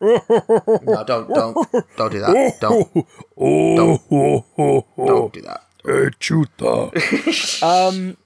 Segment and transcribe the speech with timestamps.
[0.00, 1.56] no, don't, don't,
[1.96, 2.56] don't do that.
[2.60, 5.62] Don't, don't, don't do that.
[7.62, 8.16] Um,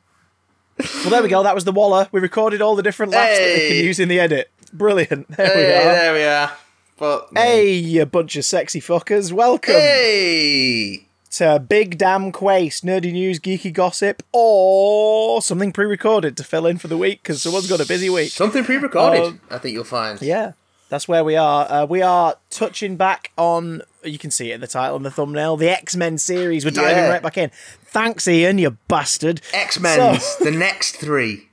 [0.78, 1.42] well, there we go.
[1.42, 2.08] That was the Waller.
[2.12, 4.50] We recorded all the different laughs that we can use in the edit.
[4.72, 5.26] Brilliant.
[5.36, 5.94] There Hey, we are.
[5.94, 6.52] there we are.
[6.96, 9.32] But Hey, you bunch of sexy fuckers.
[9.32, 11.03] Welcome hey,
[11.38, 16.78] to Big Damn Quace, nerdy news, geeky gossip, or something pre recorded to fill in
[16.78, 18.30] for the week because someone's got a busy week.
[18.30, 19.22] something pre-recorded.
[19.22, 20.20] Um, I think you'll find.
[20.22, 20.52] Yeah,
[20.88, 21.70] that's where we are.
[21.70, 25.10] Uh, we are touching back on, you can see it in the title and the
[25.10, 26.64] thumbnail, the X Men series.
[26.64, 27.08] We're diving Yeah.
[27.10, 27.50] right back in.
[27.84, 29.40] Thanks, Ian, you bastard.
[29.52, 31.48] X Men, So- the next three.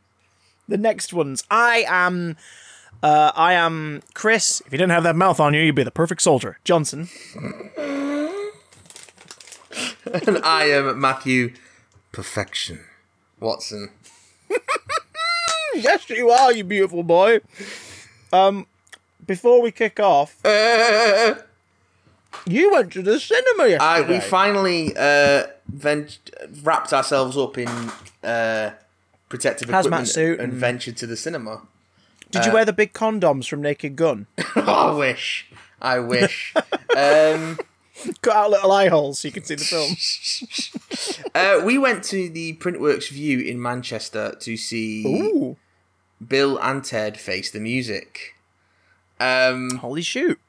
[0.68, 1.44] the next ones.
[1.50, 2.38] I am.
[3.04, 4.62] Uh, I am Chris.
[4.68, 6.60] If you didn't have that mouth on you, you'd be the perfect soldier.
[6.64, 7.10] Johnson.
[10.28, 11.54] And I am Matthew
[12.12, 12.80] Perfection
[13.40, 13.90] Watson.
[15.74, 17.40] Yes, you are, you beautiful boy.
[18.34, 18.68] Um,
[19.26, 21.36] before we kick off, Uh,
[22.46, 23.80] you went to the cinema yesterday.
[23.80, 26.20] I, we finally uh, vent-
[26.62, 27.70] wrapped ourselves up in
[28.22, 28.72] uh,
[29.30, 31.62] protective Hazmat equipment suit and and- ventured to the cinema.
[32.32, 34.28] Did you wear the big condoms from Naked Gun?
[34.56, 35.48] I wish.
[35.82, 36.54] I wish.
[36.98, 37.58] um,
[38.22, 41.32] Cut out little eye holes so you can see the film.
[41.36, 45.58] uh, we went to the Printworks Vue in Manchester to see Ooh,
[46.26, 48.36] Bill and Ted Face the Music.
[49.20, 50.40] Um, holy shoot!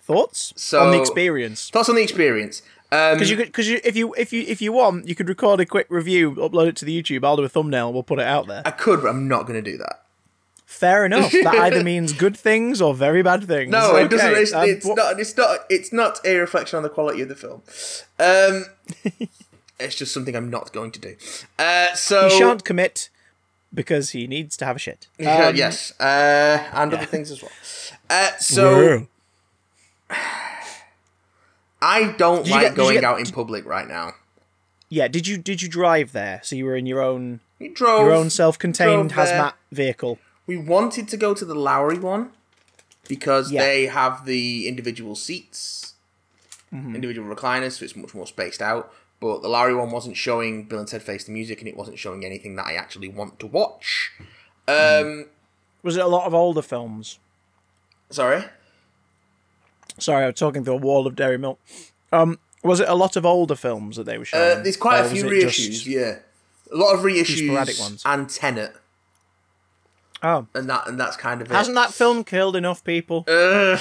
[0.00, 1.70] Thoughts So- on the experience?
[1.70, 2.62] thoughts on the experience?
[2.92, 5.28] Um, Because you could, because you, if you, if you, if you want, you could
[5.28, 7.24] record a quick review, upload it to the YouTube.
[7.24, 7.86] I'll do a thumbnail.
[7.86, 8.62] and We'll put it out there.
[8.64, 10.02] I could, but I'm not going to do that.
[10.70, 11.32] Fair enough.
[11.32, 13.70] That either means good things or very bad things.
[13.72, 14.34] No, it doesn't.
[14.36, 15.18] It's, um, it's not.
[15.20, 15.58] It's not.
[15.68, 17.62] It's not a reflection on the quality of the film.
[18.20, 18.66] Um,
[19.80, 21.16] it's just something I'm not going to do.
[21.58, 23.10] Uh, so He shan't commit
[23.74, 25.08] because he needs to have a shit.
[25.18, 27.50] Yeah, Um, yes, uh, and other things as well.
[28.08, 29.06] Uh, so
[31.82, 34.14] I don't you like get- going get- out in public right now.
[34.88, 36.40] Yeah, did you did you drive there?
[36.42, 38.00] So you were in your own We drove.
[38.02, 39.40] your own self-contained drove there.
[39.42, 40.18] hazmat vehicle.
[40.50, 42.30] We wanted to go to the Lowry one
[43.08, 43.60] because Yeah.
[43.62, 45.94] they have the individual seats,
[46.74, 46.94] Mm-hmm.
[46.96, 48.92] individual recliners, so it's much more spaced out.
[49.20, 51.98] But the Lowry one wasn't showing Bill and Ted Face the Music, and it wasn't
[52.00, 54.10] showing anything that I actually want to watch.
[54.66, 55.26] Um,
[55.84, 57.18] Was it a lot of older films?
[58.10, 58.42] sorry.
[59.98, 61.60] Sorry, I was talking through a wall of dairy milk.
[62.12, 64.58] Um, was it a lot of older films that they were showing?
[64.58, 66.18] Uh, there's quite a few reissues, yeah.
[66.72, 68.02] A lot of reissues sporadic ones.
[68.04, 68.74] and Tenet,
[70.22, 71.54] Oh, and that and that's kind of it.
[71.54, 73.24] hasn't that film killed enough people?
[73.28, 73.78] Uh,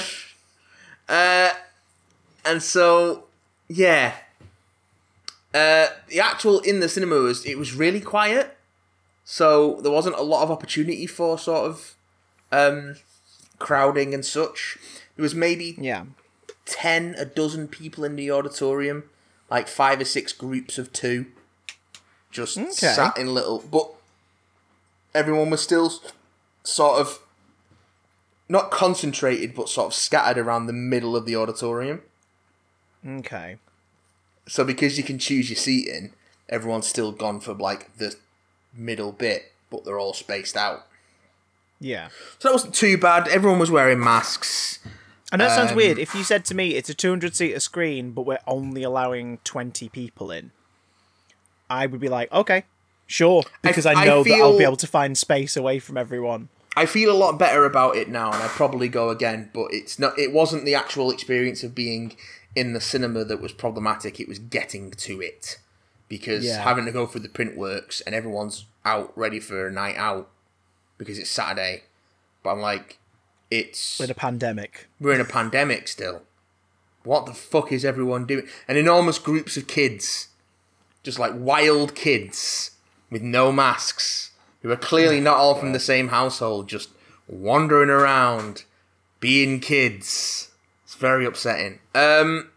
[1.10, 1.50] uh,
[2.46, 3.26] and so,
[3.68, 4.14] yeah.
[5.54, 8.56] Uh, the actual in the cinema was it was really quiet,
[9.26, 11.96] so there wasn't a lot of opportunity for sort of
[12.52, 12.96] um,
[13.58, 14.78] crowding and such.
[15.16, 16.06] There was maybe yeah.
[16.66, 19.04] ten, a dozen people in the auditorium,
[19.50, 21.26] like five or six groups of two,
[22.32, 22.70] just Okay.
[22.72, 23.60] sat in little.
[23.60, 23.90] But
[25.16, 25.92] everyone was still
[26.64, 27.20] sort of
[28.47, 32.02] not concentrated, but sort of scattered around the middle of the auditorium.
[33.08, 33.58] Okay.
[34.47, 36.14] So because you can choose your seating,
[36.50, 38.16] everyone's still gone for like the
[38.74, 40.88] middle bit, but they're all spaced out.
[41.80, 42.09] Yeah.
[42.40, 43.28] So that wasn't too bad.
[43.28, 44.80] Everyone was wearing masks.
[45.31, 46.00] I know it sounds Um, weird.
[46.00, 49.88] If you said to me it's a 200 seater screen, but we're only allowing 20
[49.90, 50.52] people in,
[51.69, 52.64] I would be like, okay,
[53.09, 56.47] sure, because I, I know that I'll be able to find space away from everyone.
[56.78, 59.50] I feel a lot better about it now, and I'd probably go again.
[59.53, 60.18] But it's not.
[60.18, 62.16] It wasn't the actual experience of being
[62.56, 64.19] in the cinema that was problematic.
[64.19, 65.58] It was getting to it
[66.07, 66.63] because Yeah.
[66.63, 70.30] having to go through the print works and everyone's out ready for a night out
[70.98, 71.84] because it's Saturday.
[72.44, 72.98] But I'm like,
[73.51, 74.88] it's With a pandemic.
[75.00, 76.24] we're in a pandemic still.
[77.04, 78.48] What the fuck is everyone doing?
[78.68, 80.30] And enormous groups of kids,
[81.04, 82.72] just like wild kids
[83.10, 86.90] with no masks, who are clearly not all from the same household, just
[87.28, 88.64] wandering around,
[89.20, 90.50] being kids.
[90.84, 91.80] It's very upsetting.
[91.96, 92.50] Um,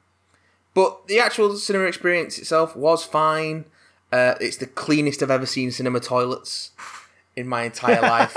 [0.74, 3.64] but the actual cinema experience itself was fine.
[4.10, 6.70] Uh, it's the cleanest I've ever seen cinema toilets
[7.36, 8.34] in my entire life.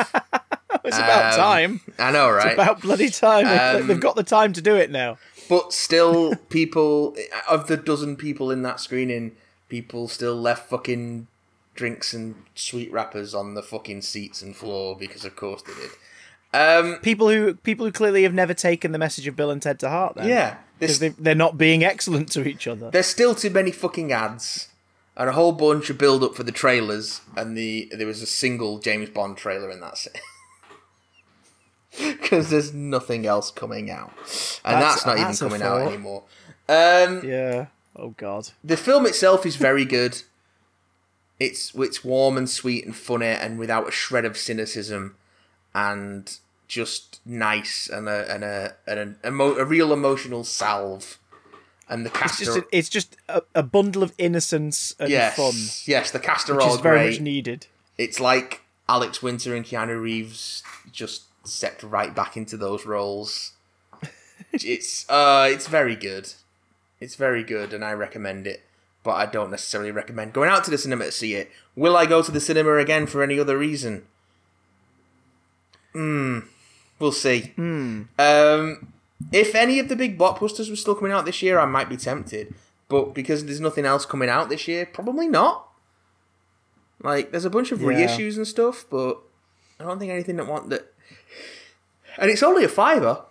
[0.83, 1.81] It's about Um, time.
[1.97, 2.47] I know, right?
[2.47, 3.45] It's about bloody time.
[3.81, 5.17] Um, They've got the time to do it now.
[5.49, 7.15] but still people
[7.49, 9.35] of the dozen people in that screening
[9.69, 11.27] people still left fucking
[11.75, 15.91] drinks and sweet wrappers on the fucking seats and floor because of course they did
[16.53, 19.79] um People who people who clearly have never taken the message of Bill and Ted
[19.79, 20.15] to heart.
[20.15, 20.27] Then.
[20.29, 22.89] yeah because they, they're not being excellent to each other.
[22.91, 24.67] there's still too many fucking ads,
[25.15, 28.25] and a whole bunch of build up for the trailers, and the there was a
[28.25, 30.19] single James Bond trailer, and that's it.
[31.97, 34.11] Because there's nothing else coming out,
[34.65, 36.23] and That's- that's, not that's even coming out anymore.
[36.67, 37.67] Um, Yeah.
[37.95, 38.49] Oh God.
[38.63, 40.21] the film itself is very good.
[41.39, 45.15] It's it's warm and sweet and funny, and without a shred of cynicism,
[45.73, 46.37] and
[46.67, 51.19] just nice and a and a and a, emo- a real emotional salve.
[51.87, 55.35] And the cast It's just a, it's just a, a bundle of innocence and yes,
[55.35, 55.53] fun,
[55.87, 57.11] yes, the cast are which all is very great.
[57.11, 57.67] much needed.
[57.97, 63.53] It's like Alex Winter and Keanu Reeves just stepped right back into those roles.
[64.51, 66.33] it's uh, it's very good.
[66.99, 68.63] It's very good, and I recommend it.
[69.05, 71.49] But I don't necessarily recommend going out to the cinema to see it.
[71.75, 74.05] Will I go to the cinema again for any other reason?
[75.93, 76.39] Hmm.
[76.99, 77.53] We'll see.
[77.57, 78.91] Um,
[79.31, 81.97] if any of the big blockbusters were still coming out this year, I might be
[81.97, 82.53] tempted.
[82.89, 85.67] But because there's nothing else coming out this year, probably not.
[87.03, 87.89] Like, there's a bunch of Yeah.
[87.89, 89.19] reissues and stuff, but
[89.79, 90.91] I don't think anything that want that.
[92.17, 93.23] And it's only a fiver.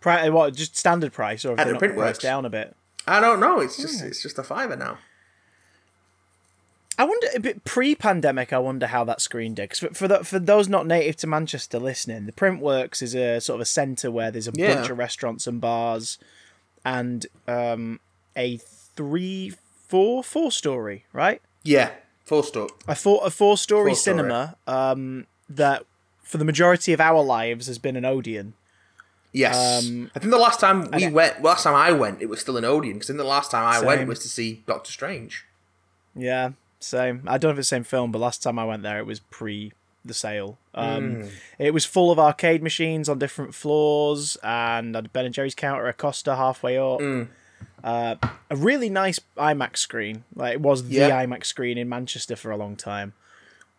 [0.00, 1.96] Pri- what just standard price or At the Printworks.
[1.96, 2.74] priced down a bit?
[3.10, 3.60] I don't know.
[3.60, 4.98] It's just it's just a fiver now.
[6.98, 8.52] I wonder a bit pre-pandemic.
[8.52, 9.70] I wonder how that screen did.
[9.70, 13.40] 'Cause for for, the, for those not native to Manchester listening, the Printworks is a
[13.40, 14.74] sort of a centre where there's a Yeah.
[14.74, 16.18] bunch of restaurants and bars,
[16.84, 18.00] and um,
[18.36, 19.54] a three,
[19.88, 21.40] four, four story right.
[21.62, 21.90] Yeah,
[22.24, 22.70] four stop.
[22.86, 24.16] I thought a four story Four-story.
[24.18, 25.84] cinema um, that
[26.22, 28.52] for the majority of our lives has been an Odeon.
[29.32, 32.40] Yes, Um, I think the last time we went, last time I went, it was
[32.40, 35.46] still an Odeon because then the last time I went was to see Doctor Strange.
[36.16, 36.50] Yeah,
[36.80, 37.22] same.
[37.28, 39.06] I don't know if it's the same film, but last time I went there, it
[39.06, 39.72] was pre
[40.04, 40.58] the sale.
[40.74, 41.28] Um, Hmm.
[41.58, 45.86] It was full of arcade machines on different floors, and had Ben and Jerry's counter,
[45.86, 46.98] a Costa halfway up.
[47.00, 47.22] Hmm.
[47.84, 48.16] Uh,
[48.50, 50.24] a really nice IMAX screen.
[50.34, 51.10] Like it was the Yeah.
[51.24, 53.12] IMAX screen in Manchester for a long time.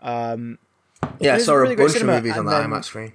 [0.01, 3.13] Yeah, I saw a a really great bunch of movies on the then- IMAX screen.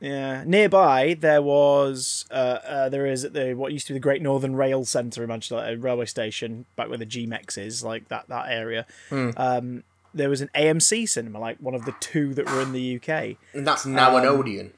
[0.00, 2.34] Yeah, nearby there was uh,
[2.66, 5.28] uh, there is at the what used to be the Great Northern Rail Centre in
[5.28, 8.86] Manchester, like a railway station back where the GMEX is, like that that area.
[9.10, 9.30] Hmm.
[9.36, 12.96] Um, there was an AMC cinema, like one of the two that were in the
[12.96, 13.36] UK.
[13.52, 14.72] And that's now Um, an Odeon.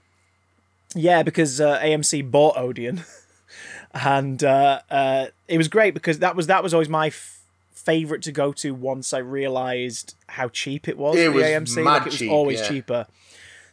[0.94, 3.04] Yeah, because uh, AMC bought Odeon,
[3.94, 7.40] and uh, uh, it was great because that was that was always my f-
[7.72, 11.16] favorite to go to once I realised how cheap it was.
[11.16, 12.68] It the was AMC, mad like it was cheap, always yeah.
[12.68, 13.06] cheaper.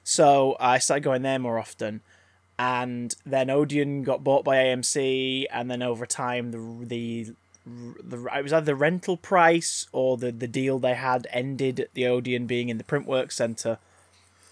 [0.09, 2.01] So I started going there more often,
[2.57, 7.33] and then Odeon got bought by AMC, and then over time the the
[8.03, 11.94] the it was either the rental price or the the deal they had ended at
[11.94, 13.77] the Odeon being in the Printworks Centre.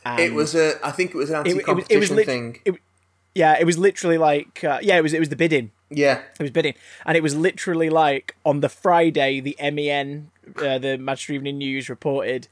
[0.06, 2.12] And It was a, I think it was an it, it was anti-competition it was
[2.12, 2.60] lit- thing.
[2.64, 2.76] it-
[3.34, 5.72] yeah, it was literally like uh, yeah, it was it was the bidding.
[5.90, 6.76] yeah, It was bidding,
[7.06, 11.90] and it was literally like on the Friday, the MEN, uh, the Manchester Evening News
[11.90, 12.48] reported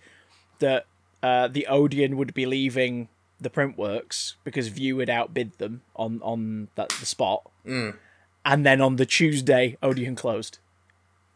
[0.59, 0.85] that
[1.23, 3.09] uh, the Odeon would be leaving
[3.39, 7.95] the Printworks because Vue had outbid them on on that the spot, Mm.
[8.45, 10.59] and then on the Tuesday, Odeon closed,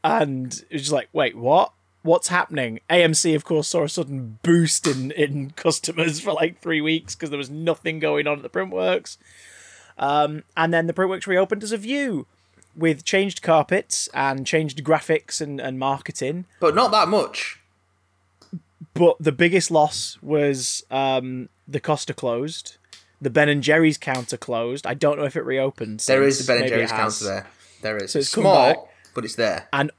[0.04, 1.74] and it was just like, wait, what?
[2.02, 2.80] What's happening?
[2.90, 7.30] AMC, of course, saw a sudden boost in, in customers for like three weeks because
[7.30, 9.18] there was nothing going on at the Printworks.
[9.98, 12.26] Um, and then the Printworks reopened as a Vue
[12.74, 16.46] with changed carpets and changed graphics and, and marketing.
[16.62, 17.60] but not that much.
[18.94, 22.78] But the biggest loss was um, the Costa closed,
[23.22, 24.88] the Ben and Jerry's counter closed.
[24.88, 26.00] I don't know if it reopened.
[26.02, 27.48] There is the Ben and Jerry's counter there.
[27.82, 28.12] There is.
[28.12, 28.78] So it's come small, back.
[29.14, 29.68] but it's there.
[29.74, 29.92] And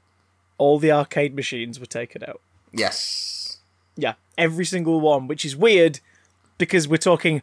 [0.57, 2.41] all the arcade machines were taken out.
[2.71, 3.57] Yes.
[3.95, 5.99] Yeah, every single one, which is weird
[6.57, 7.41] because we're talking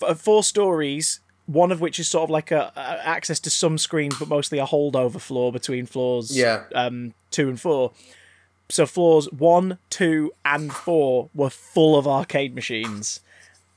[0.00, 3.76] f- four stories, one of which is sort of like a, a access to some
[3.78, 6.36] screens, but mostly a holdover floor between floors.
[6.36, 6.64] Yeah.
[6.74, 7.92] um, two and four.
[8.70, 13.20] So floors one, two, and four were full of arcade machines,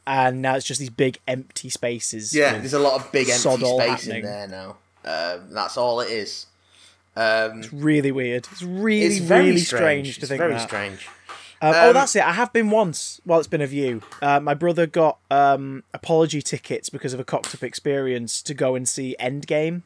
[0.06, 2.34] and now it's just these big empty spaces.
[2.36, 4.18] Yeah, there's a lot of big empty space happening.
[4.18, 4.78] in there now.
[5.04, 6.46] Um, that's all it is.
[7.16, 8.48] Um, it's really weird.
[8.52, 9.66] It's really, it's really strange.
[9.66, 10.62] strange, to it's think very that.
[10.68, 11.08] strange.
[11.62, 12.24] Um, oh, Um, that's it.
[12.24, 14.02] I have been once Well, it's been a Vue.
[14.22, 18.76] Uh, my brother got um, apology tickets because of a cocked up experience to go
[18.76, 19.84] and see Endgame.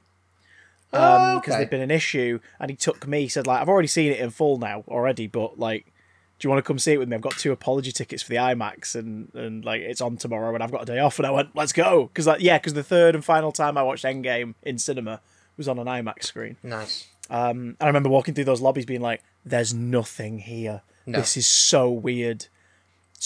[0.97, 1.59] Oh, because okay.
[1.59, 3.21] there'd been an issue, and he took me.
[3.21, 5.93] He said, "Like, I've already seen it in full now already, but like,
[6.37, 7.15] do you want to come see it with me?
[7.15, 10.63] I've got two apology tickets for the IMAX, and and like it's on tomorrow, and
[10.63, 12.83] I've got a day off." And I went, "Let's go!" Because like, yeah, because the
[12.83, 15.21] third and final time I watched Endgame in cinema
[15.57, 16.57] was on an IMAX screen.
[16.63, 17.07] Nice.
[17.29, 20.81] Um, and I remember walking through those lobbies being like, "There's nothing here.
[21.05, 21.19] No.
[21.19, 22.47] This is so weird,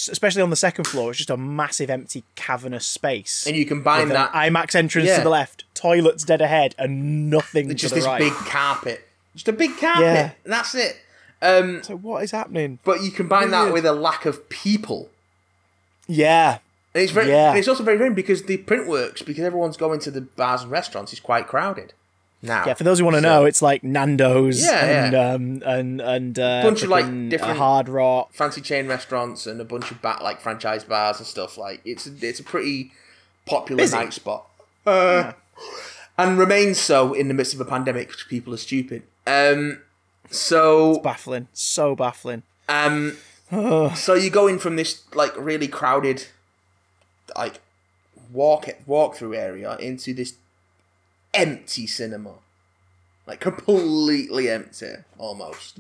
[0.08, 3.46] especially on the second floor, it's just a massive empty cavernous space.
[3.48, 5.18] And you combine that IMAX entrance Yeah.
[5.18, 8.20] to the left, toilets dead ahead, and nothing just to the this right.
[8.20, 10.04] big carpet, just a big carpet.
[10.04, 10.32] Yeah.
[10.44, 10.98] And that's it.
[11.42, 12.80] Um, So what is happening?
[12.84, 15.10] but you combine that with a lack of people.
[16.08, 16.58] Yeah,
[16.94, 17.54] And it's very, Yeah.
[17.56, 20.72] it's also very strange because the print works because everyone's going to the bars and
[20.72, 21.94] restaurants is quite crowded
[22.42, 22.66] now.
[22.66, 22.74] yeah.
[22.74, 25.32] For those who want to know, it's like Nando's Yeah, and yeah.
[25.34, 28.34] um and and uh, Bunch of, like, different- Hard Rock.
[28.34, 31.58] fancy chain restaurants and a bunch of bat like franchise bars and stuff.
[31.58, 32.92] Like it's a, it's a pretty
[33.46, 33.96] popular Busy.
[33.98, 34.46] night spot,
[34.86, 35.34] uh,
[36.18, 39.04] and remains so in the midst of a pandemic because people are stupid.
[39.28, 39.82] Um,
[40.30, 42.44] so Baffling, so baffling.
[42.68, 43.18] um,
[43.96, 46.28] so you go in from this like really crowded,
[47.36, 47.60] like
[48.32, 50.34] walk walk through area into this
[51.34, 52.34] empty cinema,
[53.28, 55.78] like completely empty almost.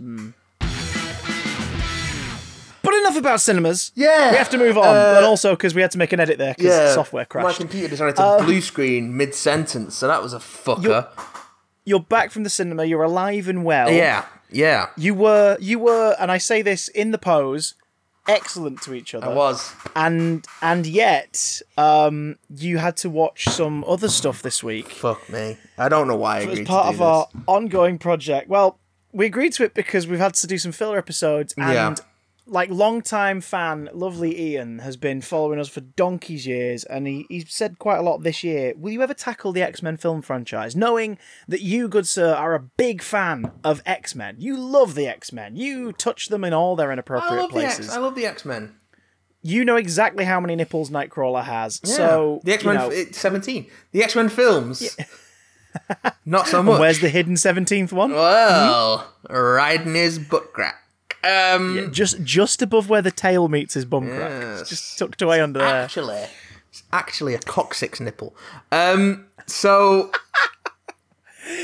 [2.81, 3.91] But enough about cinemas.
[3.93, 6.19] Yeah, We have to move on, Uh, and also because we had to make an
[6.19, 7.47] edit there because software crashed.
[7.47, 11.07] My computer decided to blue screen mid sentence, so that was a fucker.
[11.85, 12.85] You're back from the cinema.
[12.85, 13.91] You're alive and well.
[13.91, 17.73] Yeah, yeah, You were, you were, and I say this in the pose,
[18.29, 19.27] excellent to each other.
[19.27, 19.73] I was.
[19.95, 25.57] and and yet, um, you had to watch some other stuff this week Fuck me.
[25.77, 28.47] I don't know why I agreed part to of do our ongoing project.
[28.49, 28.79] Well,
[29.11, 31.95] we agreed to it because we've had to do some filler episodes, and Yeah.
[32.49, 37.41] Like long-time fan, lovely Ian has been following us for donkey's years, and he he
[37.47, 38.73] said quite a lot this year.
[38.75, 42.55] Will you ever tackle the X Men film franchise, knowing that you, good sir, are
[42.55, 44.35] a big fan of X Men?
[44.39, 45.55] You love the X Men.
[45.55, 47.87] You touch them in all their I inappropriate the places.
[47.87, 47.95] X.
[47.95, 48.75] I love the X Men.
[49.41, 51.79] you know exactly how many nipples Nightcrawler has.
[51.83, 52.75] So the X Men.
[52.75, 53.67] you know, It's seventeen.
[53.91, 54.97] The X Men films.
[56.25, 56.79] Not so much.
[56.79, 58.11] where's the hidden seventeenth one?
[58.11, 59.33] well, hmm?
[59.33, 60.75] riding his butt crack.
[61.23, 64.31] Um, just just above where the tail meets his bum crack.
[64.59, 65.83] It's just tucked away under there.
[65.83, 66.23] actually,
[66.69, 68.35] it's actually a coccyx nipple.
[68.71, 70.11] Um, so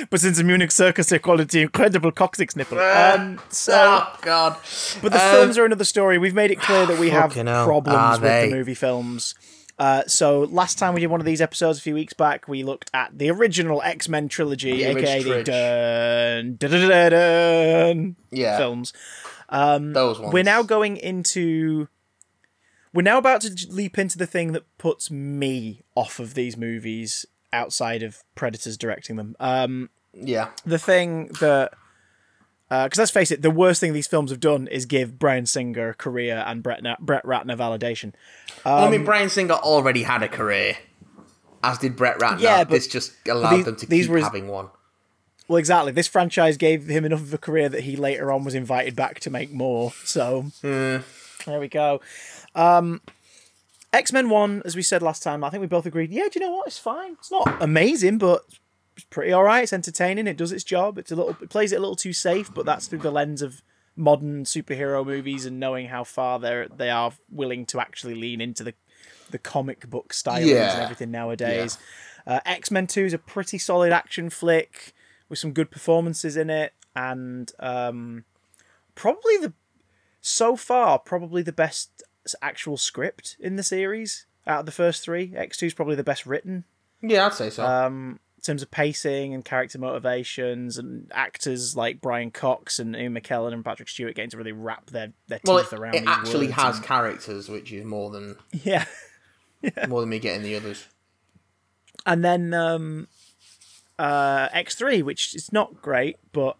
[0.09, 2.79] But since the Munich Circus equality, incredible coccyx nipple.
[2.79, 4.57] Um, so, oh god.
[5.01, 6.17] but the films are another story.
[6.17, 8.49] We've made it clear that we have problems with they?
[8.49, 9.35] the movie films.
[9.77, 12.63] Uh, so last time we did one of these episodes a few weeks back, we
[12.63, 17.11] looked at the original X Men trilogy, The aka the Ridge dun, dun, dun, dun,
[17.11, 18.57] dun Yeah.
[18.57, 18.93] films.
[19.51, 20.33] Those ones.
[20.33, 21.87] We're now going into.
[22.93, 27.25] We're now about to leap into the thing that puts me off of these movies
[27.51, 29.35] outside of Predators directing them.
[29.39, 30.49] Um, Yeah.
[30.65, 31.73] the thing that.
[32.69, 35.89] Because let's face it, the worst thing these films have done is give Bryan Singer
[35.89, 38.11] a career and Brett, Na- Brett Ratner validation.
[38.65, 40.75] I Um, mean, Bryan Singer already had a career,
[41.63, 42.39] as did Brett Ratner.
[42.41, 44.69] Yeah, but- this just allowed these- them to keep were- having one.
[45.47, 45.91] Well, exactly.
[45.91, 49.19] This franchise gave him enough of a career that he later on was invited back
[49.21, 49.91] to make more.
[50.03, 51.03] So there
[51.59, 52.01] we go.
[52.55, 53.01] Um,
[53.93, 56.11] X Men One, as we said last time, I think we both agreed.
[56.11, 56.67] Yeah, do you know what?
[56.67, 57.13] It's fine.
[57.13, 58.41] It's not amazing, but
[58.95, 59.63] it's pretty all right.
[59.63, 60.27] It's entertaining.
[60.27, 60.97] It does its job.
[60.97, 61.37] It's a little.
[61.41, 63.61] It plays it a little too safe, but that's through the lens of
[63.95, 68.63] modern superhero movies and knowing how far they they are willing to actually lean into
[68.63, 68.73] the
[69.31, 70.73] the comic book stylings Yeah.
[70.73, 71.77] and everything nowadays.
[72.27, 74.93] Uh, X Men Two is a pretty solid action flick
[75.29, 78.23] with some good performances in it, and um,
[78.95, 79.53] probably the
[80.21, 82.03] so far probably the best
[82.41, 85.33] actual script in the series out of the first three.
[85.35, 86.63] X Two is probably the best written
[87.01, 87.63] Yeah, I'd say so.
[87.65, 93.13] um, in terms of pacing and character motivations and actors like Brian Cox and Ian
[93.15, 96.03] McKellen and Patrick Stewart getting to really wrap their, their well, teeth it, around it
[96.07, 98.85] actually has and- characters, which is more than yeah.
[99.87, 100.87] more than me getting the others.
[102.05, 103.07] and then um,
[103.99, 106.57] uh, X3, which is not great, but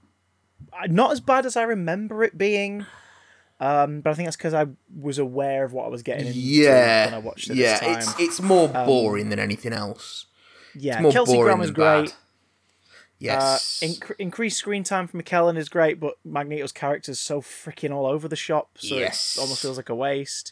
[0.73, 2.85] uh, not as bad as I remember it being.
[3.59, 6.37] Um, but I think that's because I was aware of what I was getting into
[6.39, 7.79] Yeah, when I watched it yeah.
[7.81, 10.25] Um, It's it's more boring than anything else.
[10.73, 12.07] yeah, Kelsey Grammer's than great.
[12.09, 12.13] bad.
[13.37, 17.91] Uh, inc- increased screen time for McKellen is great, but Magneto's character is so freaking
[17.91, 19.35] all over the shop, so Yes.
[19.37, 20.51] it almost feels like a waste.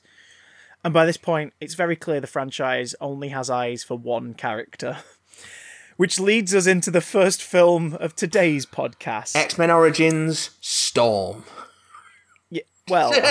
[0.84, 4.98] And by this point, it's very clear the franchise only has eyes for one character.
[5.98, 9.36] Which leads us into the first film of today's podcast.
[9.36, 11.44] X Men Origins Storm.
[12.50, 13.12] Yeah, well,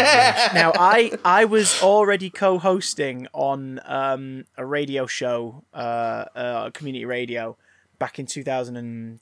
[0.54, 7.56] now I I was already co-hosting on um, a radio show, uh, uh, community radio,
[7.98, 9.18] back in two thousand and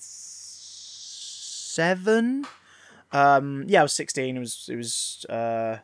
[1.71, 2.45] seven.
[3.13, 4.37] Um, yeah, I was sixteen.
[4.37, 5.79] It was it was uh,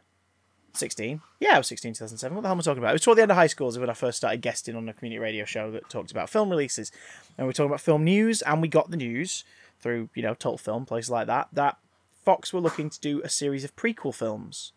[0.76, 1.20] sixteen.
[1.40, 2.34] Yeah, I was 16, 2007.
[2.34, 2.90] What the hell am I talking about?
[2.90, 4.88] It was toward the end of high school is when I first started guesting on
[4.88, 6.92] a community radio show that talked about film releases,
[7.36, 9.44] and we were talking about film news, and we got the news
[9.80, 11.78] through you know Total Film places like that that
[12.24, 14.72] Fox were looking to do a series of prequel films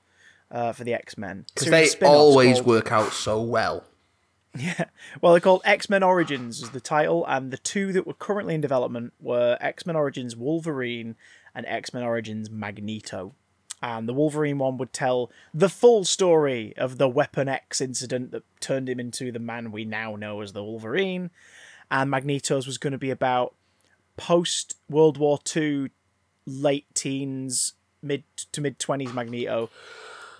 [0.51, 1.45] uh, for the X Men.
[1.53, 3.83] Because they always work out so well.
[4.57, 4.85] Yeah.
[5.21, 8.55] Well, they're called X Men Origins is the title, and the two that were currently
[8.55, 11.15] in development were X Men Origins Wolverine
[11.53, 13.35] and X Men Origins Magneto.
[13.81, 18.43] And the Wolverine one would tell the full story of the Weapon X incident that
[18.59, 21.29] turned him into the man we now know as the Wolverine.
[21.89, 23.55] And Magneto's was going to be about
[24.17, 25.91] post World War II,
[26.45, 29.69] late teens, mid to mid 20s Magneto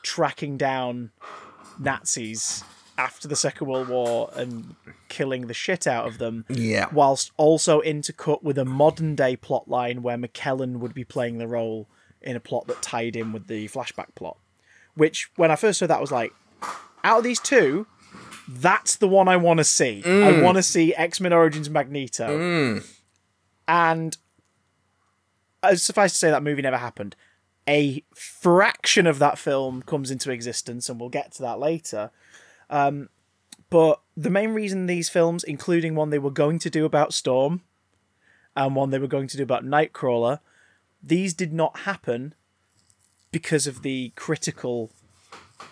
[0.01, 1.11] tracking down
[1.79, 2.63] Nazis
[2.97, 4.75] after the Second World War and
[5.07, 6.45] killing the shit out of them.
[6.49, 6.87] Yeah.
[6.91, 11.87] Whilst also intercut with a modern day plotline where McKellen would be playing the role
[12.21, 14.37] in a plot that tied in with the flashback plot.
[14.95, 16.33] Which, when I first saw that, I was like,
[17.03, 17.87] out of these two,
[18.47, 20.03] that's the one I want to see.
[20.05, 22.81] I want to see X Men Origins Magneto.
[23.67, 24.17] And
[25.61, 27.15] uh, suffice to say, that movie never happened.
[27.67, 32.09] A fraction of that film comes into existence, and we'll get to that later.
[32.69, 33.09] Um,
[33.69, 37.61] but the main reason these films, including one they were going to do about Storm
[38.55, 40.39] and one they were going to do about Nightcrawler,
[41.01, 42.33] these did not happen
[43.31, 44.91] because of the critical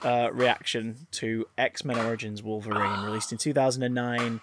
[0.03, 4.41] uh, reaction to X Men Origins Wolverine, released in 2009.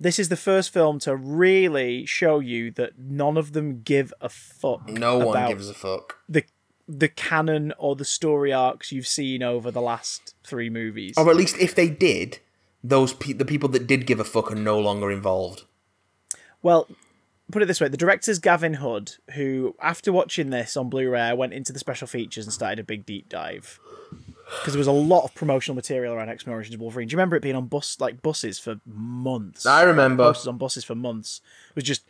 [0.00, 4.28] This is the first film to really show you that none of them give a
[4.28, 4.88] fuck.
[4.88, 6.18] No one gives a fuck.
[6.28, 6.44] the
[6.90, 11.14] the canon or the story arcs you've seen over the last three movies.
[11.18, 12.38] Or at least if they did,
[12.82, 15.64] those pe- the people that did give a fuck are no longer involved.
[16.62, 16.88] Well,
[17.50, 21.52] put it this way: the director's Gavin Hood, who after watching this on Blu-ray, went
[21.52, 23.80] into the special features and started a big deep dive
[24.60, 27.08] because there was a lot of promotional material around X Men Origins Wolverine.
[27.08, 29.66] Do you remember it being on bus like buses for months?
[29.66, 30.24] I remember.
[30.24, 31.40] posters on buses for months.
[31.70, 32.04] It was just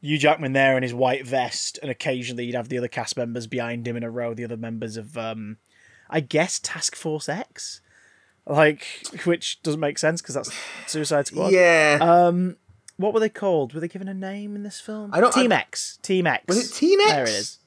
[0.00, 3.46] Hugh Jackman there in his white vest, and occasionally you'd have the other cast members
[3.46, 5.56] behind him in a row, the other members of, um,
[6.10, 7.80] I guess, Task Force X,
[8.46, 8.84] like
[9.24, 10.52] which doesn't make sense because that's
[10.86, 11.52] Suicide Squad.
[11.52, 11.98] Yeah.
[12.00, 12.56] Um,
[12.98, 13.72] what were they called?
[13.72, 15.10] Were they given a name in this film?
[15.14, 15.98] I don't- Team I- X.
[16.02, 16.44] Team X.
[16.46, 17.10] Was it Team X?
[17.12, 17.58] There it is.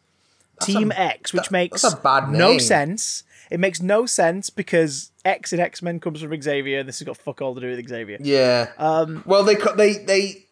[0.61, 3.23] Team X, which that- makes that's a bad no sense.
[3.49, 6.79] It makes no sense because X in X Men comes from Xavier.
[6.79, 8.17] and This has got fuck all to do with Xavier.
[8.21, 8.67] yeah.
[8.77, 10.45] Um, well, they they they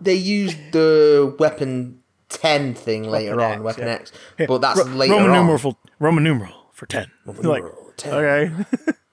[0.00, 3.94] they used the weapon ten thing later Weapon on, X, Weapon yeah.
[3.94, 4.12] X,
[4.46, 5.36] but that's Ro- later Roman on.
[5.36, 7.10] numeral for Roman numeral for ten.
[7.24, 8.12] like, numeral 10.
[8.12, 8.64] okay,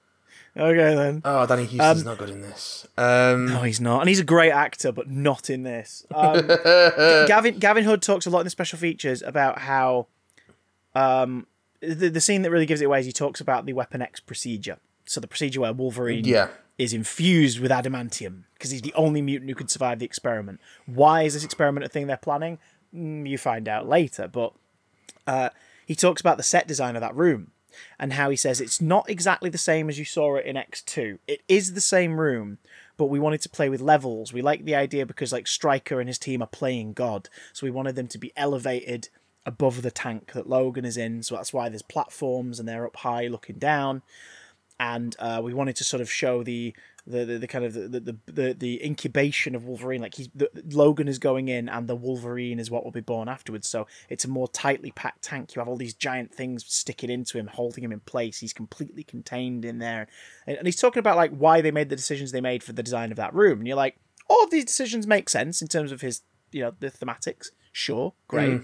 [0.56, 1.22] okay then.
[1.24, 2.86] Oh, Danny Huston's Um, not good in this.
[2.96, 6.06] Um, No, he's not, and he's a great actor, but not in this.
[6.14, 6.46] Um,
[7.26, 10.06] Gavin Gavin Hood talks a lot in the special features about how
[10.94, 11.46] um,
[11.80, 14.20] the the scene that really gives it away is he talks about the Weapon X
[14.20, 14.78] procedure.
[15.06, 16.48] So the procedure where Wolverine Yeah.
[16.78, 20.60] is infused with adamantium because he's the only mutant who could survive the experiment.
[20.86, 22.58] Why is this experiment a thing they're planning?
[22.94, 24.54] Mm, you find out later, but
[25.26, 25.50] uh,
[25.84, 27.50] he talks about the set design of that room
[27.98, 31.18] and how he says it's not exactly the same as you saw it in X2.
[31.26, 32.58] It is the same room,
[32.96, 34.32] but we wanted to play with levels.
[34.32, 37.70] We like the idea because like Stryker and his team are playing God, so we
[37.70, 39.08] wanted them to be elevated
[39.46, 41.22] above the tank that Logan is in.
[41.22, 44.02] So that's why there's platforms and they're up high looking down.
[44.80, 46.74] And uh, we wanted to sort of show the
[47.06, 50.00] the, the, the kind of the, the, the, the incubation of Wolverine.
[50.00, 53.28] Like he's the, Logan is going in, and the Wolverine is what will be born
[53.28, 53.68] afterwards.
[53.68, 55.54] So it's a more tightly packed tank.
[55.54, 58.38] You have all these giant things sticking into him, holding him in place.
[58.40, 60.08] He's completely contained in there.
[60.46, 62.82] And, and he's talking about like why they made the decisions they made for the
[62.82, 63.58] design of that room.
[63.58, 63.96] And you're like,
[64.28, 67.48] all of these decisions make sense in terms of his, you know, the thematics.
[67.72, 68.62] Sure, great.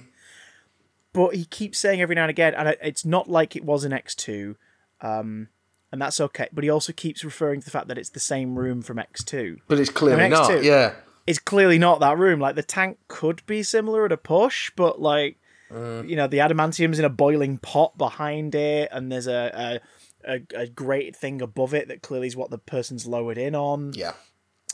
[1.13, 3.85] But he keeps saying every now and again, and it- it's not like it was
[3.85, 4.57] in X two.
[5.01, 5.49] Um,
[5.93, 6.49] and that's okay.
[6.53, 9.59] But he also keeps referring to the fact that it's the same room from X2.
[9.69, 10.51] but it's clearly I mean, not.
[10.51, 10.65] X2.
[10.65, 10.95] Yeah.
[11.27, 12.41] It's clearly not that room.
[12.41, 15.37] Like the tank could be similar at a push, but like
[15.71, 16.09] mm.
[16.09, 19.81] you know, the adamantium's in a boiling pot behind it, and there's a
[20.25, 23.55] a, a a great thing above it that clearly is what the person's lowered in
[23.55, 24.15] on, Yeah.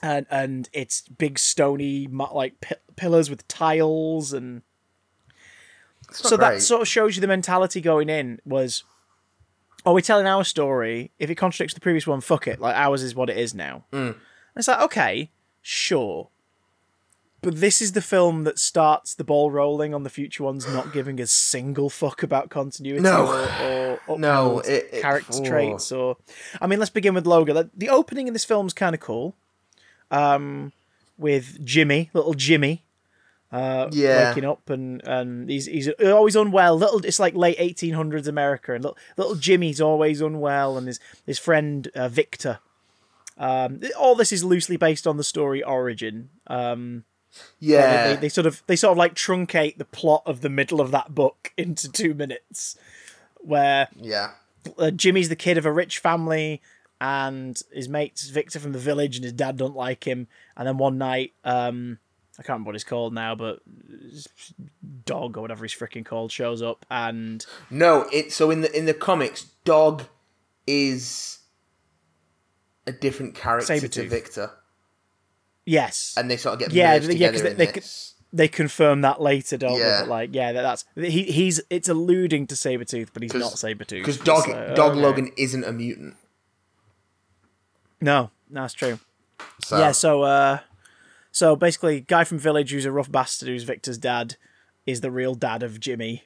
[0.02, 4.62] and and it's big stony like pi- pillars with tiles and
[6.12, 8.84] so that sort of shows you the mentality going in was
[9.86, 11.12] oh we're telling our story.
[11.18, 12.60] If it contradicts the previous one fuck it.
[12.60, 13.84] Like ours is what it is now.
[13.92, 14.08] Mm.
[14.08, 14.14] and
[14.56, 15.30] it's like okay
[15.62, 16.28] sure.
[17.42, 20.92] But this is the film that starts the ball rolling on the future ones not
[20.92, 23.26] giving a single fuck about continuity No.
[23.26, 25.44] or, or No, it- it- character oh.
[25.44, 26.16] traits or
[26.60, 29.36] i mean let's begin with logo the, opening in this film is kind of cool.
[30.10, 30.72] Um
[31.18, 32.84] with jimmy little jimmy
[33.52, 34.28] uh, Yeah.
[34.28, 36.76] waking up and and he's he's always unwell.
[36.76, 41.00] Little, it's like late eighteen hundreds America, and little, little Jimmy's always unwell, and his
[41.24, 42.58] his friend uh, Victor.
[43.38, 46.30] Um, all this is loosely based on the story Origin.
[46.46, 47.04] Um,
[47.58, 48.14] yeah.
[48.14, 50.90] they, they sort of they sort of like truncate the plot of the middle of
[50.92, 52.76] that book into two minutes,
[53.38, 54.32] where yeah.
[54.78, 56.62] uh, Jimmy's the kid of a rich family,
[57.00, 60.28] and his mate's Victor from the village, and his dad don't like him.
[60.56, 61.98] And then one night, um,
[62.38, 63.60] I can't remember what he's called now, but
[65.06, 68.84] dog or whatever he's freaking called shows up, and No, it so in the in
[68.86, 70.04] the comics, Dog
[70.66, 71.38] is
[72.86, 74.50] a different character to Victor,
[75.64, 78.14] yes, and they sort of get Yeah, merged yeah, together they- in they this.
[78.32, 79.96] they confirm that later, don't Yeah.
[79.96, 80.02] they?
[80.02, 81.22] But like, yeah, that, that's he.
[81.24, 83.88] He's it's alluding to Sabretooth, but he's not Sabretooth.
[84.00, 84.44] Because Dog
[84.76, 85.00] Dog okay.
[85.00, 86.16] Logan isn't a mutant.
[88.00, 88.98] No, no, that's true.
[89.64, 90.58] So Yeah, so uh
[91.36, 94.36] so basically guy from village who's a rough bastard who's Victor's dad
[94.86, 96.24] is the real dad of Jimmy.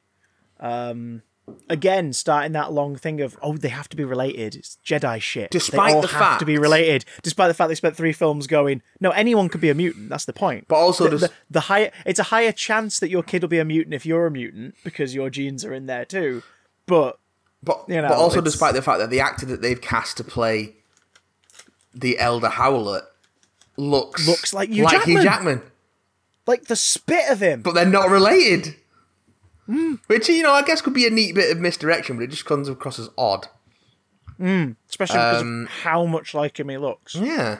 [0.61, 1.23] Um
[1.69, 4.55] again starting that long thing of oh they have to be related.
[4.55, 5.51] It's Jedi shit.
[5.51, 7.05] Despite they all the have to be related.
[7.23, 10.11] Despite the fact they spent 3 films going no anyone could be a mutant.
[10.11, 10.67] That's the point.
[10.69, 13.59] But also the, the, the higher it's a higher chance that your kid will be
[13.59, 16.45] a mutant if you're a mutant because your genes are in there too.
[16.87, 17.19] But
[17.65, 20.19] But you know, but also it's- despite the fact that the actor that they've cast
[20.19, 20.77] to play
[21.93, 23.03] the Elder Howlett
[23.77, 25.59] looks Looks like Hugh like Hugh Jackman.
[25.61, 25.71] Jackman,
[26.47, 27.63] like the spit of him.
[27.63, 28.77] but they're not related.
[29.67, 29.95] Hmm.
[30.09, 32.45] Which you know, I guess could be a neat bit of misdirection, but it just
[32.45, 33.47] comes across as odd.
[34.41, 37.15] especially because Um, of how much like him he looks.
[37.15, 37.59] Yeah,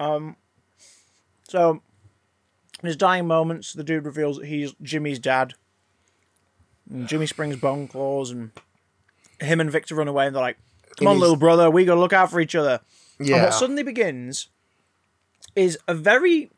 [0.00, 0.36] Um.
[1.48, 1.80] So,
[2.82, 5.54] in his dying moments, the dude reveals that he's Jimmy's dad.
[6.90, 8.50] And Jimmy springs bone claws, and
[9.40, 10.58] him and Victor run away, and they're like,
[10.96, 12.80] "Come In on, his- little brother, we gotta look out for each other."
[13.20, 13.36] Yeah.
[13.36, 14.48] And what suddenly begins
[15.56, 16.52] is a very.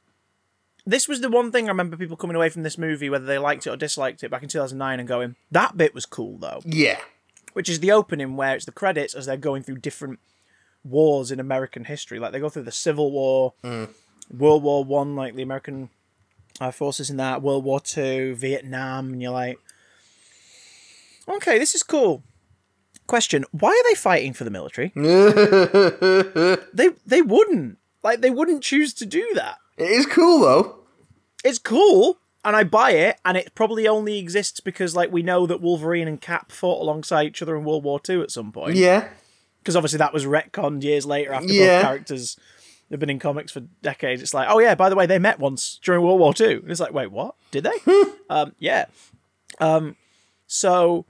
[0.85, 3.39] This was the one thing I remember people coming away from this movie, whether they
[3.39, 6.61] liked it or disliked it, back in 2009, and going, "That bit was cool, though."
[6.65, 6.99] yeah,
[7.53, 10.19] which is the opening where it's the credits as they're going through different
[10.85, 12.19] wars in American history.
[12.19, 13.55] Like they go through the Civil War,
[14.31, 15.91] World War One, like the American
[16.61, 19.59] uh, forces in that, World War Two, Vietnam, and you're like,
[21.29, 22.23] okay, this is cool.
[23.07, 24.93] Question: Why are they fighting for the military?
[26.75, 29.59] they they wouldn't like they wouldn't choose to do that.
[29.77, 30.77] it is cool though.
[31.45, 32.19] It's cool.
[32.45, 36.07] And I buy it, and it probably only exists because, like, we know that Wolverine
[36.09, 38.77] and Cap fought alongside each other in World War II at some point.
[38.77, 39.09] Yeah,
[39.59, 41.79] because obviously that was retconned years later after Yeah.
[41.79, 42.37] both characters
[42.91, 44.23] have been in comics for decades.
[44.23, 46.55] It's like, oh yeah, by the way, they met once during World War II.
[46.59, 47.35] And it's like, wait, what?
[47.51, 47.93] Did they?
[48.31, 48.87] um, yeah.
[49.61, 49.97] Um,
[50.47, 51.05] so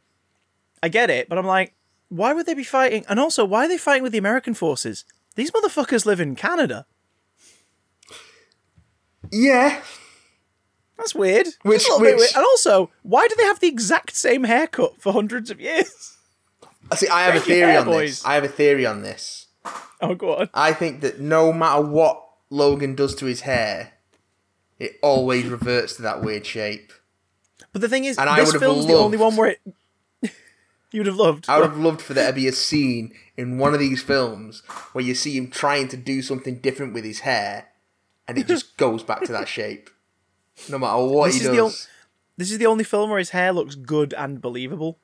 [0.83, 1.75] I get it, but I'm like,
[2.09, 3.05] why would they be fighting?
[3.09, 5.05] And also, why are they fighting with the American forces?
[5.39, 6.85] These motherfuckers live in Canada.
[9.31, 9.81] yeah.
[10.97, 11.47] That's weird.
[11.63, 12.21] Which- which- weird.
[12.35, 16.17] And also, why do they have the exact same haircut for hundreds of years?
[16.97, 18.11] See, I have a Break theory hair, on boys.
[18.19, 18.25] this.
[18.27, 19.47] I have a theory on this.
[20.01, 20.51] Oh, go on.
[20.55, 22.21] I think that no matter what
[22.51, 23.93] Logan does to his hair,
[24.81, 26.93] it always reverts to that weird shape.
[27.73, 29.61] But the thing is, And this film's the only one where it.
[30.93, 31.47] You would have loved.
[31.49, 34.63] I would have loved for there to be a scene in one of these films
[34.93, 37.69] where you see him trying to do something different with his hair,
[38.27, 39.91] and it just goes back to that shape,
[40.69, 41.89] no matter what This he is does.
[42.37, 44.99] This is the only film where his hair looks good and believable.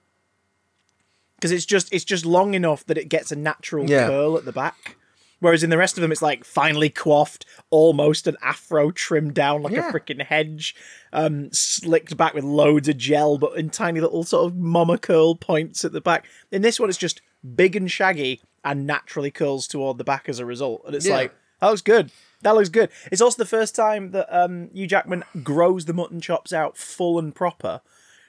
[1.36, 4.06] Because it's just it's just long enough that it gets a natural Yeah.
[4.06, 4.96] curl at the back.
[5.44, 9.60] Whereas in the rest of them, it's like finely coiffed, almost an afro trimmed down
[9.62, 9.90] like Yeah.
[9.90, 10.74] a freaking hedge,
[11.12, 15.34] um, slicked back with loads of gel, but in tiny little sort of mama curl
[15.34, 16.26] points at the back.
[16.50, 17.20] In this one, it's just
[17.54, 20.80] big and shaggy and naturally curls toward the back as a result.
[20.86, 21.16] And it's Yeah.
[21.16, 22.10] like, that looks good.
[22.40, 22.88] That looks good.
[23.12, 27.18] It's also the first time that um, Hugh Jackman grows the mutton chops out full
[27.18, 27.82] and proper,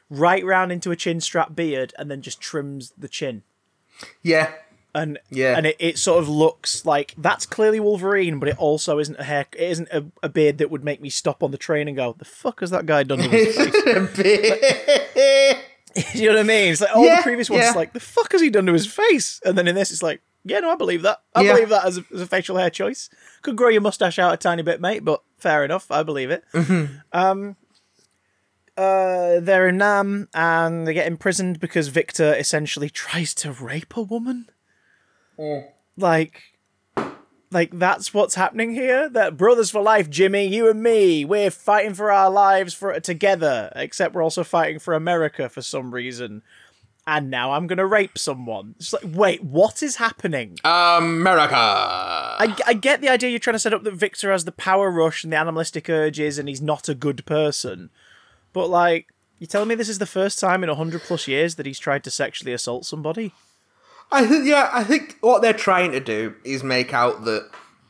[0.10, 3.43] right round into a chin strap beard, and then just trims the chin.
[4.21, 4.51] yeah,
[4.96, 5.58] And Yeah.
[5.58, 9.24] and it, it sort of looks like that's clearly Wolverine, but it also isn't a
[9.24, 9.46] hair.
[9.54, 12.16] It isn't a, a beard that would make me stop on the train and go,
[12.18, 13.76] "The fuck has that guy done to his face?"
[16.16, 16.72] you know what I mean?
[16.72, 17.72] It's like all Yeah, the previous ones, yeah.
[17.72, 20.22] like, "The fuck has he done to his face?" And then in this, it's like,
[20.44, 21.22] "Yeah, no, I believe that.
[21.34, 21.54] I Yeah.
[21.54, 23.10] believe that as a, as a facial hair choice.
[23.42, 25.92] Could grow your mustache out a tiny bit, mate, but fair enough.
[25.92, 26.96] I believe it." Mm-hmm.
[27.14, 27.56] Um.
[28.78, 34.02] Uh, they're in Nam and they get imprisoned because Victor essentially tries to rape a
[34.02, 34.50] woman.
[35.38, 35.67] Mm.
[35.98, 36.41] Like,
[37.52, 39.10] like that's what's happening here.
[39.10, 43.71] That brothers for life, Jimmy, you and me, we're fighting for our lives for together.
[43.76, 46.41] Except we're also fighting for America for some reason.
[47.08, 48.76] And now I'm gonna rape someone.
[48.78, 50.58] It's like, wait, what is happening?
[50.63, 51.56] America.
[51.56, 54.89] I, I get the idea you're trying to set up that Victor has the power
[54.89, 57.91] rush and the animalistic urges and he's not a good person.
[58.54, 61.65] But, like, you're telling me this is the first time in 100 plus years that
[61.65, 63.34] he's tried to sexually assault somebody?
[64.12, 67.50] I think yeah, I think what they're trying to do is make out that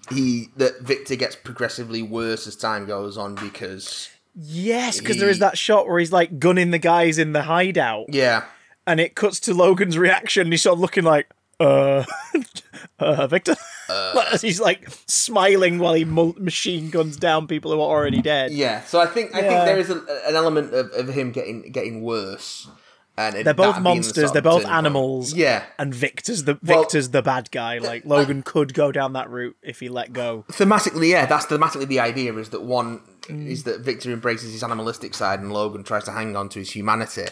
[0.10, 5.40] he that Victor gets progressively worse as time goes on because Yes, because there is
[5.40, 8.08] that shot where he's, like, gunning the guys in the hideout.
[8.10, 8.44] yeah,
[8.86, 10.42] and it cuts to Logan's reaction.
[10.42, 12.04] And he's sort of looking like, uh,
[13.00, 13.56] uh Victor.
[13.88, 18.52] As he's like smiling while he machine guns down people who are already dead.
[18.52, 21.72] Yeah, so I think I think there is a, an element of, of him getting
[21.72, 22.68] getting worse.
[23.18, 24.32] And it- They're both being the monsters.
[24.34, 24.78] They're both turning point.
[24.78, 25.34] animals.
[25.34, 27.78] Yeah, And Victor's the Well- Victor's the bad guy.
[27.78, 30.44] Like Logan could go down that route if he let go.
[30.52, 33.48] thematically, yeah, that's thematically the idea is that one Mm.
[33.48, 36.72] is that Victor embraces his animalistic side and Logan tries to hang on to his
[36.72, 37.26] humanity.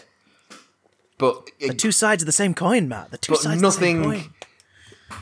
[1.18, 3.12] But The two sides of the same coin, Matt.
[3.12, 4.33] The two sides of the same nothing.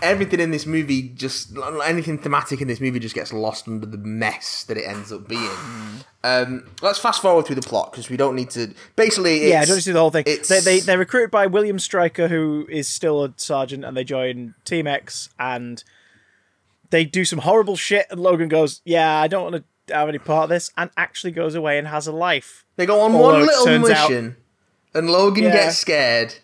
[0.00, 3.98] Everything in this movie just anything thematic in this movie just gets lost under the
[3.98, 5.48] mess that it ends up being.
[6.24, 8.72] Um, let's fast forward through the plot because we don't need to.
[8.96, 10.24] Basically, Yeah, I don't see the whole thing.
[10.24, 14.54] They, they they're recruited by William Stryker, who is still a sergeant, and they join
[14.64, 15.82] Team X, and
[16.90, 18.06] they do some horrible shit.
[18.10, 21.32] And Logan goes, "Yeah, I don't want to have any part of this," and actually
[21.32, 22.64] goes away and has a life.
[22.76, 24.36] They go on Although one little turns out- mission,
[24.94, 25.52] and Logan Yeah.
[25.52, 26.34] gets scared.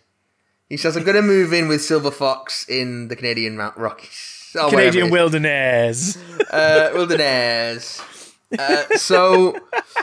[0.68, 4.54] He says, "I'm going to move in with Silver Fox in the Canadian Mount Rockies,
[4.60, 6.16] or Canadian wilderness,
[6.50, 8.02] uh, wilderness."
[8.58, 9.54] Uh, so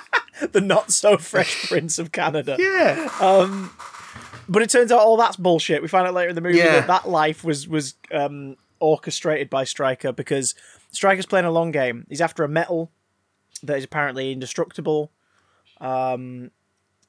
[0.51, 2.55] the not so fresh Prince of Canada.
[2.59, 3.09] yeah,
[4.47, 5.81] But it turns out all that's bullshit.
[5.81, 6.81] We find out later in the movie Yeah.
[6.81, 10.53] that that life was was um, orchestrated by Stryker because
[10.91, 12.05] Stryker's playing a long game.
[12.09, 12.91] He's after a metal
[13.63, 15.11] that is apparently indestructible.
[15.81, 16.51] Um,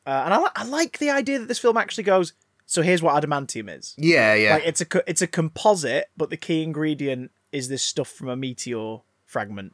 [0.07, 2.33] uh, and I, I like the idea that this film actually goes.
[2.67, 3.95] So here's what adamantium is.
[3.97, 4.55] yeah, yeah.
[4.55, 8.29] Like it's a co- it's a composite, but the key ingredient is this stuff from
[8.29, 9.73] a meteor fragment,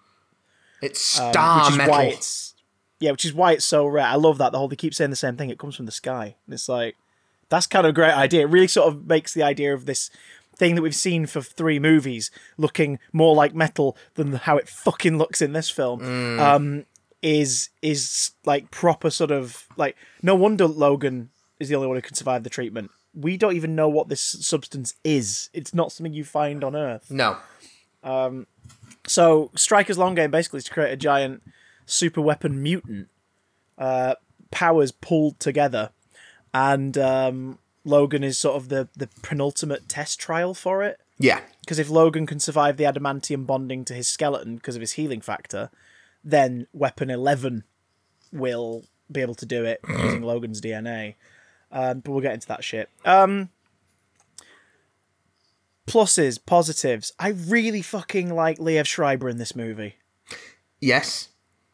[0.83, 1.93] it's um, star which is metal.
[1.93, 2.55] why it's
[3.03, 4.07] yeah, which is why it's so rare.
[4.07, 5.51] I love that the whole they keep saying the same thing.
[5.51, 6.37] It comes from the sky.
[6.47, 6.95] And it's like
[7.49, 8.43] that's kind of a great idea.
[8.43, 10.09] It really sort of makes the idea of this
[10.57, 15.19] thing that we've seen for three movies looking more like metal than how it fucking
[15.19, 16.01] looks in this film.
[16.01, 16.39] Mm.
[16.39, 16.87] Um,
[17.23, 21.31] is is like proper sort of like no wonder Logan
[21.63, 22.91] is the only one who can survive the treatment.
[23.15, 25.49] We don't even know what this substance is.
[25.53, 27.11] It's not something you find on Earth.
[27.11, 27.37] no,
[29.07, 31.43] So Stryker's long game basically is to create a giant
[31.87, 33.09] super weapon mutant,
[33.79, 34.15] uh,
[34.51, 35.91] powers pulled together,
[36.55, 41.01] and um, Logan is sort of the the penultimate test trial for it.
[41.19, 44.93] yeah, Because if Logan can survive the adamantium bonding to his skeleton because of his
[44.93, 45.71] healing factor,
[46.23, 47.65] then Weapon Eleven
[48.33, 51.15] will be able to do it using Logan's DNA.
[51.73, 52.89] Um, but we'll get into that shit.
[53.05, 53.49] Um,
[55.87, 57.13] pluses, positives.
[57.19, 59.97] I really fucking like Liev Schreiber in this movie.
[60.81, 61.29] yes,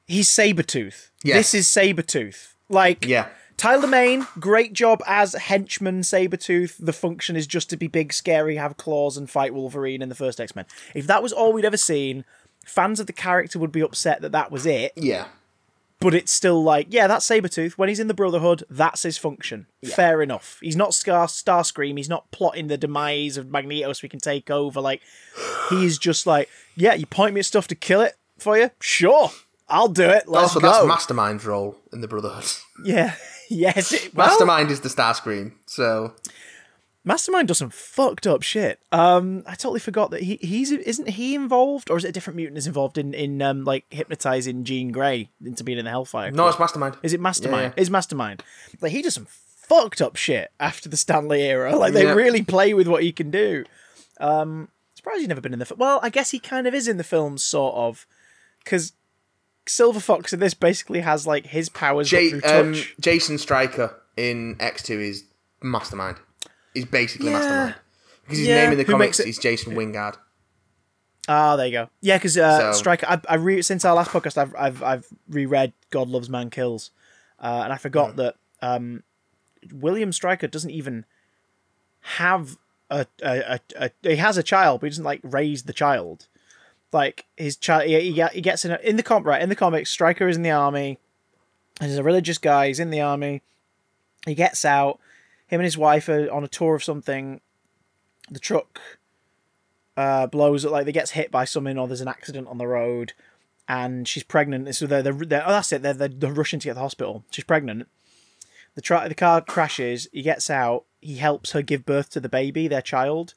[0.06, 1.10] He's Sabretooth.
[1.22, 1.36] Yes.
[1.36, 2.54] This is Sabretooth.
[2.70, 6.76] Like, yeah, Tyler Mane, great job as henchman Sabretooth.
[6.78, 10.14] The function is just to be big, scary, have claws, and fight Wolverine in the
[10.14, 10.64] first X Men.
[10.94, 12.24] If that was all we'd ever seen,
[12.64, 14.92] fans of the character would be upset that that was it.
[14.96, 15.26] yeah.
[16.00, 17.72] But it's still like, yeah, that's Sabretooth.
[17.72, 19.66] When he's in the Brotherhood, that's his function.
[19.84, 20.58] Fair enough.
[20.60, 21.96] He's not Scar Starscream.
[21.96, 24.80] He's not plotting the demise of Magneto so we can take over.
[24.80, 25.02] Like,
[25.70, 28.70] he's just like, yeah, you point me at stuff to kill it for you?
[28.80, 29.30] Sure.
[29.68, 30.28] I'll do it.
[30.28, 30.86] Let's also, go.
[30.86, 32.46] that's Mastermind's role in the Brotherhood.
[32.84, 33.14] yeah.
[33.50, 33.92] Yes.
[33.92, 36.12] It, well, Mastermind is the Starscream, so
[37.08, 38.80] Mastermind does some fucked up shit.
[38.92, 42.36] Um, I totally forgot that he he's isn't he involved, or is it a different
[42.36, 46.30] mutant is involved in in um like hypnotizing Jean Grey into being in the Hellfire?
[46.30, 46.96] no, it's Mastermind.
[47.02, 47.72] is it Mastermind?
[47.76, 48.44] Yeah, Is Mastermind
[48.82, 51.74] like he does some fucked up shit after the Stanley era?
[51.78, 52.12] Like they Yeah.
[52.12, 53.64] really play with what he can do.
[54.20, 56.00] Um, surprised he's never been in the fi- well.
[56.02, 58.06] I guess he kind of is in the films, sort of,
[58.62, 58.92] because
[59.66, 62.74] Silver Fox in this basically has like his powers J- through um.
[63.00, 65.24] Jason Stryker in X Two is
[65.62, 66.16] Mastermind.
[66.78, 67.38] He's basically Yeah.
[67.38, 67.74] Mastermind
[68.22, 70.16] because his Yeah, name in the who comics makes it- is Jason Wyngarde.
[71.30, 71.90] Ah, there you go.
[72.00, 73.06] Yeah, because uh, So- Stryker.
[73.08, 76.90] I, I re- since our last podcast, I've I've I've reread God Loves Man Kills,
[77.40, 77.80] uh, and I Hmm.
[77.82, 79.02] forgot that um,
[79.72, 81.04] William Stryker doesn't even
[82.00, 82.56] have
[82.90, 86.28] a, a, a, a he has a child, but he doesn't like raise the child.
[86.92, 89.90] Like his child, he, he gets in a, in the comp right in the comics.
[89.90, 90.98] Stryker is in the army.
[91.80, 92.68] and He's a religious guy.
[92.68, 93.42] He's in the army.
[94.24, 94.98] He gets out.
[95.48, 97.40] Him and his wife are on a tour of something.
[98.30, 98.80] The truck
[99.96, 103.14] uh, blows like they gets hit by something or there's an accident on the road
[103.66, 104.74] and she's pregnant.
[104.76, 105.82] So they're, they're, they're oh that's it.
[105.82, 107.24] They're, they're, they're rushing to get to the hospital.
[107.30, 107.88] She's pregnant.
[108.74, 110.06] The, tra- the car crashes.
[110.12, 110.84] He gets out.
[111.00, 113.34] He helps her give birth to the baby their child.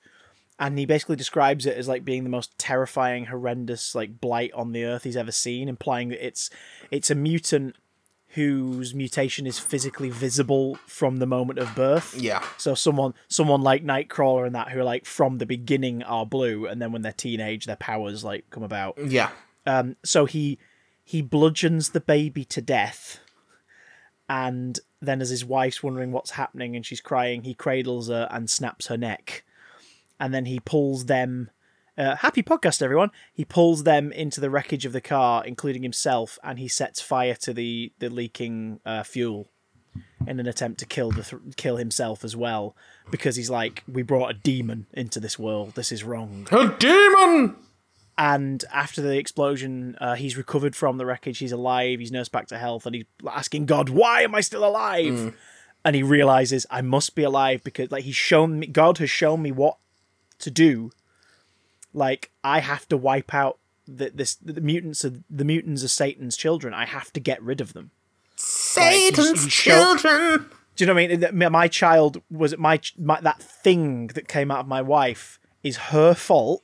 [0.59, 4.73] And he basically describes it as like being the most terrifying horrendous like blight on
[4.73, 6.51] the earth he's ever seen implying that it's
[6.91, 7.75] it's a mutant
[8.33, 13.83] whose mutation is physically visible from the moment of birth Yeah, so someone someone like
[13.83, 17.11] Nightcrawler and that who are like from the beginning are blue and then when they're
[17.11, 18.97] teenage their powers like come about.
[19.05, 19.29] yeah,
[19.65, 20.57] Um so he
[21.03, 23.19] he bludgeons the baby to death
[24.29, 28.49] and then, as his wife's wondering what's happening and she's crying, he cradles her and
[28.49, 29.43] snaps her neck.
[30.21, 31.49] And then he pulls them.
[31.97, 33.11] Uh, happy podcast, everyone.
[33.33, 37.35] He pulls them into the wreckage of the car, including himself, and he sets fire
[37.35, 39.49] to the, the leaking uh, fuel
[40.25, 42.75] in an attempt to kill the th- kill himself as well
[43.09, 45.73] because he's like we brought a demon into this world.
[45.75, 46.47] This is wrong.
[46.51, 47.55] A demon!
[48.17, 51.39] and after the explosion uh, he's recovered from the wreckage.
[51.39, 51.99] He's alive.
[51.99, 55.33] He's nursed back to health and he's asking god why am i still alive?
[55.83, 59.41] And he realizes i must be alive because like he's shown me god has shown
[59.41, 59.77] me what
[60.39, 60.91] to do
[61.93, 66.37] like i have to wipe out the, this the mutants are the mutants are satan's
[66.37, 67.91] children i have to get rid of them
[68.35, 70.49] Satan's you show- children!
[70.75, 71.37] do you know what I mean?
[71.37, 75.77] My my child was my, my that thing that came out of my wife is
[75.77, 76.63] her fault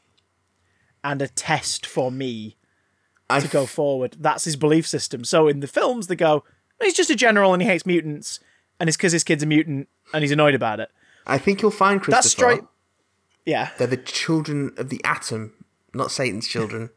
[1.03, 2.57] and a test for me
[3.29, 4.17] I to go forward.
[4.19, 5.23] That's his belief system.
[5.23, 6.43] So in the films, they go,
[6.81, 8.39] he's just a general and he hates mutants,
[8.79, 10.89] and it's because his kid's a mutant and he's annoyed about it.
[11.25, 12.15] I think you'll find Christopher.
[12.15, 12.61] That's straight.
[13.47, 15.53] Yeah, They're the children of the atom,
[15.93, 16.89] not Satan's children.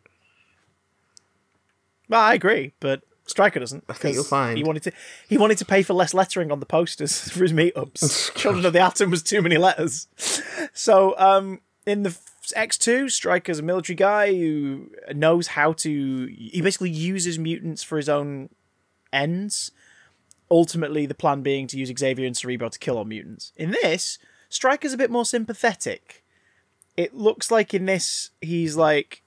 [2.09, 3.85] well, I agree, but Stryker doesn't.
[3.89, 4.59] I think you'll find.
[4.59, 4.93] he wanted to.
[5.29, 8.35] He wanted to pay for less lettering on the posters for his meetups.
[8.35, 10.09] Children of the Atom was too many letters.
[10.73, 12.19] So, um, in the
[12.57, 16.27] X two, Stryker's a military guy who knows how to.
[16.37, 18.49] He basically uses mutants for his own
[19.13, 19.71] ends.
[20.51, 23.53] Ultimately, the plan being to use Xavier and Cerebro to kill all mutants.
[23.55, 26.25] In this, Stryker's a bit more sympathetic.
[27.01, 29.23] It looks like in this he's like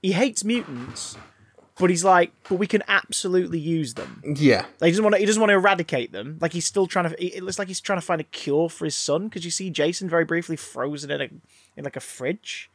[0.00, 1.18] he hates mutants,
[1.78, 4.22] but he's like, but we can absolutely use them.
[4.24, 4.64] Yeah.
[4.80, 5.18] Like he doesn't want to.
[5.18, 6.38] He doesn't want to eradicate them.
[6.40, 7.22] Like he's still trying to.
[7.22, 9.68] It looks like he's trying to find a cure for his son because you see
[9.68, 11.28] Jason very briefly frozen in a
[11.76, 12.70] in like a fridge.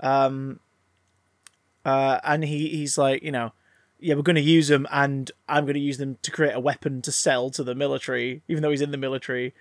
[0.00, 0.60] Um.
[1.84, 3.52] Uh, and he he's like, you know,
[4.00, 6.60] yeah, we're going to use them, and I'm going to use them to create a
[6.60, 9.52] weapon to sell to the military, even though he's in the military.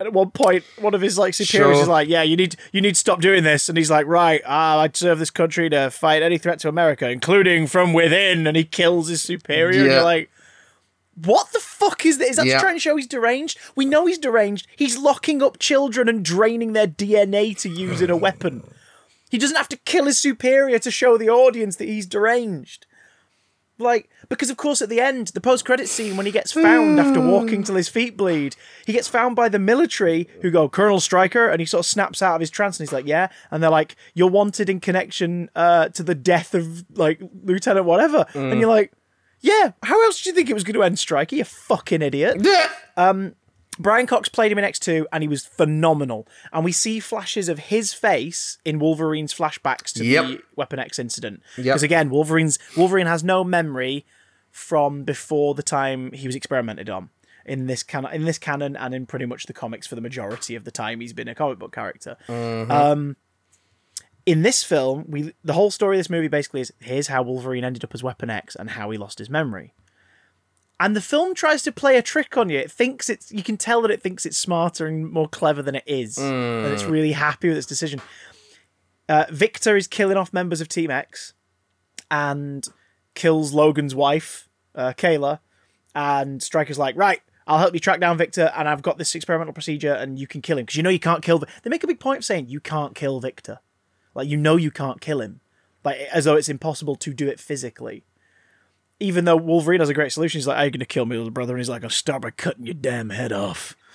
[0.00, 1.82] And at one point, one of his like superiors Sure.
[1.82, 4.42] is like, "Yeah, you need you need to stop doing this," and he's like, "Right,
[4.44, 8.56] ah, I'd serve this country to fight any threat to America, including from within," and
[8.56, 9.78] he kills his superior.
[9.80, 9.94] And Yeah.
[9.94, 10.30] you're like,
[11.24, 12.30] what the fuck is this?
[12.30, 12.60] Is that Yeah.
[12.72, 13.56] to show he's deranged?
[13.76, 14.66] We know he's deranged.
[14.74, 18.64] He's locking up children and draining their DNA to use in a weapon.
[19.30, 22.86] He doesn't have to kill his superior to show the audience that he's deranged.
[23.78, 26.98] Like, because of course at the end, the post credit scene when he gets found
[27.00, 28.56] after walking till his feet bleed,
[28.86, 32.22] he gets found by the military who go, Colonel Stryker, and he sort of snaps
[32.22, 33.28] out of his trance and he's like, Yeah.
[33.50, 38.26] And they're like, You're wanted in connection uh, to the death of like Lieutenant whatever.
[38.34, 38.92] And you're like,
[39.40, 41.36] Yeah, how else do you think it was going to end, Stryker?
[41.36, 42.38] You fucking idiot.
[42.96, 43.18] Yeah.
[43.78, 46.26] Brian Cox played him in X2 and he was phenomenal.
[46.52, 50.24] And we see flashes of his face in Wolverine's flashbacks to Yep.
[50.26, 51.42] the Weapon X incident.
[51.56, 51.64] Yep.
[51.64, 54.06] Because again, Wolverine's Wolverine has no memory
[54.50, 57.10] from before the time he was experimented on
[57.44, 60.54] in this canon in this canon and in pretty much the comics for the majority
[60.54, 62.16] of the time he's been a comic book character.
[62.28, 63.16] Um
[64.26, 67.64] in this film, we the whole story of this movie basically is here's how Wolverine
[67.64, 69.74] ended up as Weapon X and how he lost his memory.
[70.84, 72.58] And the film tries to play a trick on you.
[72.58, 75.74] It thinks it's you can tell that it thinks it's smarter and more clever than
[75.74, 76.18] it is.
[76.18, 78.00] And it's really happy with its decision.
[79.08, 81.32] Uh, Victor is killing off members of Team X
[82.10, 82.66] and
[83.14, 85.40] kills Logan's wife, uh, Kayla.
[85.94, 89.52] And Stryker's like, right, I'll help you track down Victor, and I've got this experimental
[89.54, 91.38] procedure, and you can kill him because you know you can't kill.
[91.38, 93.60] Vi- They make a big point of saying you can't kill Victor,
[94.14, 95.40] like you know you can't kill him,
[95.84, 98.04] like as though it's impossible to do it physically.
[99.00, 101.30] Even though Wolverine has a great solution, he's like, "Are you gonna kill me, little
[101.30, 103.76] brother?" And he's like, "I'll start by cutting your damn head off."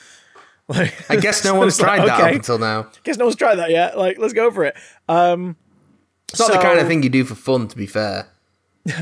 [0.72, 2.92] Like, I guess no one's it's like, tried that up until now.
[3.04, 3.98] Guess no one's tried that yet.
[3.98, 4.76] Like, let's go for it.
[5.08, 5.56] Um,
[6.28, 8.28] It's not the kind of thing you do for fun, to be fair.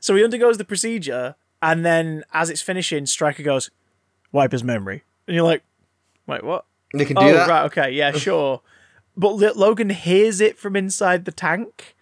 [0.00, 3.70] So he undergoes the procedure, and then as it's finishing, Stryker goes,
[4.32, 5.62] "Wipe his memory," and you're like,
[6.26, 7.48] "Wait, what?" They can do oh, that.
[7.48, 8.60] right, okay, yeah, sure.
[9.16, 11.94] But Logan hears it from inside the tank.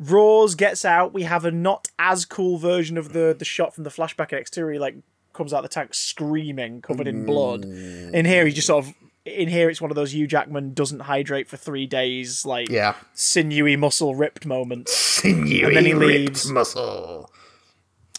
[0.00, 1.12] Roars, gets out.
[1.12, 4.44] We have a not as cool version of the the shot from the flashback at
[4.44, 4.96] X2 where he like
[5.34, 7.64] comes out the tank screaming, covered in blood.
[7.64, 8.14] Mm.
[8.14, 8.94] In here, he just sort of.
[9.26, 12.94] In here, it's one of those Hugh Jackman doesn't hydrate for three days, like Yeah.
[13.12, 14.96] sinewy muscle ripped moments.
[14.96, 17.30] Sinewy And then he ripped muscle.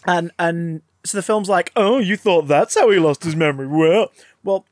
[0.06, 3.66] and and so the film's like, oh, you thought that's how he lost his memory?
[3.66, 4.12] Well,
[4.44, 4.64] well,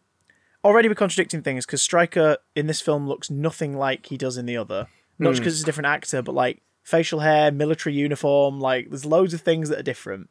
[0.64, 4.46] already we're contradicting things because Stryker in this film looks nothing like he does in
[4.46, 4.86] the other.
[5.18, 5.32] Not mm.
[5.32, 9.34] just because it's a different actor, but like facial hair, military uniform, like there's loads
[9.34, 10.28] of things that are different.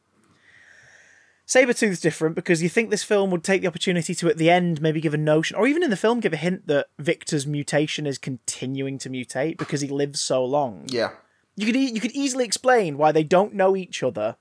[1.46, 4.80] Sabretooth's different because you think this film would take the opportunity to, at the end,
[4.80, 8.06] maybe give a notion, or even in the film, give a hint that Victor's mutation
[8.06, 11.10] is continuing to mutate because he lives so long Yeah.
[11.56, 14.36] you could e- you could easily explain why they don't know each other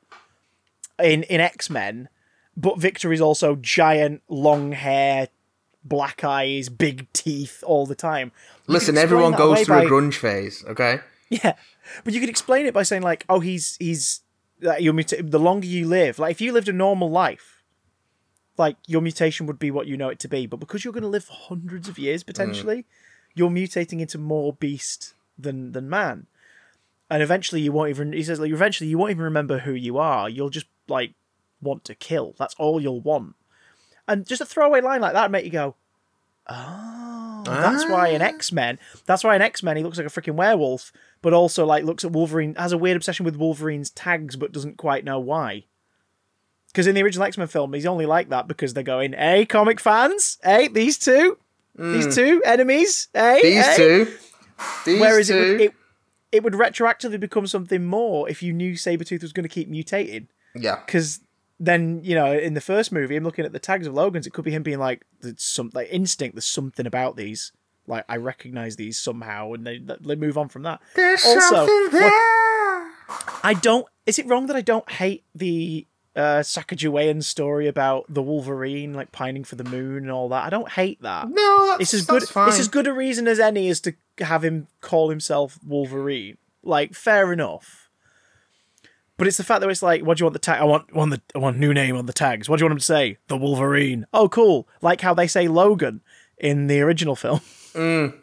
[1.01, 2.09] in in X Men,
[2.55, 5.29] but Victor is also giant, long hair,
[5.83, 8.31] black eyes, big teeth all the time.
[8.67, 10.99] You Listen, everyone goes through by- a grunge phase, okay?
[11.31, 11.53] Yeah,
[12.03, 14.21] but you could explain it by saying like, oh, he's he's
[14.61, 17.63] like your muta- the longer you live, like if you lived a normal life,
[18.57, 20.45] like your mutation would be what you know it to be.
[20.45, 22.27] But because you're going to live for hundreds of years mm.
[22.27, 22.85] potentially,
[23.35, 26.27] you're mutating into more beast than than man,
[27.09, 28.13] and eventually you won't even.
[28.13, 30.29] He says like eventually you won't even remember who you are.
[30.29, 31.13] You'll just like
[31.61, 32.35] want to kill.
[32.37, 33.35] That's all you'll want.
[34.07, 35.75] And just a throwaway line like that make you go,
[36.47, 38.25] oh, that's why in ah.
[38.25, 41.65] X Men, that's why in X Men he looks like a freaking werewolf, but also
[41.65, 45.19] like looks at Wolverine, has a weird obsession with Wolverine's tags, but doesn't quite know
[45.19, 45.65] why.
[46.67, 49.45] Because in the original X Men film, he's only like that because they're going, hey,
[49.45, 51.37] comic fans, hey, these two,
[51.75, 52.11] these hmm.
[52.11, 53.75] two enemies, hey, These hey.
[53.77, 54.17] two.
[54.85, 55.51] These Whereas it two.
[55.51, 55.73] would, it,
[56.31, 60.27] it would retroactively become something more if you knew Sabretooth was going to keep mutating
[60.55, 60.81] yeah.
[60.85, 61.21] because
[61.59, 64.33] then you know in the first movie i'm looking at the tags of logan's it
[64.33, 67.51] could be him being like there's some like instinct there's something about these
[67.89, 72.09] like i recognize these somehow and they, they move on from that There's Also, there.
[73.43, 75.85] i don't is it wrong that i don't hate the
[76.15, 80.49] uh Sacagawean story about the wolverine like pining for the moon and all that i
[80.49, 82.49] don't hate that No, that's, it's as good fine.
[82.49, 86.93] it's as good a reason as any as to have him call himself wolverine like
[86.93, 87.89] fair enough
[89.17, 90.61] but it's the fact that it's like, what do you want the tag?
[90.61, 92.47] I want one the I want new name on the tags.
[92.47, 93.17] What do you want him to say?
[93.27, 94.05] The Wolverine.
[94.13, 94.65] Oh, cool.
[94.81, 95.99] Like how they say Logan
[96.37, 97.41] in the original film.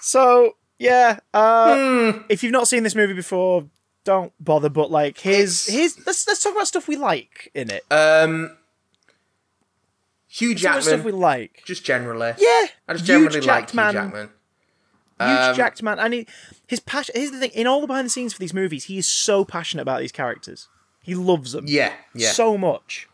[0.00, 3.66] So yeah, uh, if you've not seen this movie before,
[4.04, 4.68] don't bother.
[4.68, 7.84] But like, here's It's- here's let's let's talk about stuff we like in it.
[7.90, 8.56] Um,
[10.28, 11.62] Hugh about stuff we like.
[11.64, 12.32] just generally.
[12.38, 13.92] Yeah, I just generally like Hugh.
[13.92, 14.30] Jackman.
[15.20, 16.26] Huge Um, jacked man, and he,
[16.66, 17.14] his passion.
[17.16, 19.44] Here's the thing: in all the behind the scenes for these movies, he is so
[19.44, 20.68] passionate about these characters.
[21.00, 21.66] He loves them.
[21.68, 22.30] Yeah, yeah.
[22.32, 23.08] so much.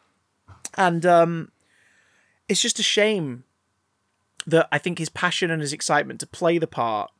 [0.74, 1.50] And um
[2.48, 3.44] it's just a shame
[4.46, 7.10] that I think his passion and his excitement to play the part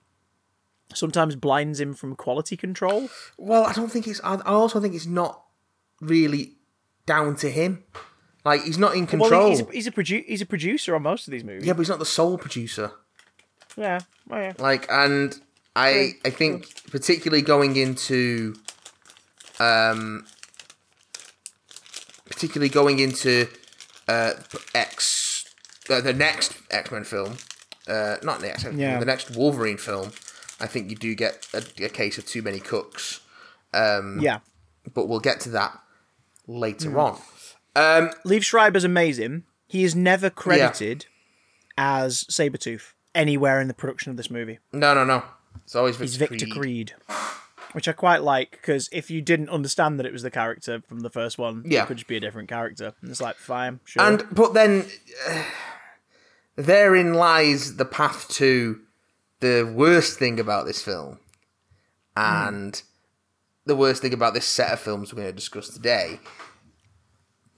[0.94, 3.08] sometimes blinds him from quality control.
[3.36, 4.20] well, I don't think it's.
[4.24, 5.42] I also think it's not
[6.00, 6.54] really
[7.06, 7.84] down to him.
[8.44, 9.30] Like he's not in control.
[9.30, 11.66] Well, he's a, he's a produ- he's a producer on most of these movies.
[11.66, 12.92] yeah, but he's not the sole producer.
[13.76, 14.00] Yeah.
[14.30, 14.52] Oh, yeah.
[14.58, 15.38] Like, and
[15.76, 18.56] I, I think particularly going into,
[19.60, 20.26] um,
[22.26, 23.48] particularly going into,
[24.08, 24.32] uh,
[24.74, 25.44] X,
[25.90, 27.36] uh, the next X Men film,
[27.86, 28.98] uh, not the X Men, Yeah.
[28.98, 30.12] the next Wolverine film.
[30.60, 33.20] I think you do get a, a case of too many cooks,
[33.72, 34.40] um, Yeah.
[34.92, 35.78] but we'll get to that
[36.46, 36.98] later Hmm.
[36.98, 37.20] on.
[37.76, 39.44] Um, Liev Schreiber's amazing.
[39.68, 41.06] He is never credited
[41.76, 44.58] as Sabretooth anywhere in the production of this movie.
[44.72, 45.22] no, no, no.
[45.64, 46.54] It's always Victor, He's Victor Creed.
[46.56, 46.92] Creed.
[47.72, 51.00] Which I quite like because if you didn't understand that it was the character from
[51.00, 51.82] the first one, Yeah.
[51.82, 52.94] it could just be a different character.
[53.02, 54.02] And it's like, fine, sure.
[54.02, 54.86] And but then
[55.28, 55.42] uh,
[56.56, 58.80] therein lies the path to
[59.40, 61.18] the worst thing about this film,
[62.16, 62.82] and
[63.66, 66.18] the worst thing about this set of films we're going to discuss today.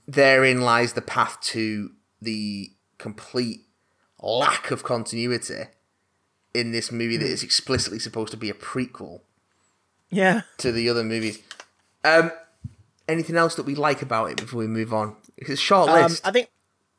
[0.07, 1.91] Therein lies the path to
[2.21, 3.61] the complete
[4.21, 5.63] lack of continuity
[6.53, 9.21] in this movie that is explicitly supposed to be a prequel
[10.11, 10.41] yeah.
[10.57, 11.39] to the other movies.
[12.03, 12.31] Um,
[13.07, 15.15] anything else that we like about it before we move on?
[15.37, 16.25] It's a short Um, list.
[16.27, 16.49] I think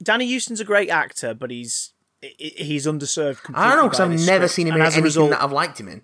[0.03, 1.93] Danny Huston's a great actor, but he's
[2.39, 3.43] he's underserved.
[3.43, 5.05] Completely I don't know because I've never script, seen him and in as a anything
[5.05, 6.03] result, that I've liked him in.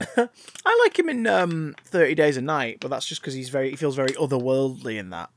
[0.66, 3.70] I like him in um, Thirty Days a Night, but that's just because he's very
[3.70, 5.30] he feels very otherworldly in that.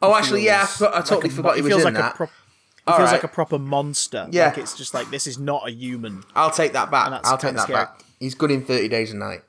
[0.00, 2.14] Oh, actually, yeah, I, I like totally a forgot he was feels in like that.
[2.14, 3.12] A prop- he All feels right.
[3.16, 4.28] like a proper monster.
[4.30, 4.46] Yeah.
[4.48, 6.22] like it's just like this is not a human.
[6.36, 7.10] I'll take that back.
[7.24, 7.84] I'll take that scary.
[7.86, 8.03] back.
[8.24, 9.42] He's good in Thirty Days a Night.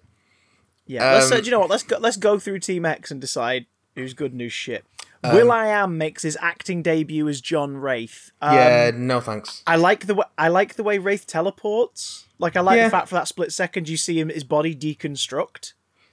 [0.86, 1.70] Yeah, let's uh, Um, do you know what?
[1.70, 1.98] Let's go.
[1.98, 4.84] Let's go through Team X and decide who's good and who's shit.
[5.24, 8.32] Um, will.i.am makes his acting debut as John Wraith.
[8.42, 9.64] Um, yeah, no thanks.
[9.66, 12.26] I like the way I like the way Wraith teleports.
[12.38, 12.84] Like I like Yeah.
[12.86, 15.72] the fact for that split second you see him his body deconstruct.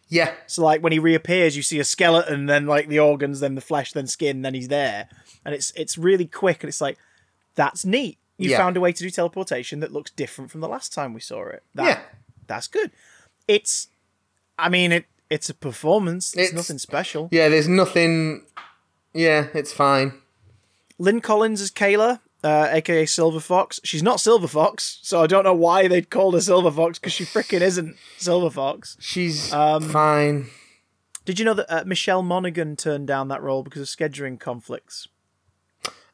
[0.09, 3.55] Yeah, So like when he reappears, you see a skeleton, then like the organs, then
[3.55, 5.09] the flesh, then skin, then he's there,
[5.45, 6.99] and it's it's really quick, and it's like
[7.57, 8.19] that's neat.
[8.39, 8.59] You Yeah.
[8.59, 11.49] found a way to do teleportation that looks different from the last time we saw
[11.49, 11.63] it.
[11.75, 12.01] That, Yeah.
[12.55, 12.91] That's good.
[13.49, 13.89] It's,
[14.59, 15.07] I mean it.
[15.31, 16.33] It's a performance.
[16.35, 17.29] It's, It's- nothing special.
[17.33, 17.49] yeah.
[17.49, 18.45] There's nothing.
[19.15, 20.13] Yeah, it's fine.
[20.99, 23.81] Lynn Collins is Kayla, uh, aka Silver Fox.
[23.85, 27.13] She's not Silver Fox, so I don't know why they'd called her Silver Fox because
[27.13, 28.97] she freaking isn't Silver Fox.
[29.01, 30.47] She's Um, fine.
[31.25, 35.09] Did you know that uh, Michelle Monaghan turned down that role because of scheduling conflicts?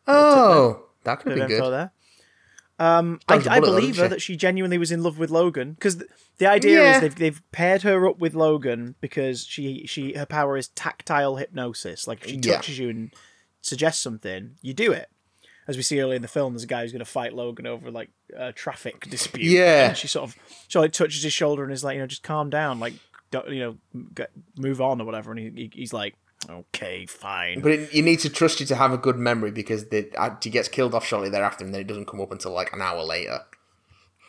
[0.06, 1.72] Oh, that could been good.
[1.72, 1.92] there.
[2.80, 6.06] Um, I, I believe her that she genuinely was in love with Logan because the,
[6.38, 6.94] the idea Yeah.
[6.94, 11.36] is they've they've paired her up with Logan because she she her power is tactile
[11.36, 12.06] hypnosis.
[12.06, 12.56] Like if she Yeah.
[12.56, 13.12] touches you and
[13.62, 15.08] suggests something, you do it.
[15.66, 17.66] As we see earlier in the film, there's a guy who's going to fight Logan
[17.66, 19.44] over like a traffic dispute.
[19.44, 19.88] Yeah.
[19.88, 20.36] and she sort of
[20.68, 22.94] she like touches his shoulder and is like, you know, just calm down, like
[23.32, 23.60] don't, you
[23.94, 25.32] know, get, move on or whatever.
[25.32, 26.14] And he, he, he's like,
[26.48, 27.60] okay, fine.
[27.60, 30.36] But it, you need to trust you to have a good memory because the, uh,
[30.42, 32.82] he gets killed off shortly thereafter, and then it doesn't come up until like an
[32.82, 33.40] hour later.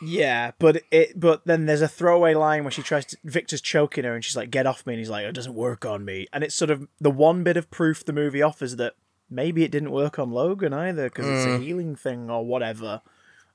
[0.02, 4.04] Yeah, but it but then there's a throwaway line where she tries to Victor's choking
[4.04, 6.26] her and she's like, "Get off me!" and he's like, "It doesn't work on me."
[6.32, 8.94] And it's sort of the one bit of proof the movie offers that
[9.28, 13.02] maybe it didn't work on Logan either because it's a healing thing or whatever.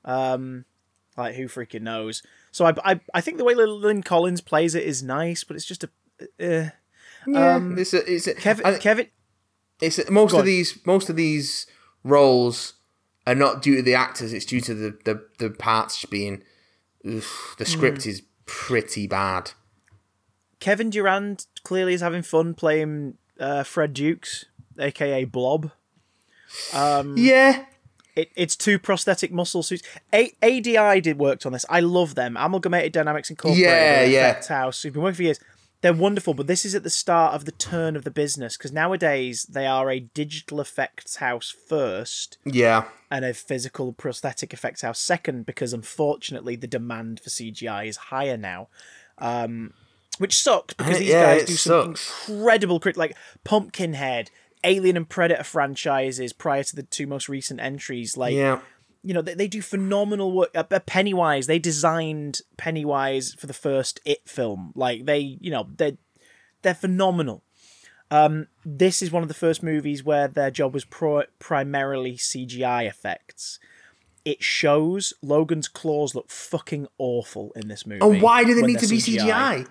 [0.04, 0.66] Um,
[1.18, 2.22] like who freaking knows?
[2.52, 5.66] So I I, I think the way Lynn Collins plays it is nice, but it's
[5.66, 5.90] just a.
[6.40, 6.70] Uh,
[7.28, 9.08] Yeah, it's a, it's a, Kevin, I- Kevin,
[9.82, 10.46] it's a- most of on.
[10.46, 11.66] these most of these
[12.04, 12.74] roles
[13.28, 14.34] are not due to the actors.
[14.34, 16.44] It's due to the the, the parts being.
[17.06, 18.10] oof, the script Hmm.
[18.10, 19.52] is pretty bad.
[20.60, 24.46] Kevin Durand clearly is having fun playing uh, Fred Dukes,
[24.80, 25.72] aka Blob.
[26.74, 27.66] Um, Yeah,
[28.16, 29.84] It, it's two prosthetic muscle suits.
[30.14, 31.66] A- ADI did worked on this.
[31.70, 32.38] I love them.
[32.38, 33.66] Amalgamated Dynamics Incorporated.
[33.68, 34.30] Yeah, yeah.
[34.30, 34.82] Effect House.
[34.82, 35.40] Who've been working for years.
[35.86, 38.72] They're wonderful, but this is at the start of the turn of the business because
[38.72, 44.98] nowadays they are a digital effects house first yeah, and a physical prosthetic effects house
[44.98, 48.68] second because unfortunately the demand for CGI is higher now.
[49.20, 49.76] Um,
[50.18, 52.30] which sucks because these Yeah, guys do some sucks.
[52.30, 54.32] incredible crit like Pumpkinhead,
[54.64, 58.18] Alien and Predator franchises prior to the two most recent entries.
[58.18, 58.62] Like yeah.
[59.06, 60.50] You know, they, they do phenomenal work.
[60.56, 64.74] Uh, uh, Pennywise, they designed Pennywise for the first It film.
[64.76, 65.98] Like they, you know, they're
[66.64, 67.44] they're phenomenal.
[68.10, 72.88] Um, this is one of the first movies where their job was pro- primarily CGI
[72.88, 73.60] effects.
[74.24, 78.04] It shows Logan's claws look fucking awful in this movie.
[78.04, 79.68] And why do they need to be CGI?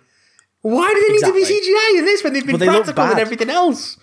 [0.61, 1.43] Why do they need Exactly.
[1.43, 3.99] to be CGI in this when they've been they practical and everything else?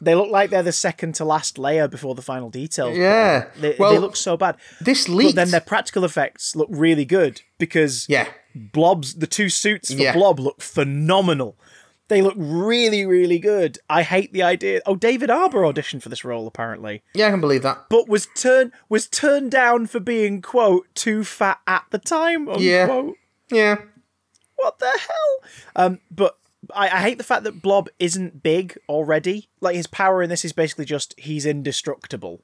[0.00, 2.96] They look like they're the second to last layer before the final details.
[2.96, 3.46] Yeah.
[3.58, 4.56] They, well, they look so bad.
[4.80, 9.92] this But then their practical effects look really good because yeah, Blob's the two suits
[9.92, 10.12] for Yeah.
[10.12, 11.56] Blob look phenomenal.
[12.08, 13.78] They look really, really good.
[13.90, 14.80] I hate the idea.
[14.86, 17.86] Oh, David Arbor auditioned for this role apparently, yeah, I can believe that.
[17.90, 22.48] but was turned was turned down for being quote too fat at the time.
[22.48, 22.60] Unquote.
[22.62, 23.10] Yeah.
[23.50, 23.76] Yeah,
[24.56, 25.50] What the hell?
[25.74, 26.36] Um, but
[26.74, 29.48] I, I hate the fact that Blob isn't big already.
[29.60, 32.42] Like his power in this is basically just he's indestructible.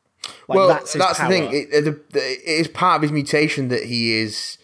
[0.48, 1.50] Like well, that's that's, the thing.
[1.52, 4.58] It, it is part of his mutation that he is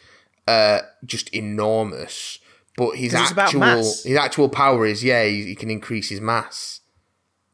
[0.46, 2.38] uh, just enormous.
[2.76, 6.80] But his actual his actual power is yeah, he, he can increase his mass,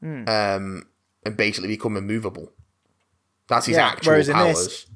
[0.00, 0.28] Hmm.
[0.28, 0.82] um,
[1.24, 2.52] and basically become immovable.
[3.48, 4.64] That's his Yeah, actual whereas in powers.
[4.64, 4.86] this-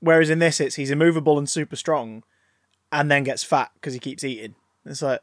[0.00, 2.24] Whereas in this, it's he's immovable and super strong,
[2.92, 4.54] and then gets fat because he keeps eating.
[4.84, 5.20] It's like,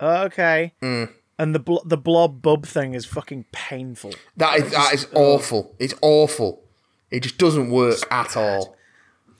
[0.00, 0.72] okay.
[0.82, 1.12] Mm.
[1.38, 4.12] And the bl- the blob bub thing is fucking painful.
[4.36, 5.74] That is that is awful.
[5.78, 6.62] It's awful.
[7.10, 8.76] It just doesn't work at all.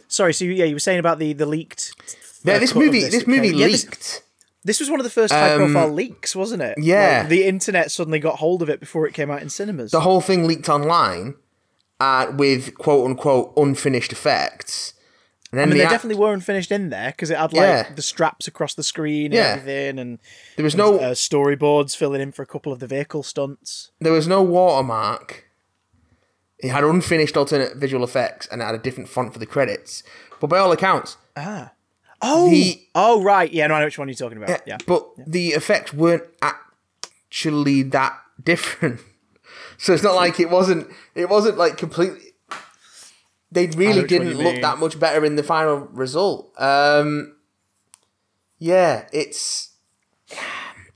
[0.09, 1.95] Sorry, so yeah, you were saying about the the leaked.
[2.43, 3.59] Yeah, uh, this movie, this, movie okay.
[3.59, 4.23] Yeah, leaked.
[4.65, 6.77] This was one of the first high profile leaks, wasn't it?
[6.77, 7.21] Um, yeah.
[7.21, 9.91] Like, the internet suddenly got hold of it before it came out in cinemas.
[9.91, 11.35] the whole thing leaked online,
[11.99, 14.95] uh, with quote unquote unfinished effects.
[15.53, 17.53] And then I mean, the they act- definitely weren't finished in there because it had
[17.53, 17.93] like Yeah.
[17.95, 19.55] the straps across the screen and Yeah.
[19.57, 20.19] everything, and
[20.57, 23.91] there was no uh, storyboards filling in for a couple of the vehicle stunts.
[24.01, 25.45] there was no watermark.
[26.59, 30.03] It had unfinished alternate visual effects and it had a different font for the credits.
[30.41, 31.73] But by all accounts, ah,
[32.23, 34.61] Oh, The- oh right, yeah, no, I know which one you're talking about.
[34.67, 38.13] Yeah, but the effects weren't actually that
[38.45, 39.01] different.
[39.79, 40.89] So it's not like it wasn't.
[41.15, 42.21] It wasn't like completely.
[43.53, 44.61] They really didn't look mean.
[44.61, 46.53] that much better in the final result.
[46.61, 47.37] Um,
[48.59, 49.73] yeah, it's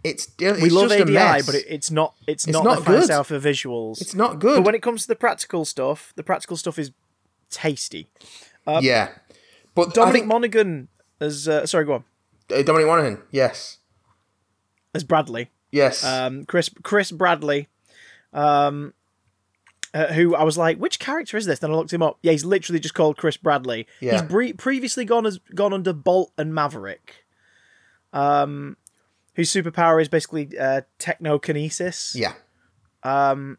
[0.05, 1.47] it's it's we love just a ADI, mess.
[1.47, 2.15] but it, it's not.
[2.29, 3.15] It's, not, not the finest good.
[3.15, 4.01] out for visuals.
[4.01, 4.59] it's not good.
[4.59, 6.93] But when it comes to the practical stuff, the practical stuff is
[7.51, 8.09] tasty.
[8.81, 9.09] yeah,
[9.75, 10.89] but Dominic think Monaghan
[11.21, 12.05] as uh, sorry, go on
[12.55, 13.23] uh, Dominic Monaghan.
[13.31, 13.79] Yes,
[14.95, 15.51] as Bradley.
[15.71, 16.05] yes.
[16.05, 17.69] Um, Chris Chris Bradley.
[18.33, 18.95] Um,
[19.95, 21.61] uh, who I was like, which character is this?
[21.61, 22.19] Then I looked him up.
[22.23, 23.87] Yeah, he's literally just called Chris Bradley.
[24.01, 24.13] Yeah.
[24.13, 27.25] He's bre- previously gone as gone under Bolt and Maverick.
[28.13, 28.77] Um,
[29.35, 32.15] whose superpower is basically uh, technokinesis.
[32.15, 32.35] yeah,
[33.03, 33.59] Um,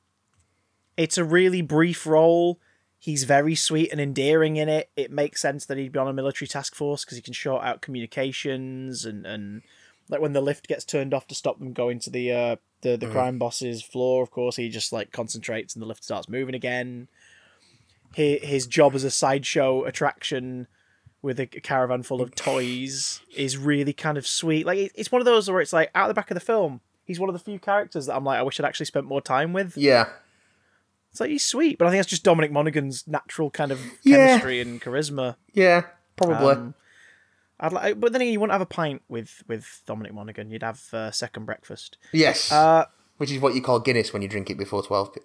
[0.97, 2.59] It's a really brief role.
[2.97, 4.89] He's very sweet and endearing in it.
[4.95, 7.63] It makes sense that he'd be on a military task force because he can short
[7.63, 9.61] out communications and and
[10.09, 12.95] like when the lift gets turned off to stop them going to the uh the,
[12.97, 14.21] the crime boss's floor.
[14.21, 17.07] Of course, he just like concentrates and the lift starts moving again.
[18.13, 20.67] his, his job as a sideshow attraction
[21.23, 24.65] with a caravan full of toys is really kind of sweet.
[24.67, 27.19] Like it's one of those where it's like out the back of the film, he's
[27.19, 29.51] one of the few characters that I'm like, I wish I'd actually spent more time
[29.51, 29.75] with.
[29.75, 30.09] Yeah.
[31.09, 34.27] It's like he's sweet, but I think that's just Dominic Monaghan's natural kind of Yeah.
[34.27, 35.37] chemistry and charisma.
[35.53, 35.83] Yeah.
[36.17, 36.51] Probably.
[36.53, 36.75] Um,
[37.59, 40.51] I'd like, but then again, you wouldn't have a pint with with Dominic Monaghan.
[40.51, 41.97] You'd have uh, second breakfast.
[42.11, 42.51] yes.
[42.51, 42.85] Uh,
[43.17, 45.13] Which is what you call Guinness when you drink it before twelve.
[45.13, 45.21] p-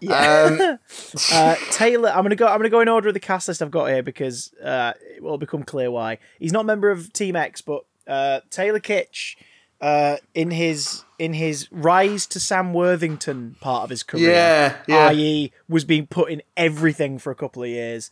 [0.00, 0.76] Yeah.
[1.32, 2.46] uh, Taylor, I'm gonna go.
[2.46, 5.22] I'm gonna go in order of the cast list I've got here because uh, it
[5.22, 9.36] will become clear why he's not a member of Team X, but uh, Taylor Kitsch,
[9.80, 15.06] uh, in his in his rise to Sam Worthington part of his career, Yeah, yeah.
[15.08, 18.10] i.e., was being put in everything for a couple of years,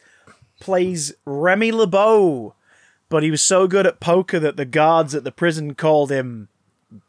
[0.60, 2.54] plays Remy LeBeau,
[3.12, 6.48] but he was so good at poker that the guards at the prison called him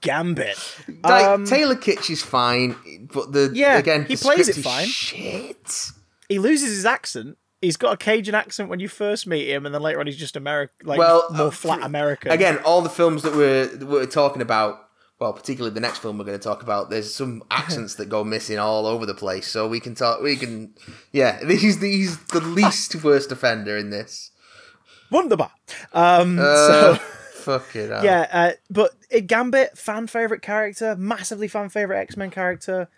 [0.02, 0.58] Gambit.
[1.02, 2.76] Like, Um, Taylor Kitsch is fine,
[3.14, 4.86] but the Yeah, again he plays it fine.
[4.88, 5.92] Shit.
[6.28, 7.38] he loses his accent.
[7.62, 10.18] He's got a Cajun accent when you first meet him, and then later on he's
[10.18, 12.32] just American, like Well, more uh, flat American.
[12.32, 14.90] Again, all the films that we're that we're talking about,
[15.20, 18.26] well, particularly the next film we're going to talk about, there's some accents that go
[18.26, 19.48] missing all over the place.
[19.48, 20.22] So we can talk.
[20.22, 20.76] We can,
[21.14, 21.40] yeah.
[21.48, 24.32] He's he's the least worst offender in this.
[25.14, 25.52] Wunderbar.
[25.94, 26.96] Um, Uh, so
[27.34, 27.90] fuck it.
[27.90, 28.92] Yeah, uh, but
[29.28, 32.90] Gambit, fan favorite character, massively fan favorite X Men character.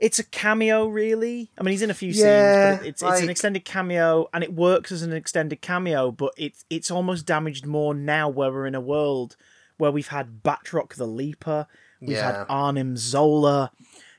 [0.00, 1.50] It's a cameo, really.
[1.58, 4.42] I mean, he's in a few Yeah, scenes, but it's it's an extended cameo, and
[4.44, 6.10] it works as an extended cameo.
[6.10, 9.36] But it's it's almost damaged more now, where we're in a world
[9.76, 11.66] where we've had Batroc the Leaper,
[12.00, 12.32] we've Yeah.
[12.38, 13.70] had Arnim Zola,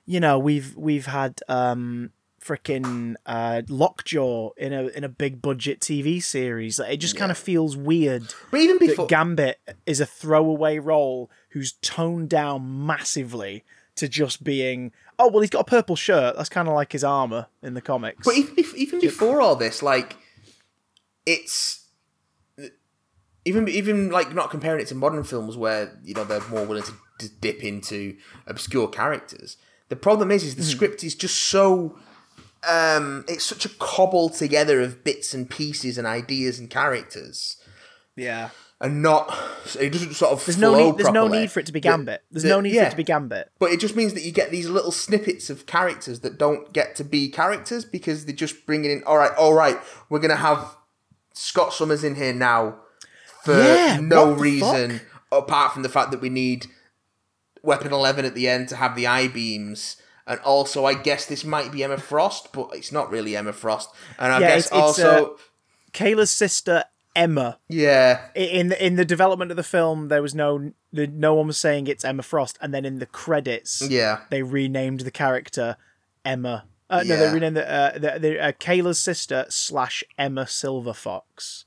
[0.05, 2.11] you know, we've we've had um
[2.45, 6.79] freaking uh, Lockjaw in a in a big budget TV series.
[6.79, 11.29] Like, it just kind of feels weird But even before, Gambit is a throwaway role
[11.49, 13.63] who's toned down massively
[13.95, 17.03] to just being oh well he's got a purple shirt that's kind of like his
[17.03, 18.25] armor in the comics.
[18.25, 20.17] But even, even before all this, like,
[21.25, 21.87] it's
[23.45, 26.83] even even like not comparing it to modern films where you know they're more willing
[26.83, 28.17] to, to dip into
[28.47, 29.57] obscure characters.
[29.87, 31.97] The problem is, is the script is just so.
[32.67, 37.57] Um, it's such a cobble together of bits and pieces and ideas and characters,
[38.15, 38.49] yeah,
[38.81, 39.35] and not
[39.79, 40.45] it doesn't sort of.
[40.45, 40.97] there's no need.
[40.97, 42.23] There's no need for it to be The- Gambit.
[42.31, 42.87] There's the- no need for yeah.
[42.87, 43.51] it to be Gambit.
[43.59, 46.95] But it just means that you get these little snippets of characters that don't get
[46.95, 49.03] to be characters because they're just bringing in.
[49.05, 49.77] All right, all right,
[50.09, 50.75] we're gonna have
[51.33, 52.77] Scott Summers in here now
[53.43, 55.01] for Yeah, no what the reason
[55.31, 56.67] apart from the fact that we need
[57.61, 59.97] Weapon Eleven at the end to have the I beams.
[60.27, 63.89] And also, I guess this might be Emma Frost, but it's not really Emma Frost.
[64.17, 65.37] And I Yeah, guess it's- it's, also,
[65.93, 66.83] Kayla's sister
[67.15, 67.59] Emma.
[67.69, 71.47] yeah, In the, in the development of the film, there was no the, no one
[71.47, 75.77] was saying it's Emma Frost, and then in the credits, yeah, they renamed the character
[76.25, 76.65] Emma.
[76.89, 81.65] Uh, No, they renamed the, uh, the, the uh, Kayla's sister slash Emma Silverfox.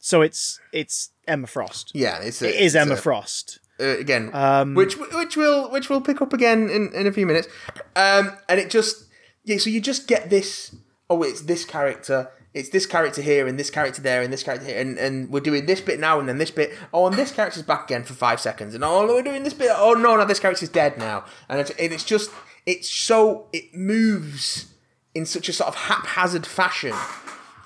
[0.00, 1.92] So it's it's Emma Frost.
[1.94, 2.20] yeah.
[2.20, 3.60] It's a, It is it's Emma a- Frost.
[3.80, 7.26] Uh, again, Um, which which will which we'll pick up again in, in a few
[7.26, 7.48] minutes.
[7.96, 9.04] Um, and it just
[9.44, 10.74] yeah, so you just get this.
[11.10, 12.30] Oh, it's this character.
[12.54, 15.40] It's this character here, and this character there, and this character here, and, and we're
[15.40, 16.72] doing this bit now, and then this bit.
[16.92, 19.70] Oh, and this character's back again for five seconds, and oh, we're doing this bit.
[19.74, 22.30] Oh no, no, this character's dead now, and it's, and it's just
[22.66, 24.72] it's so it moves
[25.14, 26.94] in such a sort of haphazard fashion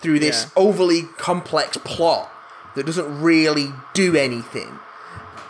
[0.00, 0.62] through this Yeah.
[0.62, 2.30] overly complex plot
[2.74, 4.78] that doesn't really do anything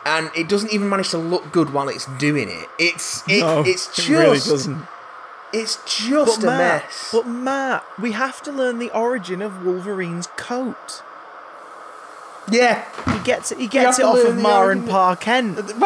[0.04, 2.68] and it doesn't even manage to look good while it's doing it.
[2.78, 4.82] It's it, No, it's it just really doesn't.
[5.52, 7.08] it's just But a Matt, mess.
[7.12, 11.02] but Matt, we have to learn the origin of Wolverine's coat.
[12.50, 13.58] yeah, He gets it.
[13.58, 15.58] He gets it off of the Mar and origin- Pa Kent.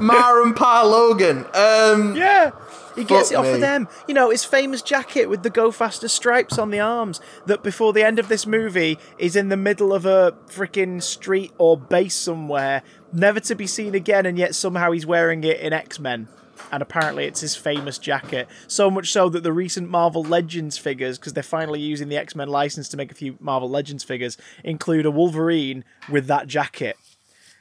[0.00, 1.44] Mara and Pa Logan.
[1.54, 2.50] Um, Yeah.
[2.94, 3.52] He gets Fuck it off me.
[3.52, 3.88] of them.
[4.08, 7.92] You know, his famous jacket with the Go Faster stripes on the arms that before
[7.92, 12.14] the end of this movie is in the middle of a freaking street or base
[12.14, 12.82] somewhere,
[13.12, 16.28] never to be seen again, and yet somehow he's wearing it in X Men.
[16.72, 18.48] And apparently it's his famous jacket.
[18.68, 22.36] So much so that the recent Marvel Legends figures, because they're finally using the X
[22.36, 26.96] Men license to make a few Marvel Legends figures, include a Wolverine with that jacket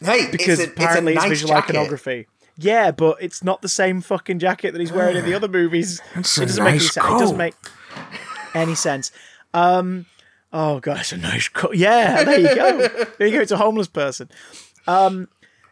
[0.02, 1.76] hey, because it's a, apparently it's, it's, a nice visual jacket.
[1.76, 2.28] iconography.
[2.62, 6.02] Yeah, but it's not the same fucking jacket that he's wearing in the other movies.
[6.16, 7.06] It's it doesn't make any sense.
[7.08, 7.56] It doesn't make
[8.54, 9.12] any sense.
[9.54, 10.06] Um,
[10.52, 11.76] oh god, it's a nice coat.
[11.76, 12.88] Yeah, there you go.
[13.18, 13.42] there you go.
[13.42, 14.30] It's a homeless person.
[14.88, 15.30] Um,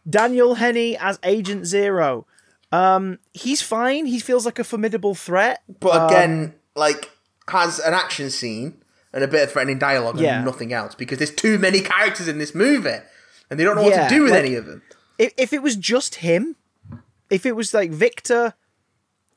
[0.09, 2.25] Daniel Henney as Agent Zero.
[2.71, 4.05] Um, he's fine.
[4.05, 5.61] He feels like a formidable threat.
[5.79, 7.11] But again, like
[7.49, 8.81] has an action scene
[9.13, 10.37] and a bit of threatening dialogue Yeah.
[10.37, 12.89] and nothing else because there's too many characters in this movie
[13.49, 14.81] and they don't know what Yeah, to do with like- any of them.
[15.17, 16.55] If, if it was just him,
[17.29, 18.53] if it was like Victor,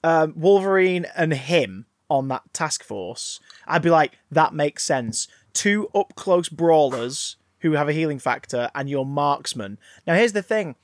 [0.03, 5.29] um, Wolverine and him on that task force, I'd be like, that makes sense.
[5.53, 9.79] Two up close brawlers who have a healing factor, and your marksman.
[10.07, 10.77] Now, here's the thing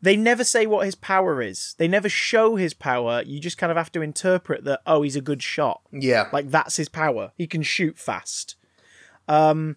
[0.00, 1.74] they never say what his power is.
[1.78, 3.22] They never show his power.
[3.22, 5.82] You just kind of have to interpret that, oh, he's a good shot.
[5.92, 6.28] Yeah.
[6.32, 7.32] Like, that's his power.
[7.36, 8.54] He can shoot fast.
[9.26, 9.76] Um,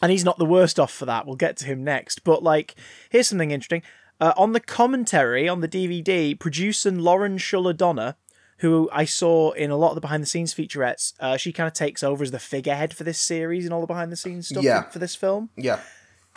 [0.00, 1.26] and he's not the worst off for that.
[1.26, 2.24] We'll get to him next.
[2.24, 2.74] But, like,
[3.10, 3.82] here's something interesting.
[4.20, 8.16] Uh, on the commentary on the DVD, producer Lauren Shuller Donner,
[8.58, 11.66] who I saw in a lot of the behind the scenes featurettes, uh, she kind
[11.66, 14.48] of takes over as the figurehead for this series and all the behind the scenes
[14.48, 14.82] stuff Yeah.
[14.88, 15.80] for this film yeah.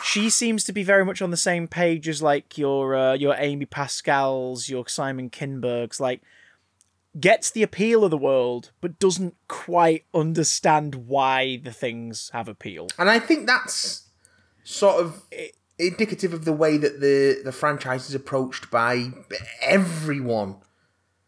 [0.02, 3.34] she seems to be very much on the same page as like your uh, your
[3.38, 6.20] Amy Pascal's, your Simon Kinberg's, like
[7.18, 12.88] gets the appeal of the world, but doesn't quite understand why the things have appeal.
[12.98, 14.08] And I think that's
[14.62, 15.22] sort of
[15.78, 19.08] indicative of the way that the the franchise is approached by
[19.62, 20.56] everyone.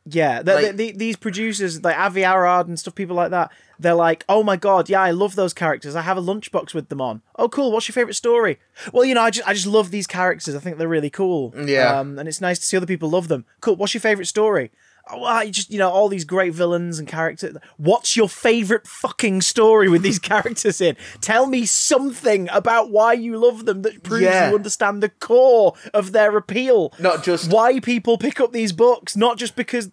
[0.07, 3.53] Yeah, the, Like- the, the, these producers like Avi Arad and stuff, people like that,
[3.79, 5.95] they're like, "Oh my god, yeah, I love those characters.
[5.95, 7.23] I have a lunchbox with them on.
[7.37, 7.71] Oh, cool.
[7.71, 8.59] What's your favorite story?
[8.93, 10.55] Well, you know, I just I just love these characters.
[10.57, 11.55] I think they're really cool.
[11.57, 11.99] Yeah.
[12.01, 13.45] um, and it's nice to see other people love them.
[13.61, 13.77] Cool.
[13.77, 14.71] What's your favorite story?
[15.13, 17.57] Oh, ah, I just you know all these great villains and characters.
[17.77, 20.97] What's your favorite fucking story with these characters in?
[21.21, 24.51] Tell me something about why you love them that proves Yeah.
[24.51, 29.17] you understand the core of their appeal Not just why people pick up these books,
[29.17, 29.91] not just because.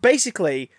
[0.00, 0.70] Basically,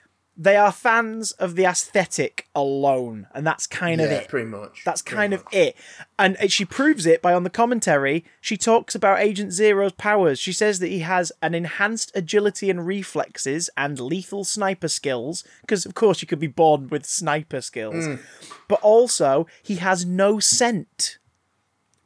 [0.41, 4.29] they are fans of the aesthetic alone, and that's kind of it.
[4.29, 4.83] pretty much.
[4.85, 5.41] That's pretty kind much.
[5.41, 5.75] of it.
[6.17, 10.39] And she proves it by on the commentary, she talks about Agent Zero's powers.
[10.39, 15.85] She says that he has an enhanced agility and reflexes and lethal sniper skills, because
[15.85, 18.07] of course you could be born with sniper skills.
[18.07, 18.19] Mm.
[18.69, 21.17] But also, he has no scent,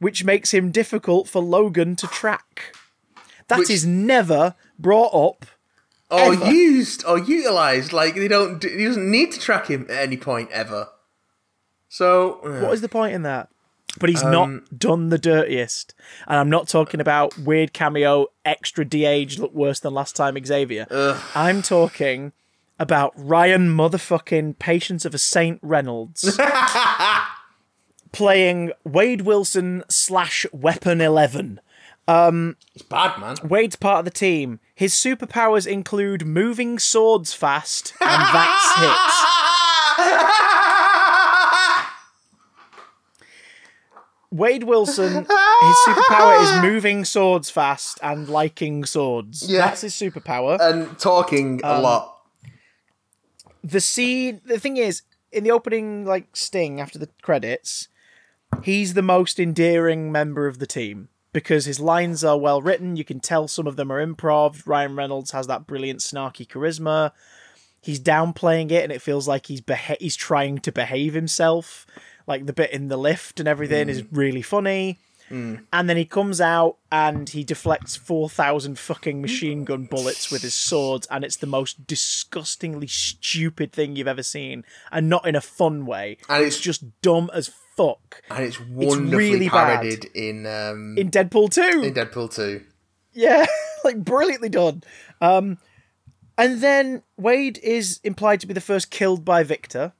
[0.00, 2.74] which makes him difficult for Logan to track.
[3.46, 5.46] That is Which- never brought up.
[6.10, 6.50] Or ever.
[6.52, 7.92] used or utilized.
[7.92, 8.60] Like they don't.
[8.60, 10.88] do- He doesn't need to track him at any point ever.
[11.88, 13.48] So uh, What is the point in that?
[14.00, 15.94] But he's not done the dirtiest.
[16.26, 20.86] And I'm not talking about weird cameo, extra de-age, look worse than last time Xavier.
[21.36, 22.32] I'm talking
[22.76, 26.36] about Ryan motherfucking Patience of a Saint Reynolds
[28.12, 31.00] playing Wade Wilson slash Weapon
[32.06, 32.56] 11.
[32.74, 33.36] it's bad, man.
[33.44, 34.60] Wade's part of the team.
[34.74, 38.98] His superpowers include moving swords fast, and that's hit.
[44.30, 49.48] Wade Wilson, his superpower is moving swords fast and liking swords.
[49.48, 49.60] Yeah.
[49.66, 50.58] That's his superpower.
[50.60, 52.16] and talking Um, a lot.
[53.62, 57.86] the scene, the thing is, in the opening like sting after the credits,
[58.64, 62.96] he's the most endearing member of the team because his lines are well written.
[62.96, 64.62] You can tell some of them are improv.
[64.66, 67.10] Ryan Reynolds has that brilliant snarky charisma.
[67.82, 71.86] He's downplaying it, and it feels like he's beha- he's trying to behave himself.
[72.26, 74.08] Like the bit in the lift and everything is mm.
[74.12, 74.98] really funny.
[75.30, 75.64] Mm.
[75.72, 80.54] And then he comes out and he deflects 4,000 fucking machine gun bullets with his
[80.54, 84.64] swords, and it's the most disgustingly stupid thing you've ever seen.
[84.92, 86.18] And not in a fun way.
[86.28, 88.22] And it's- just dumb as fuck.
[88.30, 89.80] And it's wonderfully really bad.
[89.80, 91.82] parodied in um, In Deadpool 2.
[91.82, 92.62] in Deadpool 2.
[93.12, 93.46] Yeah,
[93.84, 94.82] like brilliantly done.
[95.20, 95.58] Um,
[96.36, 99.92] and then Wade is implied to be the first killed by Victor.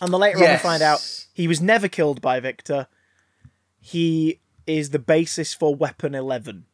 [0.00, 2.88] And the later on we find out he was never killed by Victor.
[3.80, 6.66] He is the basis for Weapon 11.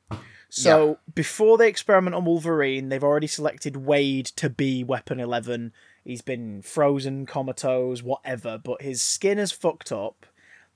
[0.51, 5.73] So before they experiment on Wolverine, they've already selected Wade to be Weapon 11.
[6.09, 10.25] He's been frozen, comatose, whatever, but his skin is fucked up.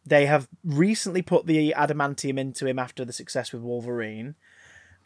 [0.05, 4.35] They have recently put the adamantium into him after the success with Wolverine.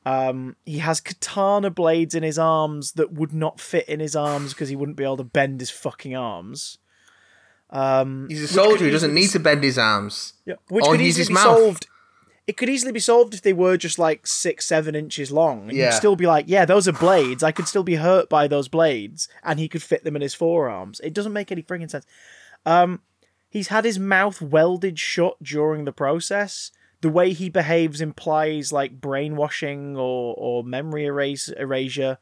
[0.05, 4.53] Um, he has katana blades in his arms that would not fit in his arms
[4.53, 6.79] because he wouldn't be able to bend his fucking arms.
[7.70, 10.33] Um, He's a soldier who doesn't need to bend his arms.
[10.45, 11.45] yeah, which Or could easily his be mouth.
[11.59, 11.87] solved.
[12.47, 15.68] It could easily be solved if they were just like six, seven inches long.
[15.68, 15.86] And Yeah.
[15.86, 17.42] You'd still be like, yeah, those are blades.
[17.42, 20.34] I could still be hurt by those blades, and he could fit them in his
[20.34, 21.01] forearms.
[21.01, 22.07] It doesn't make any friggin' sense.
[22.64, 23.03] Um,
[23.51, 26.70] he's had his mouth welded shut during the process.
[27.01, 32.18] The way he behaves implies like brainwashing or or memory erase erasure,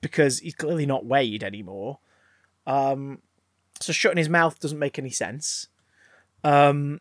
[0.00, 1.98] because he's clearly not weighed anymore.
[2.66, 3.20] Um,
[3.80, 5.68] so shutting his mouth doesn't make any sense.
[6.44, 7.00] Um,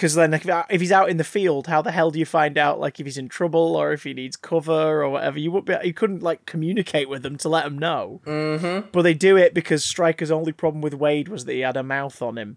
[0.00, 2.56] because then if, if he's out in the field, how the hell do you find
[2.56, 5.38] out like if he's in trouble or if he needs cover or whatever?
[5.38, 8.22] You would be you couldn't like communicate with them to let them know.
[8.24, 8.88] Mm-hmm.
[8.92, 11.82] But they do it because Stryker's only problem with Wade was that he had a
[11.82, 12.56] mouth on him.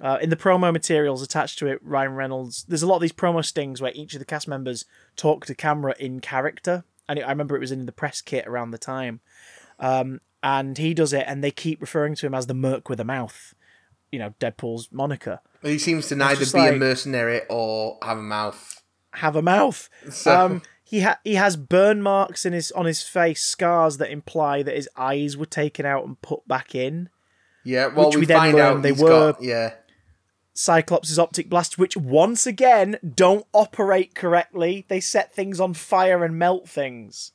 [0.00, 3.12] Uh, in the promo materials attached to it, Ryan Reynolds, there's a lot of these
[3.12, 7.28] promo stings where each of the cast members talk to camera in character and I
[7.28, 9.20] remember it was in the press kit around the time.
[9.78, 13.00] Um, and he does it, and they keep referring to him as the Merc with
[13.00, 13.54] a mouth.
[14.14, 15.40] You know, Deadpool's moniker.
[15.62, 18.82] He seems to neither be a mercenary or have a mouth.
[19.14, 19.88] Have a mouth.
[20.10, 24.10] So- Um, he ha- he has burn marks in his on his face, scars that
[24.10, 27.08] imply that his eyes were taken out and put back in.
[27.64, 29.74] Yeah, well, Which we, we then find out they were- got yeah.
[30.52, 34.84] Cyclops' optic blast, which once again don't operate correctly.
[34.88, 37.32] They set things on fire and melt things.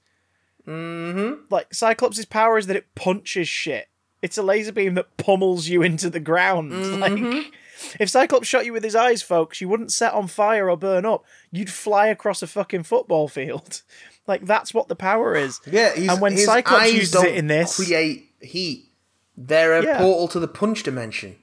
[0.68, 1.46] Mm-hmm.
[1.50, 3.88] Like Cyclops' power is that it punches shit.
[4.22, 7.00] It's a laser beam that pummels you into the ground.
[7.00, 7.54] Like
[8.00, 11.06] if Cyclops shot you with his eyes, folks, you wouldn't set on fire or burn
[11.06, 11.24] up.
[11.52, 13.82] You'd fly across a fucking football field.
[14.28, 15.60] Like that's what the power is.
[15.66, 18.92] Yeah, he's, And when his Cyclops eyes uses don't it in this- create heat.
[19.36, 19.98] They're a Yeah.
[19.98, 21.38] portal to the punch dimension.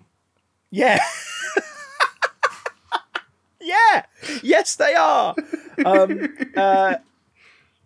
[0.70, 1.00] Yeah.
[3.60, 4.04] yeah.
[4.42, 5.34] Yes, they are.
[5.84, 6.94] Um, uh,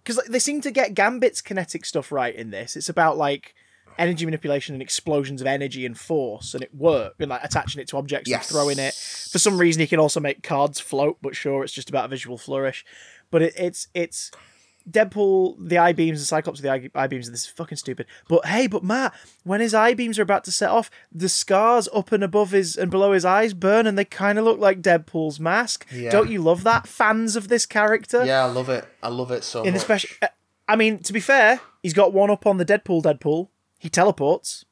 [0.03, 2.77] because like, they seem to get Gambit's kinetic stuff right in this.
[2.77, 3.55] It's about like
[3.99, 7.17] energy manipulation and explosions of energy and force, and it works.
[7.19, 8.49] And like attaching it to objects Yes.
[8.49, 8.95] and throwing it.
[8.95, 11.19] For some reason, he can also make cards float.
[11.23, 12.85] But sure, it's just about a visual flourish.
[13.31, 14.31] But it, it's it's
[14.91, 17.31] Deadpool, the eye beams, and Cyclops, with the eye, beams.
[17.31, 18.07] This is fucking stupid.
[18.29, 19.13] But hey, but Matt,
[19.45, 22.77] when his eye beams are about to set off, the scars up and above his
[22.77, 25.87] and below his eyes burn, and they kind of look like Deadpool's mask.
[25.93, 26.11] Yeah.
[26.11, 28.25] Don't you love that, fans of this character?
[28.25, 28.85] Yeah, I love it.
[29.03, 29.83] I love it so In the much.
[29.83, 30.29] special, uh,
[30.67, 33.03] I mean, to be fair, he's got one up on the Deadpool.
[33.03, 33.49] Deadpool,
[33.81, 34.65] he teleports,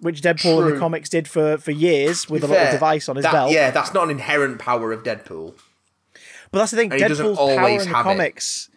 [0.00, 3.14] which Deadpool in the comics did for for years with a be little device on
[3.16, 3.52] his that- belt.
[3.52, 5.54] Yeah, that's not an inherent power of Deadpool.
[6.50, 6.92] But that's the thing.
[6.92, 8.08] And Deadpool's power always in the have it.
[8.10, 8.70] comics.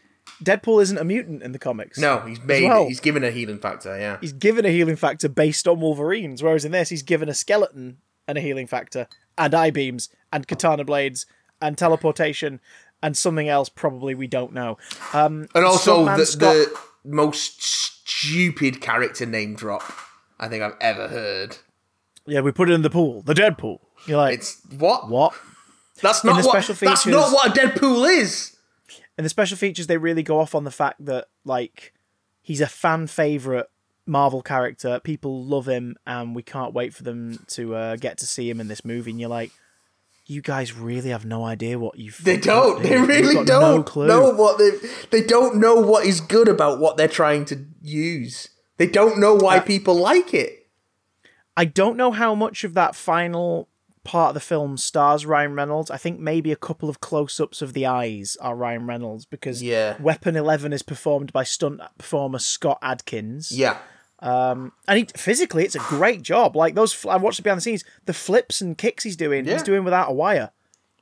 [0.43, 1.97] Deadpool isn't a mutant in the comics.
[1.97, 2.63] No, he's made.
[2.67, 2.88] well.
[2.88, 3.97] He's given a healing factor.
[3.99, 4.17] Yeah.
[4.21, 7.97] he's given a healing factor based on Wolverines, whereas in this he's given a skeleton
[8.27, 9.07] and a healing factor,
[9.38, 11.25] and eye beams, and katana blades,
[11.61, 12.59] and teleportation,
[13.03, 14.77] and something else probably we don't know.
[15.13, 19.84] Um, And also Stuntman the, Scott- the most stupid character name drop
[20.39, 21.57] I think I've ever heard.
[22.26, 23.80] yeah, we put it in the pool, the Deadpool.
[24.05, 25.10] You're like, It's what?
[25.10, 25.34] what?
[26.01, 26.64] That's not what.
[26.64, 28.55] special That's not what a Deadpool is.
[29.18, 31.93] In the special features, they really go off on the fact that like
[32.41, 33.68] he's a fan favorite
[34.05, 35.01] Marvel character.
[35.03, 38.62] People love him, and we can't wait for them to uh, get to see him
[38.62, 39.12] in this movie.
[39.12, 39.51] And you're like,
[40.30, 42.23] you guys really have no idea what you've.
[42.23, 42.84] They don't.
[42.84, 44.71] They really don't No know what they.
[45.09, 48.49] They don't know what is good about what they're trying to use.
[48.77, 50.67] They don't know why people like it.
[51.57, 53.67] I don't know how much of that final
[54.05, 55.91] part of the film stars Ryan Reynolds.
[55.91, 60.01] I think maybe a couple of close-ups of the eyes are Ryan Reynolds because Yeah.
[60.01, 63.51] Weapon Eleven is performed by stunt performer Scott Adkins.
[63.51, 63.77] Yeah.
[64.22, 67.84] And he physically it's a great job like those i watched it behind the scenes
[68.05, 69.53] the flips and kicks he's doing Yeah.
[69.53, 70.51] he's doing without a wire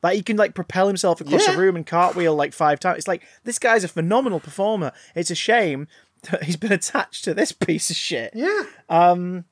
[0.03, 1.55] like he can like propel himself across Yeah.
[1.55, 5.31] a room and cartwheel like five times it's like this guy's a phenomenal performer it's
[5.31, 5.87] a shame
[6.29, 8.63] that he's been attached to this piece of shit Yeah.
[8.89, 9.45] Um,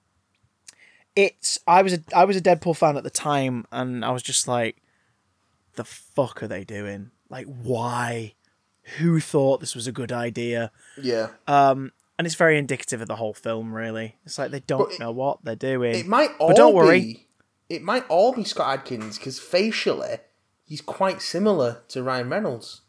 [1.15, 4.21] it's i was a i was a deadpool fan at the time and i was
[4.21, 4.81] just like
[5.75, 8.33] the fuck are they doing like why
[8.97, 11.29] who thought this was a good idea Yeah.
[12.17, 15.11] And it's very indicative of the whole film really it's like they don't it- know
[15.11, 16.99] what they're doing It might all don't worry.
[16.99, 17.21] be.
[17.67, 20.17] It might all be Scott Adkins because facially,
[20.65, 22.81] he's quite similar to Ryan Reynolds,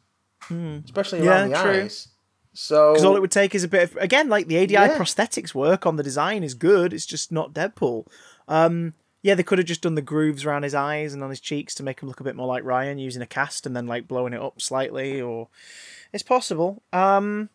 [0.51, 1.25] especially Hmm.
[1.25, 1.83] Yeah, around the true.
[1.85, 2.09] eyes.
[2.53, 4.99] So Because all it would take is a bit of again, like the ADI Yeah.
[4.99, 6.93] prosthetics work on the design is good.
[6.93, 8.07] It's just not Deadpool.
[8.49, 11.41] Um, yeah, they could have just done the grooves around his eyes and on his
[11.41, 13.87] cheeks to make him look a bit more like Ryan, using a cast and then
[13.87, 15.49] like blowing it up slightly, or
[16.13, 16.83] it's possible.
[16.93, 17.49] Um,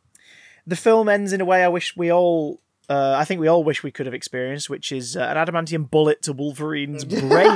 [0.67, 2.59] the film ends in a way I wish we all.
[2.89, 5.89] Uh, I think we all wish we could have experienced, which is uh, an adamantium
[5.89, 7.55] bullet to Wolverine's brain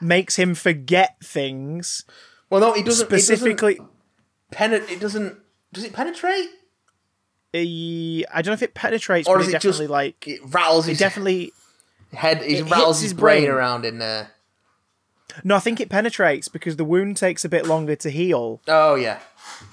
[0.00, 2.04] makes him forget things.
[2.50, 3.06] well, no, he doesn't.
[3.06, 5.38] Specifically, it doesn't, penet- it doesn't.
[5.72, 6.48] Does it penetrate,
[7.52, 10.28] he- I don't know if it penetrates, or but is it it just definitely like
[10.28, 11.52] it rattles his definitely
[12.12, 12.42] head?
[12.42, 13.50] It, it rattles his his brain, brain.
[13.50, 14.30] around in there.
[15.44, 18.96] No, I think it penetrates because the wound takes a bit longer to heal, Oh
[18.96, 19.20] yeah,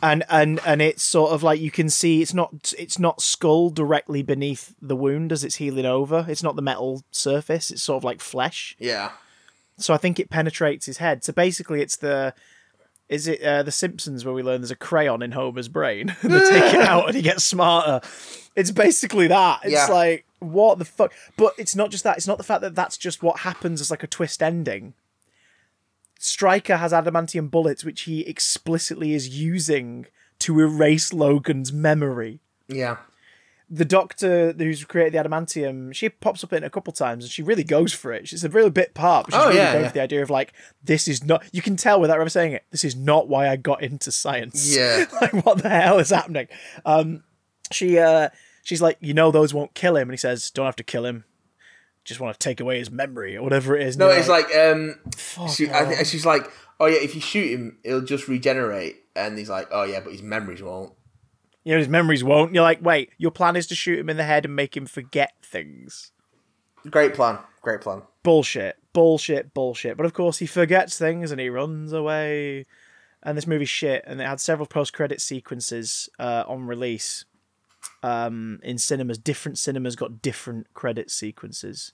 [0.01, 3.69] and and and it's sort of like you can see it's not it's not skull
[3.69, 6.25] directly beneath the wound as it's healing over.
[6.27, 7.71] It's not the metal surface.
[7.71, 8.75] It's sort of like flesh.
[8.79, 9.11] yeah.
[9.79, 11.23] So I think it penetrates his head.
[11.23, 12.33] So basically, it's the
[13.09, 16.33] is it uh, the Simpsons where we learn there's a crayon in Homer's brain and
[16.33, 18.01] they take it out and he gets smarter.
[18.55, 19.59] It's basically that.
[19.63, 19.87] It's Yeah.
[19.87, 21.13] like what the fuck.
[21.37, 22.17] But it's not just that.
[22.17, 24.93] It's not the fact that that's just what happens as like a twist ending.
[26.19, 30.05] Stryker has adamantium bullets, which he explicitly is using
[30.39, 32.39] to erase Logan's memory.
[32.67, 32.97] Yeah.
[33.69, 37.41] the doctor who's created the adamantium, she pops up in a couple times and she
[37.43, 38.27] really goes for it.
[38.27, 39.25] She's a real bit part.
[39.25, 39.89] But she's Oh, really yeah, going yeah.
[39.89, 40.53] for the idea of like,
[40.83, 41.43] this is not.
[41.51, 42.63] You can tell without ever saying it.
[42.71, 44.73] This is not why I got into science.
[44.75, 45.05] Yeah.
[45.21, 46.47] like what the hell is happening?
[46.85, 47.23] Um,
[47.71, 48.29] she uh,
[48.63, 51.05] she's like, you know, those won't kill him, and he says, don't have to kill
[51.05, 51.25] him.
[52.07, 53.97] Just want to take away his memory or whatever it is.
[53.97, 56.49] No, it's like um, Fuck she, I think she's like,
[56.79, 60.13] oh yeah, if you shoot him, he'll just regenerate, and he's like, oh yeah, but
[60.13, 60.93] his memories won't.
[61.65, 62.53] you know, his memories won't.
[62.53, 64.85] You're like, wait, your plan is to shoot him in the head and make him
[64.85, 66.11] forget things.
[66.89, 68.03] Great plan, great plan.
[68.23, 69.97] bullshit, bullshit, bullshit.
[69.97, 72.65] But of course, he forgets things and he runs away.
[73.21, 74.05] And this movie's shit.
[74.07, 77.25] And it had several post-credit sequences uh, on release
[78.03, 79.17] um, in cinemas.
[79.17, 81.93] Different cinemas got different credit sequences.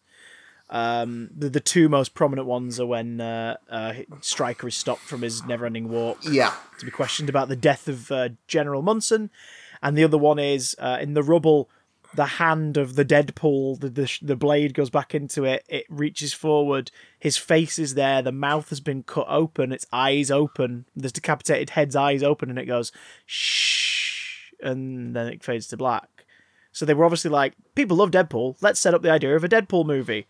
[0.70, 5.22] Um, the, the two most prominent ones are when uh, uh, Stryker is stopped from
[5.22, 9.30] his never-ending walk Yeah, to be questioned about the death of uh, General Munson,
[9.84, 11.70] and the other one is uh, in the rubble.
[12.16, 15.66] The hand of the Deadpool, the, the the blade goes back into it.
[15.68, 16.92] It reaches forward.
[17.18, 18.22] His face is there.
[18.22, 19.72] The mouth has been cut open.
[19.72, 20.86] Its eyes open.
[20.96, 22.92] This decapitated head's eyes open, and it goes
[23.26, 23.93] shh,
[24.64, 26.26] and then it fades to black.
[26.72, 28.56] So they were obviously like, people love Deadpool.
[28.62, 30.26] Let's set up the idea of a Deadpool movie.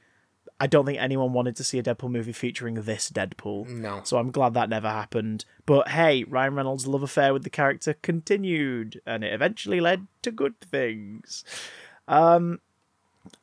[0.60, 3.68] I don't think anyone wanted to see a Deadpool movie featuring this Deadpool.
[3.68, 4.02] No.
[4.04, 5.46] So I'm glad that never happened.
[5.66, 10.32] But hey, Ryan Reynolds' love affair with the character continued, and it eventually led to
[10.32, 11.44] good things.
[12.08, 12.60] Um,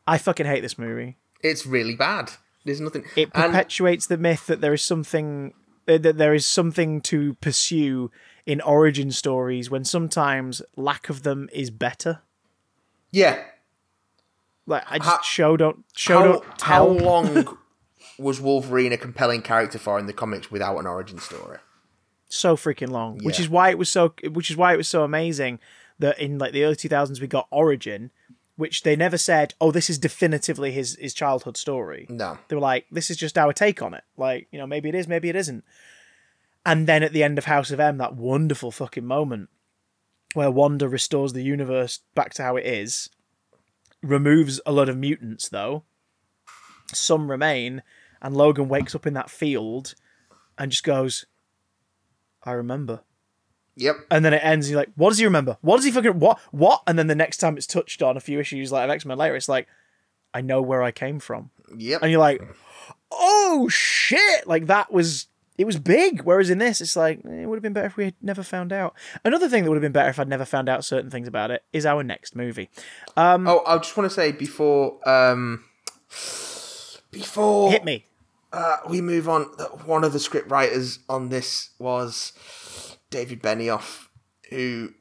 [0.06, 1.16] I fucking hate this movie.
[1.42, 2.32] it's really bad.
[2.64, 3.04] There's nothing.
[3.16, 5.54] It and perpetuates the myth that there is something
[5.86, 8.10] that there is something to pursue
[8.46, 12.20] in origin stories when sometimes lack of them is better.
[13.12, 13.42] yeah,
[14.66, 17.58] Like I just How- show don't show how, don't how long
[18.18, 21.58] was Wolverine a compelling character for in the comics without an origin story?
[22.32, 25.02] so freaking long which is why it was so which is why it was so
[25.02, 25.58] amazing
[25.98, 28.12] that in like the early 2000s we got origin
[28.54, 32.38] which they never said oh this is definitively his his childhood story No.
[32.46, 34.94] they were like this is just our take on it like you know maybe it
[34.94, 35.64] is maybe it isn't
[36.66, 39.48] and then at the end of house of m that wonderful fucking moment
[40.34, 43.08] where wanda restores the universe back to how it is
[44.02, 45.82] removes a lot of mutants though
[46.92, 47.82] some remain
[48.22, 49.94] and logan wakes up in that field
[50.58, 51.26] and just goes
[52.44, 53.00] i remember
[53.76, 53.96] Yep.
[54.10, 54.66] and then it ends.
[54.66, 55.56] And you're like, what does he remember?
[55.62, 56.82] What does he fucking what what?
[56.86, 59.36] And then the next time it's touched on a few issues like X Men later,
[59.36, 59.68] it's like,
[60.34, 62.02] I know where I came from, Yep.
[62.02, 62.42] and you're like,
[63.10, 64.46] oh shit!
[64.46, 65.28] Like that was
[65.60, 66.22] it was big.
[66.22, 68.42] Whereas in this, it's like eh, it would have been better if we had never
[68.42, 68.94] found out.
[69.26, 71.50] Another thing that would have been better if I'd never found out certain things about
[71.50, 72.70] it is our next movie.
[73.46, 75.64] oh, I just want to say before um
[77.10, 78.06] before Hit me.
[78.54, 82.32] uh, we move on, that one of the script writers on this was
[83.10, 84.06] David Benioff,
[84.48, 84.94] who,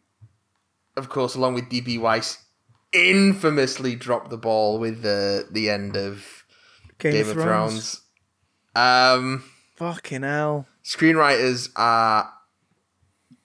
[0.98, 2.44] of course, along with DB Weiss,
[2.92, 6.44] infamously dropped the ball with the the end of
[6.98, 8.02] Game, Game of Thrones.
[8.76, 9.44] Um,
[9.80, 10.68] Fucking hell.
[10.84, 12.34] screenwriters are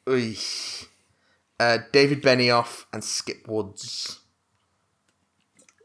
[0.07, 4.19] uh, David Benioff and Skip Woods.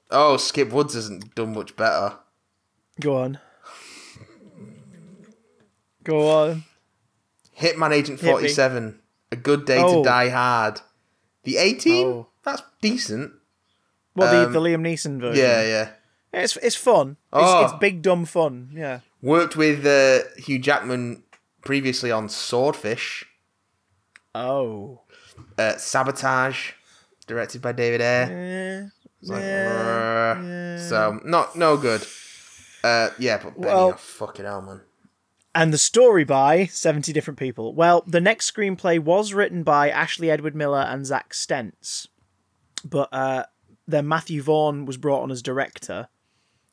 [0.10, 2.16] Oh, Skip Woods hasn't done much better.
[3.00, 3.38] Go on.
[6.04, 6.64] Go on.
[7.60, 8.32] Hitman Agent Hit me.
[8.32, 9.00] 47.
[9.32, 10.02] A Good Day Oh.
[10.02, 10.82] to Die Hard.
[11.44, 12.08] The A-Team?
[12.08, 12.28] Oh.
[12.44, 13.34] That's decent.
[14.16, 15.44] Well, Um, the, the Liam Neeson version.
[15.46, 15.90] Yeah, yeah.
[16.34, 17.18] It's it's fun.
[17.32, 17.64] Oh.
[17.66, 18.72] It's, it's big dumb fun.
[18.74, 19.02] Yeah.
[19.22, 21.24] Worked with uh, Hugh Jackman
[21.64, 23.26] previously on Swordfish.
[24.34, 25.02] Oh.
[25.58, 26.72] Uh, Sabotage,
[27.28, 28.92] directed by David Ayer.
[29.22, 30.78] It's like, yeah, yeah.
[30.88, 32.06] So, not no good.
[32.84, 34.82] Uh, yeah, but Well- Benioff, fucking hell, man.
[35.56, 37.74] And the story by 70 different people.
[37.74, 42.08] Well, the next screenplay was written by Ashley Edward Miller and Zach Stentz.
[42.86, 43.46] But uh,
[43.88, 46.08] then Matthew Vaughn was brought on as director,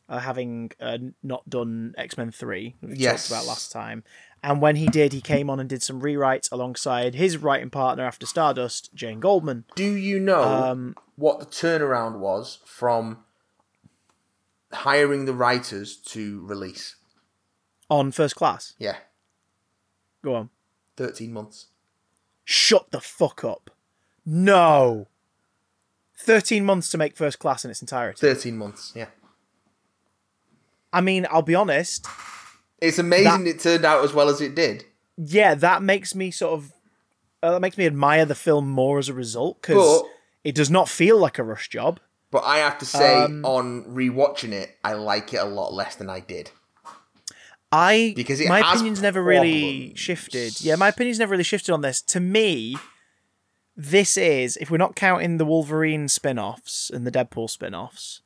[0.09, 3.29] uh, having uh, not done X Men 3, which we Yes.
[3.29, 4.05] talked about last time.
[4.43, 8.05] And when he did, he came on and did some rewrites alongside his writing partner
[8.07, 9.65] after Stardust, Jane Goldman.
[9.75, 13.25] Do you know Um, what the turnaround was from
[14.73, 16.97] hiring the writers to release?
[17.89, 18.75] On First Class.
[18.79, 18.97] Yeah,
[20.23, 20.51] Go on.
[20.97, 21.67] 13 months.
[22.45, 23.71] Shut the fuck up.
[24.25, 25.07] No.
[26.19, 28.19] 13 months to make First Class in its entirety.
[28.21, 29.07] 13 months, yeah.
[30.93, 32.07] I mean, I'll be honest.
[32.81, 34.85] It's amazing it turned out as well as it did.
[35.17, 36.73] Yeah, that makes me sort of.
[37.43, 40.03] Uh, that makes me admire the film more as a result because
[40.45, 42.01] it does not feel like a rush job.
[42.31, 45.95] But I have to say, Um, on rewatching it, I like it a lot less
[45.95, 46.51] than I did.
[47.73, 49.61] I Because it my opinion's never really
[49.91, 49.99] problems.
[50.01, 50.61] shifted.
[50.61, 52.01] Yeah, my opinion's never really shifted on this.
[52.03, 52.77] To me,
[53.77, 58.23] this is if we're not counting the Wolverine spin-offs and the Deadpool spin-offs,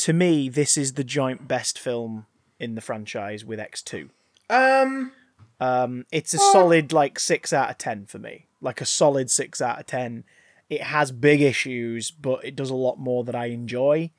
[0.00, 2.26] to me this is the joint best film
[2.58, 4.10] in the franchise with X2.
[4.50, 5.12] Um,
[5.60, 8.46] Um, it's a solid like six out of ten for me.
[8.60, 10.24] Like a solid six out of ten.
[10.68, 14.10] It has big issues, but it does a lot more that I enjoy.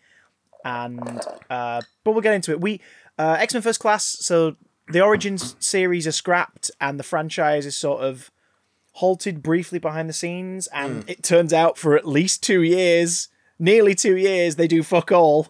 [0.63, 2.61] And uh, but we'll get into it.
[2.61, 2.81] We
[3.17, 4.03] uh, X Men First Class.
[4.05, 4.55] So
[4.87, 8.29] the Origins series are scrapped, and the franchise is sort of
[8.93, 10.67] halted briefly behind the scenes.
[10.67, 15.11] And it turns out for at least two years, nearly two years, they do fuck
[15.11, 15.47] all.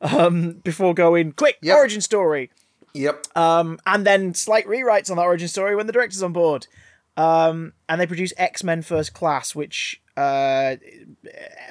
[0.00, 1.76] Um, before going quick Yep.
[1.76, 2.50] origin story
[2.94, 3.26] yep.
[3.36, 6.66] um, and then slight rewrites on the origin story when the director's on board.
[7.16, 10.76] Um, and they produce X Men First Class, which uh,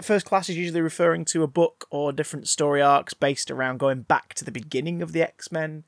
[0.01, 4.01] First Class is usually referring to a book or different story arcs based around going
[4.01, 5.83] back to the beginning of the X Men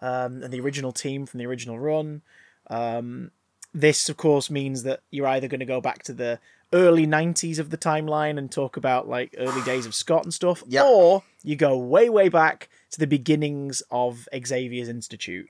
[0.00, 2.22] um, and the original team from the original run.
[2.68, 3.30] Um,
[3.72, 6.40] this, of course, means that you're either going to go back to the
[6.72, 10.62] early 90s of the timeline and talk about like early days of Scott and stuff,
[10.66, 10.84] Yep.
[10.84, 15.48] or you go way, way back to the beginnings of Xavier's Institute.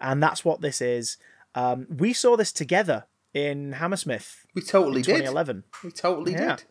[0.00, 1.16] And that's what this is.
[1.54, 5.12] Um, we saw this together in Hammersmith We totally in did.
[5.24, 5.64] 2011.
[5.84, 6.56] We totally Yeah.
[6.56, 6.64] did.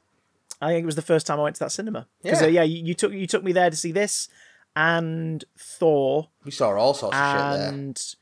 [0.61, 2.07] I think it was the first time I went to that cinema.
[2.23, 2.47] Because Yeah.
[2.47, 4.29] uh, yeah, you, you took you took me there to see this
[4.75, 7.69] and Thor We saw all sorts of shit there.
[7.69, 8.15] and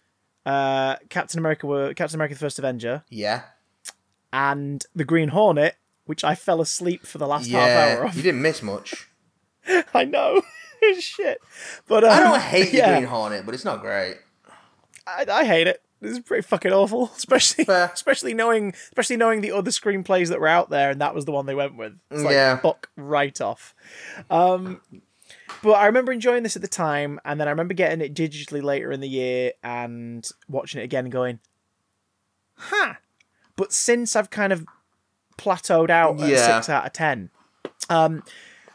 [0.45, 3.43] uh, Captain America were Captain America: The First Avenger Yeah.
[4.33, 5.75] And the Green Hornet,
[6.05, 8.17] which I fell asleep for the last half hour of.
[8.17, 9.07] You didn't miss much.
[9.93, 10.41] I know,
[10.99, 11.39] shit.
[11.87, 14.17] But um, I don't hate the yeah, Green Hornet, but it's not great.
[15.07, 15.81] I, I hate it.
[16.01, 17.89] This is pretty fucking awful, especially Fair.
[17.93, 21.31] especially knowing especially knowing the other screenplays that were out there, and that was the
[21.31, 21.93] one they went with.
[22.11, 22.57] It's like Yeah.
[22.57, 23.73] fuck right off.
[24.29, 24.81] Um,
[25.61, 28.61] but I remember enjoying this at the time, and then I remember getting it digitally
[28.61, 31.39] later in the year and watching it again, and going,
[32.55, 32.95] "Huh."
[33.55, 34.65] But since I've kind of
[35.37, 36.57] plateaued out at Yeah.
[36.57, 37.29] six out of ten.
[37.89, 38.23] Um,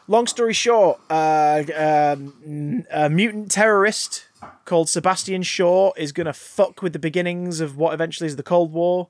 [0.07, 4.25] long story short, uh, um, a mutant terrorist
[4.65, 8.43] called Sebastian Shaw is going to fuck with the beginnings of what eventually is the
[8.43, 9.09] Cold War.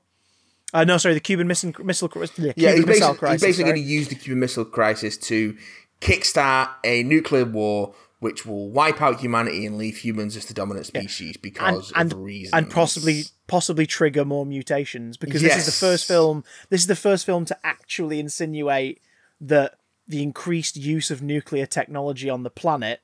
[0.72, 3.42] Uh, no, sorry, the Cuban Missile, missile, Cuban Yeah, he's Missile basically, Crisis.
[3.42, 5.56] he's basically going to use the Cuban Missile Crisis to
[6.00, 10.84] kickstart a nuclear war which will wipe out humanity and leave humans as the dominant
[10.86, 12.52] species and, because and, of reasons.
[12.52, 16.44] and possibly possibly trigger more mutations because this is the first film.
[16.68, 19.00] This is the first film to actually insinuate
[19.40, 19.74] that
[20.06, 23.00] the increased use of nuclear technology on the planet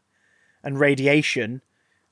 [0.63, 1.63] and radiation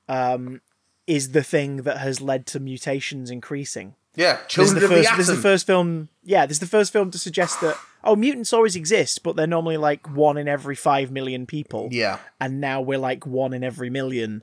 [0.08, 0.60] um,
[1.06, 3.94] is the thing that has led to mutations increasing.
[4.16, 6.08] Yeah, This is, the first, the this is the first film.
[6.24, 9.46] Yeah, this is the first film to suggest that oh, mutants always exist, but they're
[9.46, 11.88] normally like one in every five million people.
[11.92, 12.18] Yeah.
[12.40, 14.42] and now we're like one in every million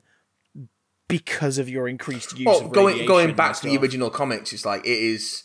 [1.20, 4.64] because of your increased use Oh, of going going back to the original comics, it's
[4.64, 5.44] like it is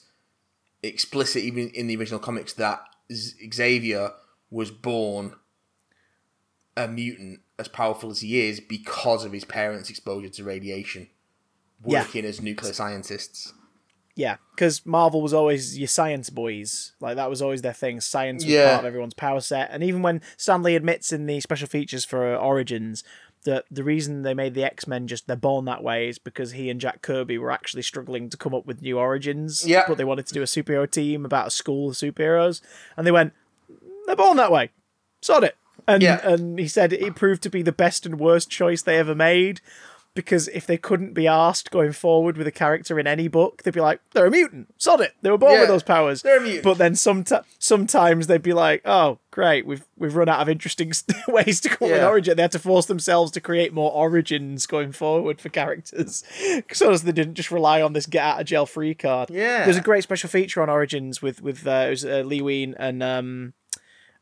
[0.81, 2.79] explicit even in the original comics that
[3.53, 4.11] Xavier
[4.49, 5.33] was born
[6.75, 11.09] a mutant as powerful as he is because of his parents' exposure to radiation,
[11.85, 12.01] Yeah.
[12.03, 13.51] working as nuclear scientists.
[14.15, 16.93] Yeah, because Marvel was always your science boys.
[16.99, 17.99] Like that was always their thing.
[18.01, 18.69] Science was Yeah.
[18.69, 19.69] part of everyone's power set.
[19.71, 23.03] And even when Stan Lee admits in the special features for Origins
[23.47, 26.51] that the reason they made the X Men just they're born that way is because
[26.51, 29.65] he and Jack Kirby were actually struggling to come up with new origins.
[29.67, 29.83] Yeah.
[29.87, 32.61] But they wanted to do a superhero team about a school of superheroes,
[32.95, 33.33] and they went,
[34.05, 34.69] they're born that way.
[35.21, 35.55] Sod it.
[35.87, 36.19] And Yeah.
[36.27, 39.61] and he said it proved to be the best and worst choice they ever made.
[40.13, 43.73] Because if they couldn't be asked going forward with a character in any book, they'd
[43.73, 45.13] be like, "They're a mutant, sod it.
[45.21, 46.63] They were born Yeah, with those powers." they're a mutant.
[46.63, 50.91] But then someti- sometimes they'd be like, "Oh, great, we've we've run out of interesting
[51.27, 54.65] ways to come up with origin." They had to force themselves to create more origins
[54.65, 56.23] going forward for characters,
[56.73, 59.29] so as they didn't just rely on this get out of jail free card.
[59.29, 59.65] Yeah.
[59.65, 62.73] there's a great special feature on Origins with with uh, it was uh, Lee Ween
[62.79, 63.53] and um,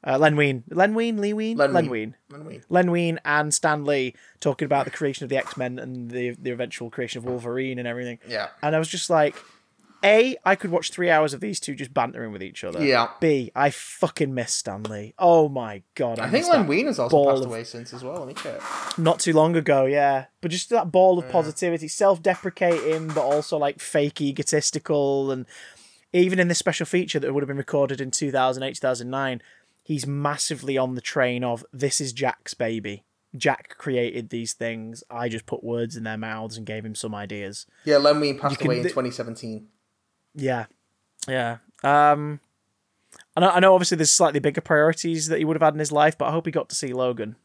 [0.06, 2.16] uh, Len Wein, Len Wein, Lee Wein, Len Len Wein.
[2.30, 2.64] Wein.
[2.68, 6.32] Len Wein and Stan Lee talking about the creation of the X Men and the
[6.32, 8.20] the eventual creation of Wolverine and everything.
[8.28, 8.50] Yeah.
[8.62, 9.36] And I was just like,
[10.04, 12.84] A, I could watch three hours of these two just bantering with each other.
[12.86, 13.10] Yeah.
[13.20, 15.14] B, I fucking miss Stan Lee.
[15.18, 16.20] Oh my god.
[16.20, 18.28] I, I think Len has also passed of- away since as well.
[18.28, 18.36] he?
[19.02, 20.26] Not too long ago, yeah.
[20.42, 25.32] But just that ball of positivity, self deprecating, but also like fake egotistical.
[25.32, 25.46] And
[26.14, 29.42] even in this special feature that would have been recorded in 2008, 2009,
[29.84, 33.04] he's massively on the train of this is Jack's baby.
[33.36, 35.04] Jack created these things.
[35.10, 37.66] I just put words in their mouths and gave him some ideas.
[37.84, 39.68] Yeah, Len Wein passed can- away in 2017.
[40.36, 40.66] Yeah,
[41.28, 41.58] yeah.
[41.84, 42.40] Um,
[43.36, 43.74] I know, I know.
[43.74, 46.32] Obviously, there's slightly bigger priorities that he would have had in his life, but I
[46.32, 47.36] hope he got to see Logan.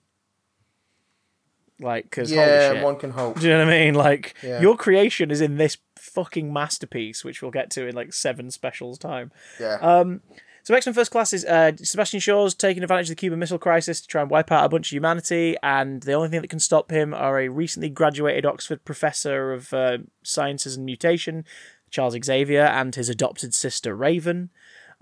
[1.81, 2.85] Like, because holy Yeah, shit.
[2.85, 3.37] one can hope.
[3.41, 3.95] Do you know what I mean?
[3.95, 4.61] Like, Yeah.
[4.61, 8.99] your creation is in this fucking masterpiece, which we'll get to in like seven specials
[8.99, 9.33] time.
[9.59, 9.77] Yeah.
[9.77, 10.21] Um,
[10.63, 13.59] So X Men First Class is uh, Sebastian Shaw's taking advantage of the Cuban Missile
[13.59, 16.49] Crisis to try and wipe out a bunch of humanity, and the only thing that
[16.51, 21.47] can stop him are a recently graduated Oxford professor of uh, sciences and mutation,
[21.91, 24.51] Charles Xavier, and his adopted sister Raven,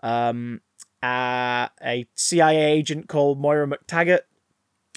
[0.03, 0.61] um,
[1.03, 4.23] uh, a CIA agent called Moira McTaggart,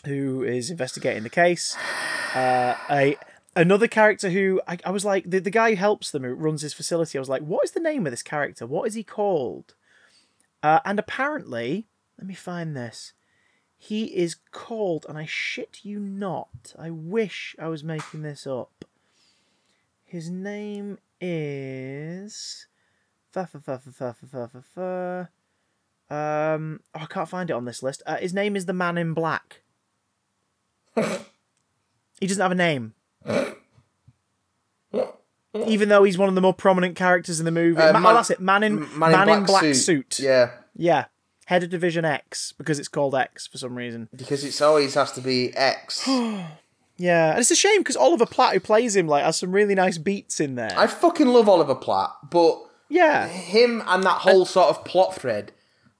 [0.05, 1.77] who is investigating the case,
[2.33, 3.17] uh, a
[3.55, 6.61] another character who I, I was like the, the guy who helps them who runs
[6.61, 7.17] his facility.
[7.17, 8.65] I was like, what is the name of this character?
[8.65, 9.75] What is he called?
[10.63, 11.87] Uh, and apparently,
[12.17, 13.13] let me find this.
[13.77, 16.75] He is called, and I shit you not.
[16.77, 18.85] I wish I was making this up.
[20.03, 22.67] His name is.
[23.31, 25.29] Fa fa fa fa fa fa fa fa.
[26.13, 28.03] Um, oh, I can't find it on this list.
[28.05, 29.61] Uh, his name is the Man in Black.
[30.95, 32.93] he doesn't have a name.
[35.53, 37.79] Even though he's one of the more prominent characters in the movie.
[37.81, 38.39] Uh, Ma- Man- oh, that's it.
[38.41, 40.19] Man in, Man, Man, in black, suit.
[40.19, 41.05] Yeah, Yeah.
[41.45, 44.07] Head of Division X because it's called X for some reason.
[44.15, 46.07] because it's always has to be X.
[47.01, 49.73] Yeah, and it's a shame because Oliver Platt, who plays him, like has some really
[49.75, 50.71] nice beats in there.
[50.77, 55.51] I fucking love Oliver Platt, but yeah, him and that whole sort of plot thread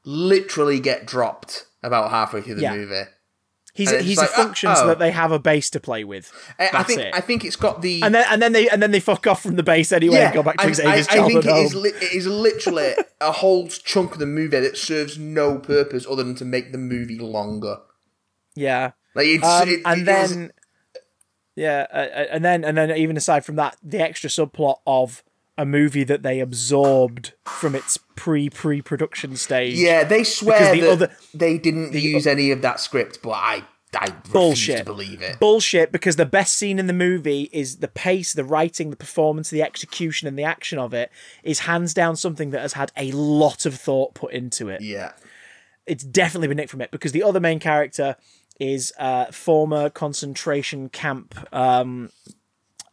[0.06, 2.76] literally get dropped about halfway through the Yeah.
[2.76, 3.02] movie.
[3.74, 4.88] he's and he's like, a function so oh.
[4.88, 6.32] that they have a base to play with.
[6.60, 7.14] I, I think it.
[7.16, 9.42] I think it's got the and then and then they and then they fuck off
[9.44, 11.74] from the base anyway and go back to I, Xavier's I, I think it is,
[11.74, 16.24] li- it is literally a whole chunk of the movie that serves no purpose other
[16.24, 17.78] than to make the movie longer.
[18.56, 20.52] yeah, Like it's, um, it- and it then is-
[21.56, 25.24] yeah, uh, uh, and then and then even aside from that, the extra subplot of
[25.58, 29.76] a movie that they absorbed from its pre pre production stage.
[29.78, 33.64] yeah, they swear the that other- they didn't use any of that script, but I
[33.94, 34.78] I refuse Bullshit.
[34.78, 35.38] to believe it.
[35.42, 39.50] bullshit because the best scene in the movie is the pace, the writing, the performance,
[39.50, 41.12] the execution, and the action of it
[41.44, 44.80] is hands down something that has had a lot of thought put into it.
[44.80, 45.12] Yeah,
[45.86, 48.16] It's definitely been nicked from it because the other main character
[48.62, 52.12] is uh, former concentration camp um,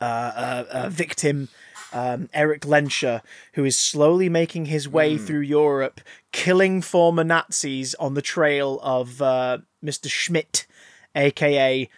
[0.01, 1.49] uh, uh, uh, victim.
[1.91, 3.23] Um, Eric Lehnsherr,
[3.55, 5.25] who is slowly making his way Hmm.
[5.25, 10.11] through Europe, killing former Nazis on the trail of uh, Mr.
[10.11, 10.67] Schmidt,
[11.15, 11.89] aka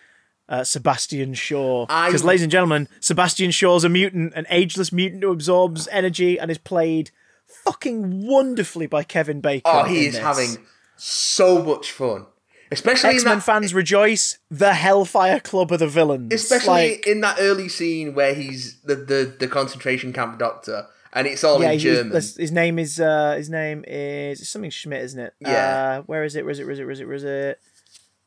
[0.49, 1.87] uh, Sebastian Shaw.
[1.89, 6.39] I- Because, ladies and gentlemen, Sebastian Shaw's a mutant, an ageless mutant who absorbs energy
[6.39, 7.11] and is played
[7.49, 9.73] fucking wonderfully by Kevin Bacon.
[9.75, 10.23] oh, he is this.
[10.23, 10.59] having
[10.97, 12.27] so much fun,
[12.71, 14.39] especially X in Men that, fans rejoice.
[14.51, 16.33] The Hellfire Club of the villains.
[16.33, 21.27] especially like, in that early scene where he's the, the, the concentration camp doctor, and
[21.27, 22.13] it's all yeah, in German.
[22.13, 25.35] his, his name is uh, his name is it's something Schmidt, isn't it?
[25.41, 25.99] Yeah.
[25.99, 26.45] Uh, where is it?
[26.45, 26.65] Where is it?
[26.65, 26.85] Where is it?
[26.85, 27.07] Where is it?
[27.07, 27.61] Where is it?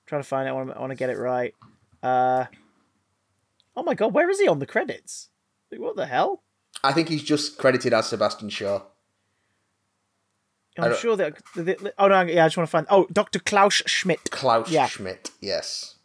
[0.06, 0.52] trying to find it.
[0.52, 1.54] I want to, I want to get it right.
[2.02, 2.46] Uh,
[3.76, 5.30] oh my god, where is he on the credits?
[5.72, 6.44] Like, what the hell?
[6.84, 8.82] I think he's just credited as Sebastian Shaw.
[10.78, 11.94] I'm sure that.
[11.98, 12.88] Oh no, yeah, I just want to find.
[12.90, 14.32] Oh, Doctor Klaus Schmidt.
[14.32, 14.88] Klaus Yeah.
[14.88, 15.96] Schmidt, yes.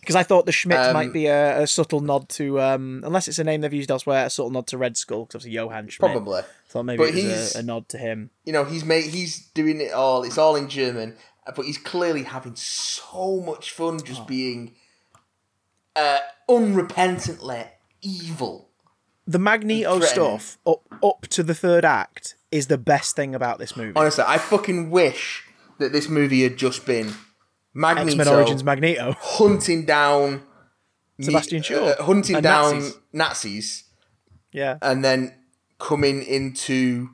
[0.00, 3.26] Because I thought the Schmidt Um, might be a, a subtle nod to, um, unless
[3.26, 5.24] it's a name they've used elsewhere, a subtle nod to Red Skull.
[5.24, 6.12] Because obviously Johann Schmidt.
[6.12, 6.42] Probably.
[6.68, 8.30] Thought maybe But it was he's- a, a nod to him.
[8.44, 10.22] You know, he's made he's doing it all.
[10.22, 11.16] It's all in German,
[11.56, 14.24] but he's clearly having so much fun just Oh.
[14.26, 14.76] being
[15.96, 17.68] uh, unrepentantly
[18.02, 18.68] evil.
[19.26, 23.76] The Magneto stuff up up to the third act is the best thing about this
[23.76, 23.92] movie.
[23.96, 25.44] Honestly, I fucking wish
[25.78, 27.12] that this movie had just been
[27.74, 29.16] Magneto Men Origins Magneto.
[29.18, 30.42] hunting down
[31.20, 31.86] Sebastian Shaw.
[31.86, 32.98] uh, hunting And down Nazis.
[33.12, 33.84] Nazis
[34.52, 34.78] Yeah.
[34.80, 35.34] and then
[35.78, 37.10] coming into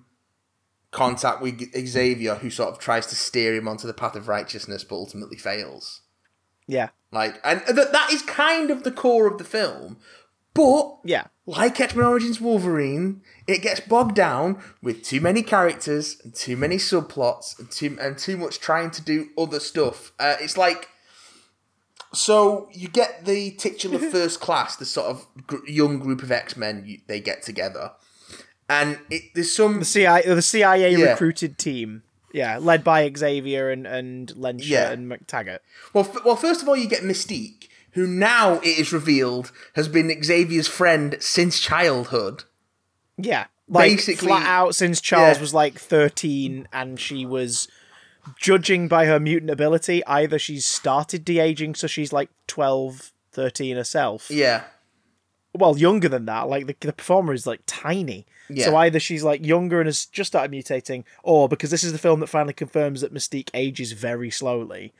[0.90, 4.84] contact with Xavier, who sort of tries to steer him onto the path of righteousness,
[4.84, 6.02] but ultimately fails.
[6.66, 6.90] Yeah.
[7.10, 9.96] Like, and that that is kind of the core of the film,
[10.54, 11.24] but Yeah.
[11.44, 16.56] Like X Men Origins Wolverine, it gets bogged down with too many characters and too
[16.56, 20.12] many subplots and too and too much trying to do other stuff.
[20.18, 20.88] Uh, it's like.
[22.14, 26.56] So you get the titular first class, the sort of gr- young group of X
[26.56, 27.92] Men they get together,
[28.68, 31.10] and it, there's some The CIA, the CIA Yeah.
[31.12, 32.02] recruited team.
[32.34, 34.90] Yeah, led by Xavier and and Lehnsherr Yeah.
[34.90, 35.60] and McTaggart.
[35.94, 39.88] Well, f- well, first of all, you get Mystique, who now it is revealed has
[39.88, 42.44] been Xavier's friend since childhood.
[43.16, 45.40] Yeah, like Basically- flat out since Charles Yeah.
[45.42, 47.68] was like thirteen, and she was
[48.38, 50.04] judging by her mutant ability.
[50.06, 54.30] Either she's started de aging, so she's like 12, 13 herself.
[54.30, 54.64] Yeah,
[55.54, 58.64] well younger than that like the, the performer is like tiny Yeah.
[58.66, 61.98] so either she's like younger and has just started mutating or because this is the
[61.98, 64.94] film that finally confirms that mystique ages very slowly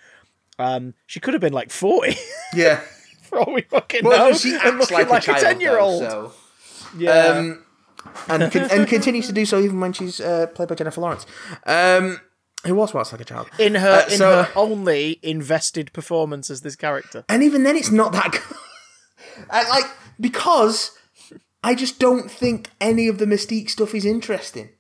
[0.62, 2.16] um she could have been like 40
[2.55, 2.80] yeah.
[3.22, 6.32] for all we fucking Well, know she acts like, like, a 10 year old though,
[6.97, 7.10] yeah.
[7.10, 7.64] Um,
[8.28, 11.24] and con- and continues to do so even when she's uh, played by Jennifer Lawrence.
[11.66, 12.20] Um,
[12.64, 13.48] He was waxed like a child.
[13.59, 17.24] in her Uh, in so- her only invested performance as this character.
[17.28, 18.56] And even then, it's not that good.
[19.51, 19.86] I, like,
[20.20, 20.90] because
[21.64, 24.70] I just don't think any of the Mystique stuff is interesting.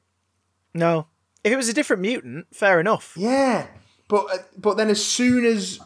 [0.74, 1.06] No,
[1.44, 3.14] if it was a different mutant, fair enough.
[3.16, 3.66] Yeah.
[4.12, 5.80] But, uh, but then as soon as.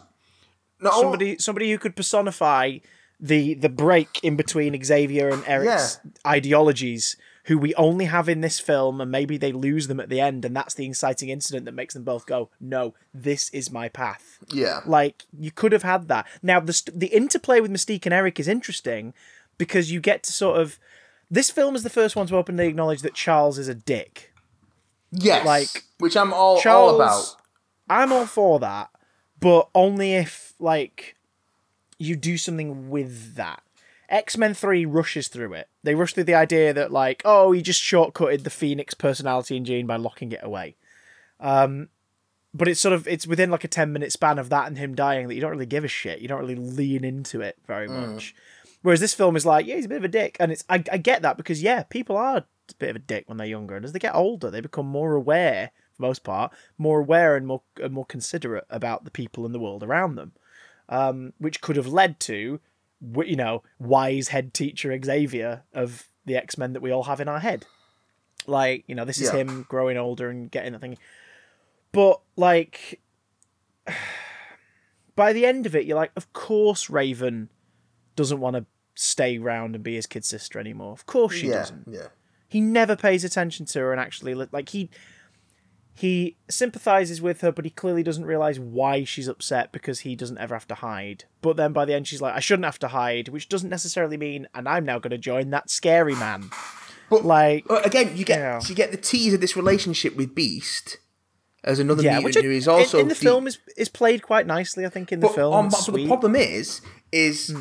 [0.81, 2.79] Not all- Somebody somebody who could personify
[3.21, 8.59] the the break in between Xavier and Eric's ideologies, who we only have in this
[8.59, 11.73] film, and maybe they lose them at the end, and that's the inciting incident that
[11.73, 14.81] makes them both go, "No, this is my path." Yeah.
[14.85, 16.27] Like you could have had that.
[16.43, 19.15] Now the st- the interplay with Mystique and Eric is interesting
[19.59, 20.79] because you get to sort of
[21.31, 24.35] this film is the first one to openly acknowledge that Charles is a dick.
[25.13, 25.47] Yes.
[25.47, 27.37] like, Which I'm all, Charles, all about.
[27.89, 28.91] I'm all for that,
[29.41, 31.17] but only if like
[31.99, 33.63] you do something with that.
[34.09, 35.69] X Men Three rushes through it.
[35.83, 39.67] They rush through the idea that like, oh, he just shortcutted the Phoenix personality and
[39.67, 40.77] gene by locking it away.
[41.41, 41.89] Um,
[42.55, 44.95] but it's sort of it's within like a ten minute span of that and him
[44.95, 46.21] dying that you don't really give a shit.
[46.21, 48.35] You don't really lean into it very much.
[48.83, 50.83] Whereas this film is like, yeah, he's a bit of a dick, and it's I,
[50.93, 52.45] I get that because yeah, people are a
[52.79, 55.15] bit of a dick when they're younger, and as they get older, they become more
[55.15, 59.47] aware, for the most part, more aware and more and more considerate about the people
[59.47, 60.33] in the world around them,
[60.89, 62.61] um, which could have led to,
[63.25, 67.29] you know, wise head teacher Xavier of the X Men that we all have in
[67.29, 67.67] our head.
[68.47, 69.41] Like, you know, this is Yeah.
[69.41, 70.99] him growing older and getting that thing.
[71.93, 73.01] But like,
[75.17, 77.51] by the end of it, you're like, of course, Raven
[78.17, 80.93] doesn't want to stay round and be his kid sister anymore.
[80.93, 81.55] Of course she yeah.
[81.55, 81.89] doesn't.
[81.91, 82.09] Yeah.
[82.49, 84.89] He never pays attention to her and actually like he
[85.99, 90.37] he sympathizes with her, but he clearly doesn't realize why she's upset because he doesn't
[90.39, 91.25] ever have to hide.
[91.41, 94.17] But then by the end, she's like, "I shouldn't have to hide," which doesn't necessarily
[94.17, 96.51] mean, and I'm now going to join that scary man.
[97.09, 98.61] But Like, Uh, again, you get Yeah.
[98.69, 100.99] you get the tease of this relationship with Beast
[101.63, 103.89] as another yeah, mutant which who is in- also in, the deep- film is is
[103.89, 104.85] played quite nicely.
[104.85, 106.09] I think in the But, film, on- It's but the sweet.
[106.09, 106.81] Problem is,
[107.13, 107.55] is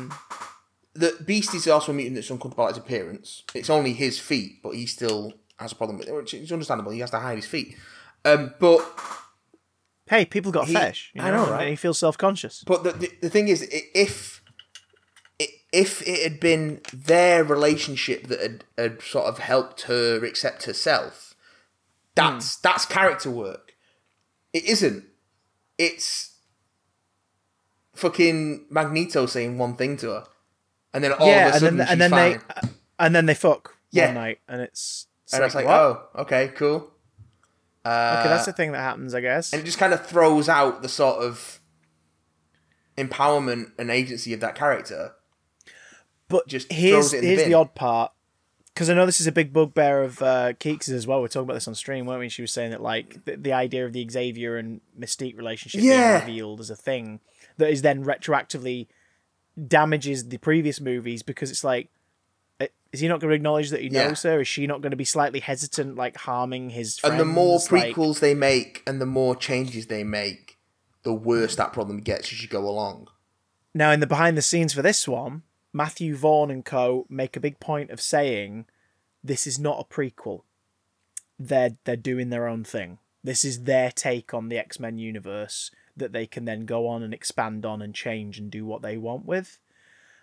[0.94, 3.44] that Beast is also a mutant that's uncomfortable about his appearance.
[3.54, 6.90] It's only his feet, but he still has a problem with it, which is understandable.
[6.92, 7.76] He has to hide his feet.
[8.26, 8.80] Um, but
[10.08, 11.12] hey, people got He- fetish.
[11.14, 11.60] You I know, know, right?
[11.62, 12.64] And he feels self conscious.
[12.66, 14.42] but the, the the thing is, if
[15.72, 21.34] if it had been their relationship that had, had sort of helped her accept herself,
[22.14, 22.60] that's Hmm.
[22.62, 23.74] that's character work.
[24.52, 25.04] It isn't.
[25.78, 26.32] It's
[27.94, 30.24] fucking Magneto saying one thing to her,
[30.92, 32.38] and then all yeah, of a and sudden then she's and then they
[32.98, 34.06] and then they fuck Yeah.
[34.06, 35.74] one night, and it's, and it's like, what?
[35.74, 36.90] oh, okay, cool.
[37.86, 39.52] Uh, okay, that's the thing that happens, I guess.
[39.52, 41.60] and it just kind of throws out the sort of
[42.96, 45.12] empowerment and agency of that character.
[46.28, 48.10] But just here's the here's the, odd part
[48.74, 51.20] because I know this is a big bugbear of uh, Keeks' as well.
[51.20, 52.28] We're talking about this on stream, weren't we?
[52.28, 56.18] She was saying that like the, the idea of the Xavier and Mystique relationship Yeah.
[56.18, 57.20] being revealed as a thing
[57.58, 58.88] that is then retroactively
[59.68, 61.88] damages the previous movies because it's like.
[62.96, 64.08] Is he not going to acknowledge that he Yeah.
[64.08, 64.40] knows her?
[64.40, 67.12] Is she not going to be slightly hesitant, like harming his friends?
[67.12, 70.56] And the more Like- prequels they make and the more changes they make,
[71.02, 73.08] the worse that problem gets as you go along.
[73.74, 75.42] Now, in the behind the scenes for this one,
[75.74, 78.64] Matthew Vaughn and co make a big point of saying
[79.22, 80.44] this is not a prequel.
[81.38, 82.96] They're they're doing their own thing.
[83.22, 87.02] This is their take on the X Men universe that they can then go on
[87.02, 89.58] and expand on and change and do what they want with.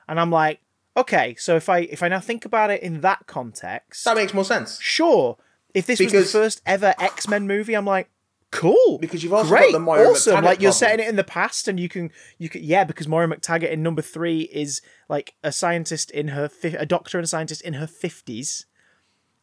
[0.08, 0.60] And I'm like,
[0.98, 4.34] okay, so if I if I now think about it in that context, That makes
[4.34, 4.80] more sense.
[4.82, 5.38] sure.
[5.74, 8.10] If this was the first ever X Men movie, I'm like,
[8.52, 9.00] cool.
[9.00, 10.36] Because you've also got great, the Moira awesome.
[10.36, 10.90] McTaggart Like you're problem.
[10.92, 13.82] setting it in the past, and you can you can yeah, because Moira McTaggart in
[13.82, 17.74] number three is like a scientist in her fi- a doctor and a scientist in
[17.74, 18.66] her fifties,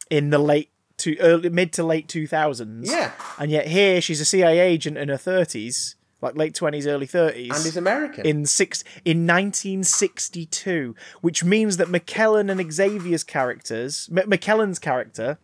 [0.08, 2.88] in the late to early mid to late two thousands.
[2.92, 3.10] Yeah.
[3.38, 7.50] and yet here she's a CIA agent in her thirties, like late twenties, early thirties,
[7.54, 8.26] And he's American.
[8.26, 15.38] in six in 1962, which means that McKellen and Xavier's characters, M- McKellen's character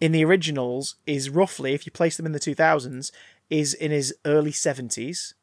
[0.00, 3.10] in the originals is roughly, if you place them in the 2000s,
[3.50, 5.34] is in his early 70s,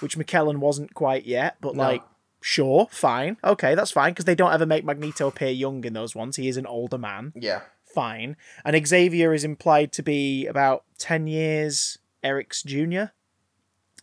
[0.00, 2.02] which McKellen wasn't quite yet, but like.
[2.44, 3.36] Sure, fine.
[3.44, 6.34] Okay, that's fine because they don't ever make Magneto appear young in those ones.
[6.34, 7.32] He is an older man.
[7.36, 7.60] yeah.
[7.94, 8.36] Fine.
[8.64, 13.12] And Xavier is implied to be about 10 years Eric's junior.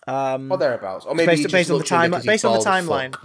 [0.08, 1.06] Or thereabouts.
[1.06, 2.12] Or maybe based, based on the looks younger timeline.
[2.12, 3.16] 'cause he's Based on the timeline,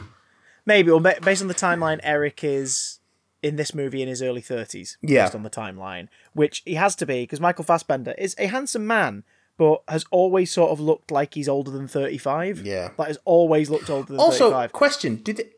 [0.66, 0.90] maybe.
[0.90, 2.98] Or based on the timeline, Eric is
[3.42, 4.96] in this movie in his early thirties.
[5.02, 5.24] Yeah.
[5.24, 8.86] Based on the timeline, which he has to be because Michael Fassbender is a handsome
[8.86, 9.22] man,
[9.58, 12.62] but has always sort of looked like he's older than thirty-five.
[12.64, 12.90] Yeah.
[12.98, 14.72] Like has always looked older than Also, thirty-five.
[14.72, 15.48] question: Did the,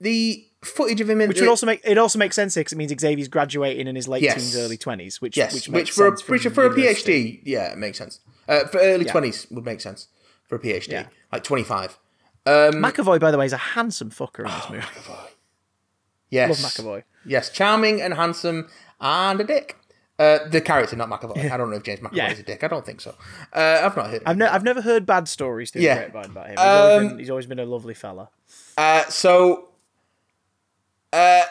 [0.00, 2.76] the footage of him in Which would also make it also makes sense because it
[2.76, 4.34] means Xavier's graduating in his late Yes.
[4.36, 6.70] teens, early twenties, which yes, which which, for a sense from which for a.
[6.70, 8.20] PhD, yeah, it makes sense.
[8.48, 9.12] Uh, for early Yeah.
[9.12, 10.08] twenties would make sense
[10.50, 11.06] for a PhD, Yeah.
[11.32, 11.98] like twenty five.
[12.46, 15.14] McAvoy, by the way, is a handsome fucker in this movie.
[16.28, 17.02] Yes, Love McAvoy.
[17.24, 18.68] Yes, charming and handsome
[19.00, 19.76] and a dick.
[20.18, 21.50] Uh, the character, not McAvoy.
[21.50, 22.30] I don't know if James McAvoy Yeah.
[22.32, 22.62] is a dick.
[22.62, 23.14] I don't think so.
[23.54, 24.22] Uh, I've not heard.
[24.26, 25.94] I've, ne- I've never heard bad stories through Yeah.
[26.04, 26.56] the grapevine about him.
[26.56, 28.28] He's, always Um, been, he's always been a lovely fella.
[28.76, 29.70] Uh, so,
[31.12, 31.42] uh,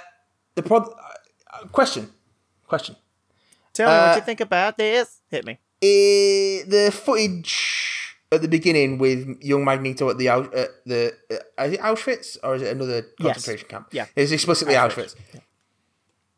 [0.56, 0.84] the prod.
[1.54, 2.12] Uh, question,
[2.68, 2.96] question.
[3.74, 5.22] Tell me uh, what you think about this.
[5.32, 5.54] Hit me.
[5.82, 7.99] Eh, the footage
[8.32, 10.44] at the beginning with young Magneto at the uh,
[10.86, 11.14] the
[11.58, 13.88] uh, is it Auschwitz or is it another concentration camp?
[13.92, 14.06] Yeah.
[14.16, 15.16] it's explicitly Auschwitz.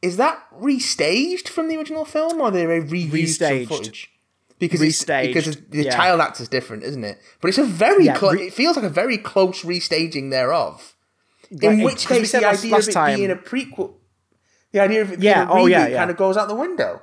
[0.02, 3.68] Is that restaged from the original film, or they reused some Restaged.
[3.68, 4.12] footage?
[4.58, 5.96] Because Restaged, because the yeah.
[5.96, 7.20] child actor's different, isn't it?
[7.40, 10.96] But it's a very Yeah, re- it feels like a very close restaging thereof.
[11.52, 13.94] Yeah, In which case, the last- idea last of it time- being a prequel,
[14.72, 15.98] the idea of it being Yeah, a oh, reboot yeah, yeah.
[15.98, 17.02] kind of goes out the window.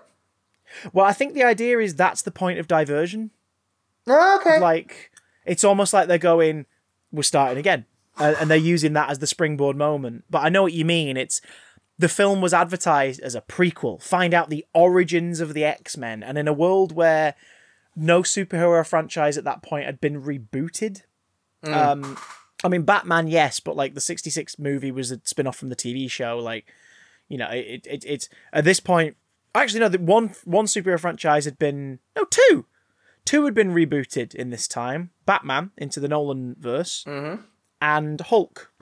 [0.93, 3.31] Well, I think the idea is that's the point of diversion.
[4.09, 4.61] Oh, okay.
[4.61, 5.11] Like,
[5.45, 6.67] it's almost like they're going,
[7.13, 7.87] we're starting again.
[8.19, 10.25] Uh, and they're using that as the springboard moment.
[10.29, 11.17] But I know what you mean.
[11.17, 11.41] It's
[11.99, 14.03] the film was advertised as a prequel.
[14.03, 16.23] Find out the origins of the X Men.
[16.23, 17.35] And in a world where
[17.95, 21.03] no superhero franchise at that point had been rebooted.
[21.65, 22.17] Um,
[22.65, 25.77] I mean, Batman, yes, but like the 66 movie was a spin off from the
[25.77, 26.39] TV show.
[26.39, 26.73] Like,
[27.29, 29.17] you know, it, it, it's at this point.
[29.55, 32.67] Actually, no, the one one superhero franchise had been no two,
[33.25, 35.11] two had been rebooted in this time.
[35.27, 37.43] Batman into the Nolan verse, mm-hmm.
[37.81, 38.73] and Hulk.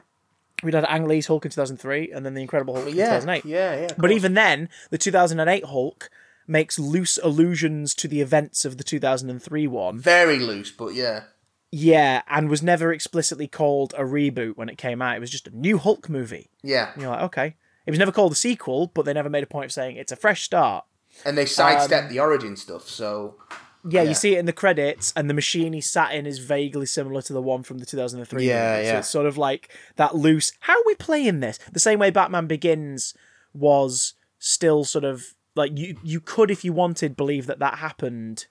[0.62, 3.44] We'd had Ang Lee's Hulk in 2003, and then the Incredible Hulk in yeah, 2008.
[3.44, 3.88] yeah, yeah.
[3.98, 6.08] But even then, the 2008 Hulk
[6.46, 9.98] makes loose allusions to the events of the 2003 one.
[9.98, 11.24] very loose, but yeah.
[11.72, 15.16] Yeah, and was never explicitly called a reboot when it came out.
[15.16, 16.50] It was just a new Hulk movie.
[16.62, 16.92] Yeah.
[16.92, 17.56] And you're like, okay.
[17.84, 20.12] It was never called a sequel, but they never made a point of saying it's
[20.12, 20.84] a fresh start.
[21.24, 23.36] And they sidestep um, the origin stuff, so
[23.88, 24.08] Yeah, Yeah.
[24.08, 27.22] you see it in the credits, and the machine he sat in is vaguely similar
[27.22, 28.84] to the one from the 2003 Yeah, movie.
[28.86, 28.98] So yeah.
[28.98, 30.52] it's sort of like that loose.
[30.60, 31.58] How are we playing this?
[31.72, 33.14] The same way Batman Begins
[33.54, 35.96] was still sort of like you.
[36.02, 38.46] You could, if you wanted, believe that that happened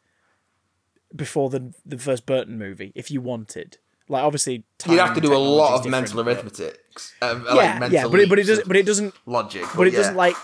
[1.16, 3.78] before the the first Burton movie, if you wanted.
[4.08, 6.80] Like obviously, you'd have to do a lot of mental but- arithmetic,
[7.24, 8.68] um, Yeah, like mental yeah, but it, but it doesn't.
[8.68, 9.16] But it doesn't.
[9.26, 9.64] logic.
[9.76, 10.00] But it yeah.
[10.00, 10.36] doesn't like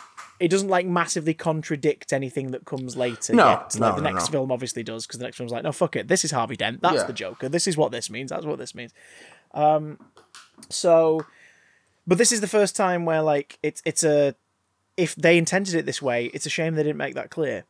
[0.41, 3.33] it doesn't like massively contradict anything that comes later.
[3.33, 3.75] No, yet.
[3.79, 4.31] no, like the no, next no.
[4.31, 6.81] film obviously does because the next film's like, no, fuck it, this is Harvey Dent,
[6.81, 7.03] that's Yeah.
[7.03, 8.91] the Joker, this is what this means, that's what this means.
[9.53, 9.99] Um,
[10.69, 11.25] so,
[12.07, 14.35] but this is the first time where like it's it's a
[14.97, 17.63] if they intended it this way, it's a shame they didn't make that clear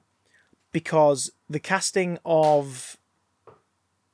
[0.71, 2.97] because the casting of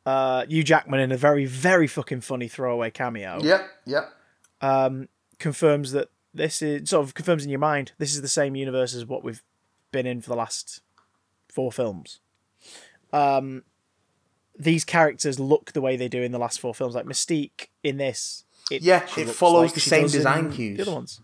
[0.06, 4.14] uh, Hugh Jackman in a very very fucking funny throwaway cameo Yep, yeah, yep.
[4.62, 4.86] Yeah.
[4.86, 5.10] Um,
[5.40, 8.94] confirms that this is sort of confirms in your mind this is the same universe
[8.96, 9.44] as what we've
[9.92, 10.82] been in for the last
[11.50, 12.20] four films.
[13.14, 13.64] Um,
[14.58, 16.96] these characters look the way they do in the last four films.
[16.96, 20.78] Like Mystique in this, it, Yeah, it follows like the same design cues.
[20.78, 21.22] The other ones.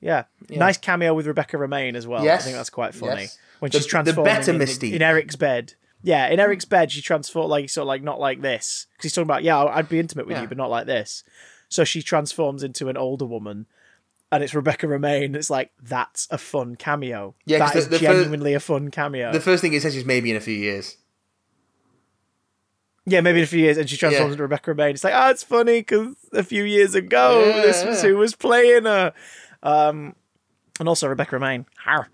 [0.00, 0.24] Yeah.
[0.50, 2.22] nice cameo with Rebecca Romijn as well.
[2.22, 2.42] Yes.
[2.42, 3.38] I think that's quite funny Yes.
[3.60, 4.92] when The- she's the transforming better in, Mystique.
[4.92, 5.74] in Eric's bed.
[6.02, 9.12] Yeah, in Eric's bed, she transformed like sort of like not like this because he's
[9.14, 10.42] talking about yeah, I'd be intimate with Yeah.
[10.42, 11.24] you, but not like this.
[11.70, 13.64] So she transforms into an older woman,
[14.34, 15.34] and it's Rebecca Romijn.
[15.36, 17.34] It's like that's a fun cameo.
[17.46, 19.32] Yeah, that is the- the fir- genuinely a fun cameo.
[19.32, 20.96] The first thing it says is maybe in a few years.
[23.06, 24.32] yeah, maybe in a few years, and she transforms Yeah.
[24.32, 24.90] into Rebecca Romijn.
[24.90, 28.34] It's like, oh, it's funny because a few years ago, Yeah, this was who was
[28.34, 29.12] playing her.
[29.62, 30.14] Um,
[30.80, 31.66] and also Rebecca Romijn.
[31.84, 32.08] Har.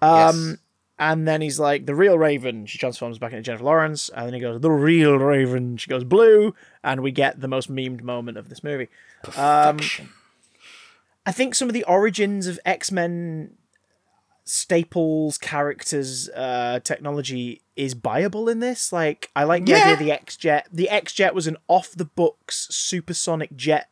[0.00, 0.56] Um, yes.
[0.98, 2.66] And then he's like, the real Raven.
[2.66, 4.08] She transforms back into Jennifer Lawrence.
[4.14, 5.76] And then he goes, the real Raven.
[5.78, 6.54] She goes blue.
[6.84, 8.88] And we get the most memed moment of this movie.
[9.36, 10.08] Um, Perfection.
[11.26, 13.54] I think some of the origins of X Men
[14.44, 18.92] staples, characters, uh, technology is buyable in this.
[18.92, 19.78] Like, I like the Yeah.
[19.82, 20.66] idea of the X Jet.
[20.72, 23.90] The X Jet was an off the books supersonic jet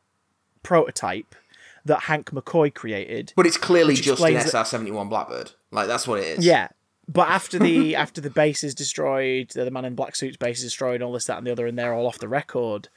[0.62, 1.34] prototype
[1.84, 3.32] that Hank McCoy created.
[3.36, 5.52] but it's clearly just an SR seventy one Blackbird.
[5.70, 6.44] Like that's what it is.
[6.44, 6.68] Yeah.
[7.06, 10.64] But after the after the base is destroyed, the man in black suit's base is
[10.64, 12.88] destroyed, all this, that, and the other, and they're all off the record.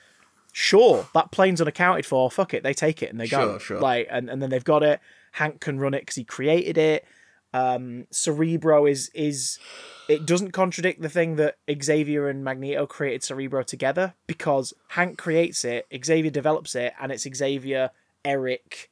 [0.52, 2.30] Sure, that plane's unaccounted for.
[2.30, 3.52] Fuck it, they take it and they go.
[3.52, 3.80] Sure, sure.
[3.80, 5.00] Like, and, and then they've got it.
[5.34, 7.06] Hank can run it because he created it.
[7.54, 9.60] Um, Cerebro is is
[10.08, 15.66] it doesn't contradict the thing that Xavier and Magneto created Cerebro together because Hank creates
[15.66, 17.92] it, Xavier develops it, and it's Xavier,
[18.24, 18.90] Eric,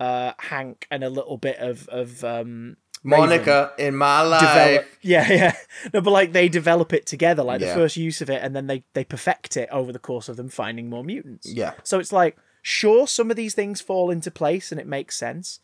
[0.00, 4.40] uh, Hank, and a little bit of of um, Raven Monica in my life.
[4.40, 5.56] develop yeah yeah
[5.94, 7.68] no but like they develop it together like Yeah.
[7.68, 10.36] the first use of it and then they they perfect it over the course of
[10.36, 11.72] them finding more mutants Yeah.
[11.82, 15.60] so it's like Sure, some of these things fall into place and it makes sense.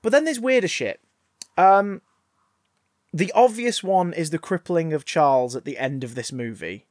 [0.00, 0.98] But then there's weirder shit.
[1.58, 2.00] Um,
[3.12, 6.86] the obvious one is the crippling of Charles at the end of this movie.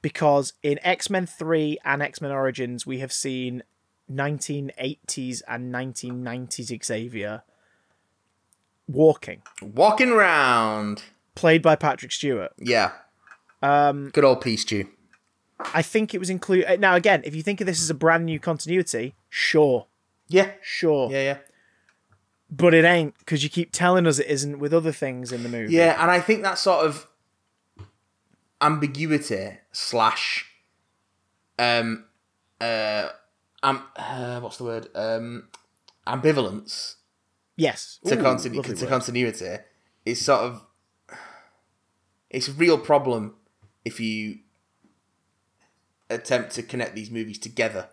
[0.00, 3.62] Because in X Men 3 and X Men Origins, we have seen
[4.10, 7.42] 1980s and 1990s Xavier
[8.88, 11.02] walking, Walking round.
[11.34, 12.52] played by Patrick Stewart.
[12.58, 12.92] Yeah.
[13.62, 14.88] Um, Good old Peace Stew.
[15.74, 16.80] I think it was included.
[16.80, 19.86] Now, again, if you think of this as a brand new continuity, sure,
[20.28, 20.52] Yeah.
[20.62, 21.10] sure.
[21.10, 21.38] Yeah, yeah.
[22.50, 25.48] But it ain't, because you keep telling us it isn't with other things in the
[25.48, 25.74] movie.
[25.74, 27.06] Yeah, and I think that sort of
[28.60, 30.46] ambiguity slash
[31.58, 32.04] um
[32.60, 33.08] uh
[33.62, 35.48] um uh, what's the word um
[36.06, 36.94] ambivalence
[37.58, 37.98] Yes.
[38.06, 38.88] to, Ooh, continu- to word.
[38.88, 39.56] continuity
[40.06, 40.62] is sort of
[42.30, 43.34] it's a real problem
[43.84, 44.38] if you
[46.08, 47.88] attempt to connect these movies together.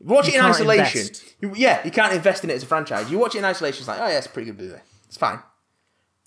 [0.00, 1.08] Watch You it in isolation.
[1.40, 3.10] You, yeah, you can't invest in it as a franchise.
[3.10, 4.80] You watch it in isolation, it's like, oh yeah, it's a pretty good movie.
[5.06, 5.38] It's fine.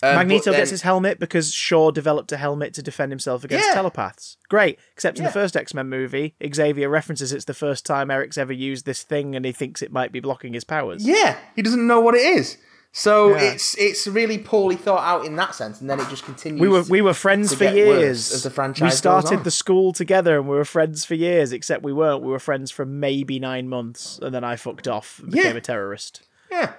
[0.02, 3.68] Um, Magneto then- gets his helmet because Shaw developed a helmet to defend himself against
[3.68, 3.74] Yeah.
[3.74, 4.36] telepaths.
[4.48, 4.78] Great.
[4.94, 5.28] Except in Yeah.
[5.30, 9.02] the first X Men movie, Xavier references it's the first time Eric's ever used this
[9.02, 11.04] thing and he thinks it might be blocking his powers.
[11.06, 12.56] Yeah, he doesn't know what it is.
[12.94, 13.52] So Yeah.
[13.52, 16.60] it's it's really poorly thought out in that sense, and then it just continues.
[16.60, 18.30] We were we were friends for years.
[18.32, 21.82] as the franchise we started the school together and we were friends for years, except
[21.82, 22.22] we weren't.
[22.22, 25.58] We were friends for maybe nine months, and then I fucked off and became Yeah.
[25.58, 26.20] a terrorist.
[26.50, 26.72] yeah.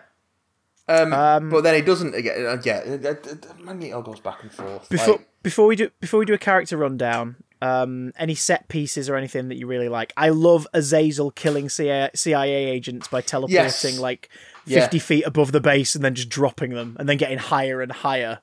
[0.87, 2.45] Um, but then it doesn't again.
[2.45, 4.89] Uh, yeah, it, it, Magneto goes back and forth.
[4.89, 9.09] Before like- before we do before we do a character rundown, um, any set pieces
[9.09, 10.11] or anything that you really like?
[10.17, 13.55] I love Azazel killing CIA, CIA agents by teleporting
[13.93, 13.99] Yes.
[13.99, 14.29] like
[14.65, 14.81] Yeah.
[14.81, 17.91] fifty feet above the base and then just dropping them and then getting higher and
[17.91, 18.39] higher.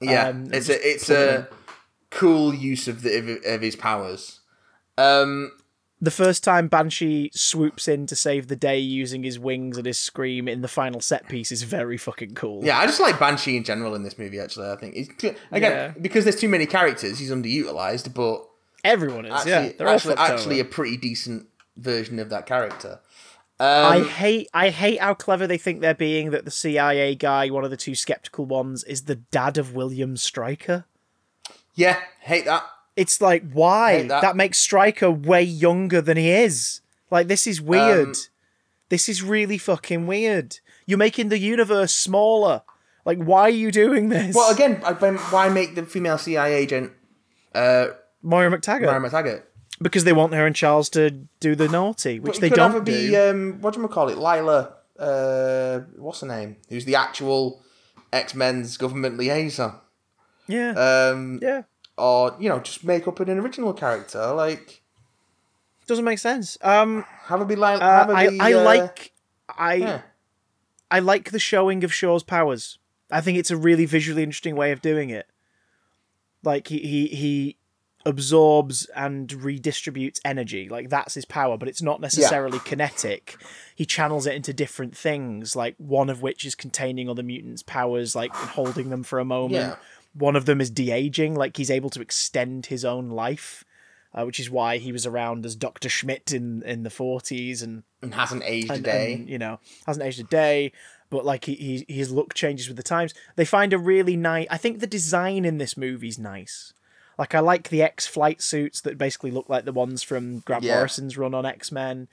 [0.00, 1.48] yeah, um, it's a it's a
[2.10, 4.40] cool use of the of, of his powers.
[4.96, 5.50] Um,
[6.04, 9.98] The first time Banshee swoops in to save the day using his wings and his
[9.98, 12.62] scream in the final set piece is very fucking cool.
[12.64, 14.38] yeah, I just like Banshee in general in this movie.
[14.38, 15.92] Actually, I think he's again Yeah.
[16.00, 18.12] because there's too many characters, he's underutilized.
[18.14, 18.46] But
[18.84, 19.72] Everyone is, actually, yeah.
[19.78, 20.68] They're all actually, actually over.
[20.68, 21.46] a pretty decent
[21.78, 23.00] version of that character.
[23.58, 27.48] I Um, hate I hate how clever they think they're being that the CIA guy,
[27.48, 30.84] one of the two skeptical ones, is the dad of William Stryker.
[31.74, 32.64] yeah, hate that.
[32.96, 33.98] It's like why?
[33.98, 34.22] Hate that.
[34.22, 34.36] that.
[34.36, 36.80] makes Stryker way younger than he is.
[37.10, 38.08] Like this is weird.
[38.08, 38.14] Um,
[38.88, 40.58] this is really fucking weird.
[40.86, 42.62] You're making the universe smaller.
[43.04, 44.34] Like why are you doing this?
[44.34, 46.92] Well, again, why make the female CIA agent
[47.54, 47.88] uh,
[48.22, 48.82] Moira McTaggart.
[48.82, 49.42] Mary McTaggart?
[49.82, 51.10] because they want her and Charles to
[51.40, 52.92] do the naughty, which they don't have do.
[52.92, 54.18] be, um, what do you call it?
[54.18, 56.56] Lila, uh, what's her name?
[56.68, 57.62] Who's the actual
[58.12, 59.80] X Men's government liaison?
[60.46, 60.70] yeah.
[60.70, 61.62] Um, yeah.
[61.96, 64.32] Or you know, just make up an original character.
[64.32, 64.82] Like
[65.86, 66.58] Doesn't make sense.
[66.62, 67.78] Um have a be Lila.
[67.78, 69.12] uh, I be, I uh, like
[69.56, 70.00] I yeah.
[70.90, 72.78] I like the showing of Shaw's powers.
[73.10, 75.26] I think it's a really visually interesting way of doing it.
[76.42, 77.56] Like he he, he
[78.06, 80.68] absorbs and redistributes energy.
[80.68, 83.36] Like that's his power, but it's not necessarily kinetic.
[83.74, 88.14] He channels it into different things, like one of which is containing other mutants' powers,
[88.14, 89.52] like holding them for a moment.
[89.54, 89.76] Yeah.
[90.16, 93.64] One of them is de-aging, like he's able to extend his own life.
[94.16, 97.82] Uh, which is why he was around as Doctor Schmidt in, in the forties and
[98.00, 99.14] and hasn't aged a day.
[99.14, 99.58] and, you know
[99.88, 100.70] hasn't aged a day
[101.10, 104.46] but like he, he his look changes with the times they find a really nice
[104.50, 106.72] i think the design in this movie's nice
[107.18, 110.62] like i like the x flight suits that basically look like the ones from grant
[110.62, 110.76] Yeah.
[110.76, 112.06] morrison's run on x-men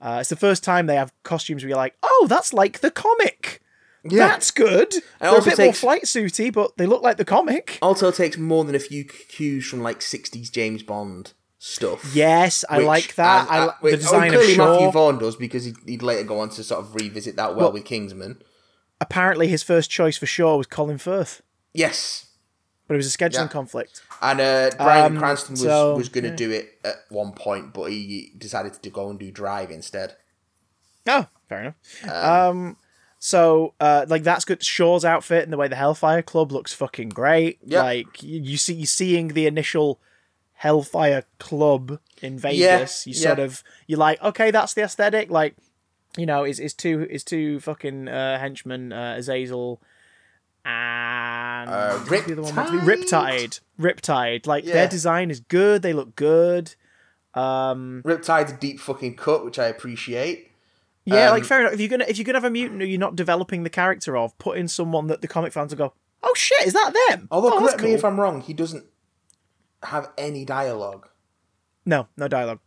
[0.00, 2.90] uh, it's the first time they have costumes where you're like oh that's like the
[2.90, 3.60] comic
[4.04, 4.28] yeah.
[4.28, 7.78] that's good they're a bit takes- more flight suity but they look like the comic
[7.82, 12.14] also takes more than a few cues from like '60s James Bond stuff.
[12.14, 14.72] yes i like that I, uh, the design oh, clearly of Shaw.
[14.72, 17.66] Matthew Vaughn does because he'd, he'd later go on to sort of revisit that well,
[17.66, 18.42] Well- with Kingsman.
[19.00, 21.40] apparently his first choice for Shaw was colin firth
[21.72, 22.26] Yes,
[22.86, 23.48] but it was a scheduling Yeah.
[23.48, 26.36] conflict and uh, Bryan Um, Cranston was, so, was going to yeah.
[26.36, 30.16] do it at one point, but he decided to go and do Drive instead.
[31.06, 32.08] Oh, fair enough.
[32.08, 32.76] Um,
[33.24, 34.62] so uh, like that's good.
[34.62, 37.58] Shaw's outfit and the way the Hellfire Club looks fucking great.
[37.64, 37.82] Yeah.
[37.82, 39.98] Like you, you see, you seeing the initial
[40.52, 43.06] Hellfire Club in Vegas.
[43.06, 43.26] Yeah, you yeah.
[43.26, 45.30] sort of you're like, okay, that's the aesthetic.
[45.30, 45.56] Like,
[46.18, 49.80] you know, is is two is two fucking uh, henchmen, uh, Azazel
[50.66, 52.78] and Uh, what's the other one meant to be?
[52.86, 53.60] Riptide?
[53.78, 54.00] Riptide.
[54.02, 54.46] Riptide.
[54.46, 54.74] Like Yeah.
[54.74, 55.80] their design is good.
[55.80, 56.74] They look good.
[57.32, 60.50] Um, Riptide's a deep fucking cut, which I appreciate.
[61.06, 61.72] Yeah, Um, like fair enough.
[61.74, 64.16] If you're gonna if you're gonna have a mutant who you're not developing the character
[64.16, 67.28] of, put in someone that the comic fans will go, "Oh shit, is that them?"
[67.30, 68.84] Although, oh, correct that's me if I'm wrong, he doesn't
[69.82, 71.08] have any dialogue.
[71.84, 72.60] no, no dialogue.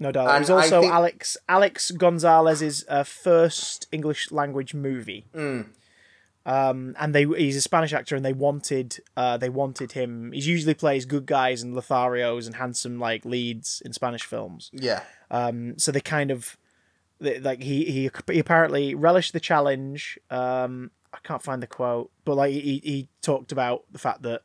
[0.00, 0.08] no.
[0.08, 5.26] It And was also think- Alex Alex Gonzalez's uh, first English language movie.
[5.34, 5.66] Mm.
[6.46, 10.32] Um, and they he's a Spanish actor, and they wanted uh, they wanted him.
[10.32, 14.70] He usually plays good guys and Lotharios and handsome like leads in Spanish films.
[14.74, 15.04] Yeah.
[15.30, 16.58] Um, so they kind of
[17.20, 20.18] like he, he he apparently relished the challenge.
[20.30, 24.42] Um, I can't find the quote, but like he he talked about the fact that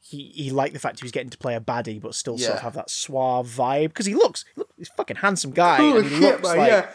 [0.00, 2.56] he he liked the fact he was getting to play a baddie, but still sort
[2.56, 5.76] of have that suave vibe because he looks look, he's a fucking handsome guy.
[5.76, 6.86] Holy and he shit, looks man, like yeah.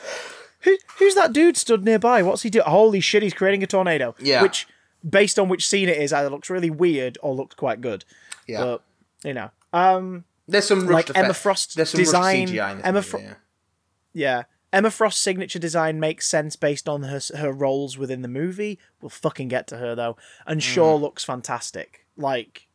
[0.61, 2.22] who, who's that dude stood nearby?
[2.22, 2.65] What's he doing?
[2.68, 4.14] Holy shit, he's creating a tornado.
[4.19, 4.44] Yeah.
[4.44, 4.68] Which,
[5.07, 8.06] based on which scene it is, either looks really weird or looks quite good.
[8.48, 8.64] Yeah.
[8.64, 8.84] But
[9.23, 12.98] you know, um, There's some like Emma Frost There's some design- CGI in this Emma
[12.99, 13.34] movie, Fro- yeah.
[14.14, 14.44] Yeah.
[14.72, 18.80] Emma Frost's signature design makes sense based on her her roles within the movie.
[19.02, 20.16] We'll fucking get to her though.
[20.46, 21.02] And Shaw Mm.
[21.02, 22.06] looks fantastic.
[22.18, 22.68] Like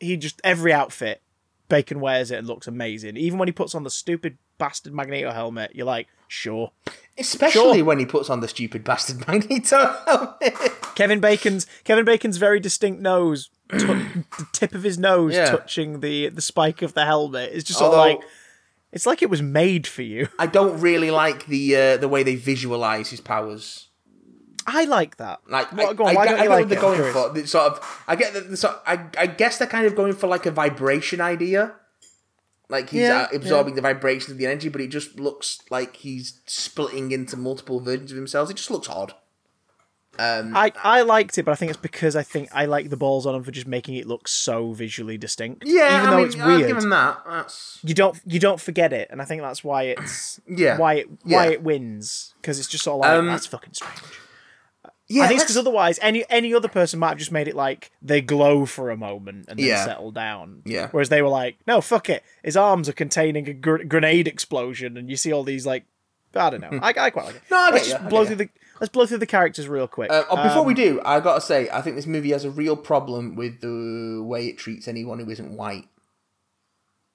[0.00, 1.22] he just every outfit
[1.68, 3.16] Bacon wears it and looks amazing.
[3.16, 6.70] Even when he puts on the stupid bastard Magneto helmet, you're like, sure.
[7.18, 7.84] Especially Sure.
[7.84, 9.76] when he puts on the stupid bastard Magneto
[10.06, 10.54] helmet.
[10.94, 15.50] Kevin Bacon's Kevin Bacon's very distinct nose, tou- the tip of his nose Yeah.
[15.50, 17.50] touching the the spike of the helmet.
[17.52, 18.28] It's just sort Although- of like
[18.92, 20.28] it's like it was made for you.
[20.38, 23.88] I don't really like the uh, the way they visualize his powers.
[24.64, 25.40] I like that.
[25.48, 27.12] Like, What- I, on, I why get, don't I you get like what they're it?
[27.12, 27.12] Going
[27.42, 27.46] for.
[27.48, 28.76] Sort of, I get the sort.
[28.86, 31.74] I, I guess they're kind of going for like a vibration idea.
[32.68, 36.40] Like he's Yeah, absorbing the vibration of the energy, but it just looks like he's
[36.46, 38.50] splitting into multiple versions of himself.
[38.50, 39.14] It just looks odd.
[40.18, 42.96] Um, I, I liked it, but I think it's because I think I like the
[42.98, 45.64] balls on him for just making it look so visually distinct.
[45.66, 47.22] yeah, even I though mean, it's weird, give him that.
[47.26, 50.94] That's you don't you don't forget it, and I think that's why it's Yeah, why
[50.94, 51.50] it why yeah.
[51.52, 53.94] it wins because it's just sort of like Um, that's fucking strange.
[55.08, 55.22] yeah.
[55.24, 57.90] I think it's because otherwise any any other person might have just made it like
[58.02, 59.84] they glow for a moment and then Yeah.
[59.84, 60.62] settle down.
[60.66, 60.88] Yeah.
[60.90, 62.22] Whereas they were like, no, fuck it.
[62.42, 65.84] His arms are containing a gr- grenade explosion, and you see all these like,
[66.34, 66.78] I don't know.
[66.82, 67.42] I, I quite like it.
[67.50, 68.48] No, I let's you, just blow through the
[68.82, 70.10] let's blow through the characters real quick.
[70.10, 72.50] Uh, oh, before Um, we do, I gotta say, I think this movie has a
[72.50, 75.86] real problem with the way it treats anyone who isn't white.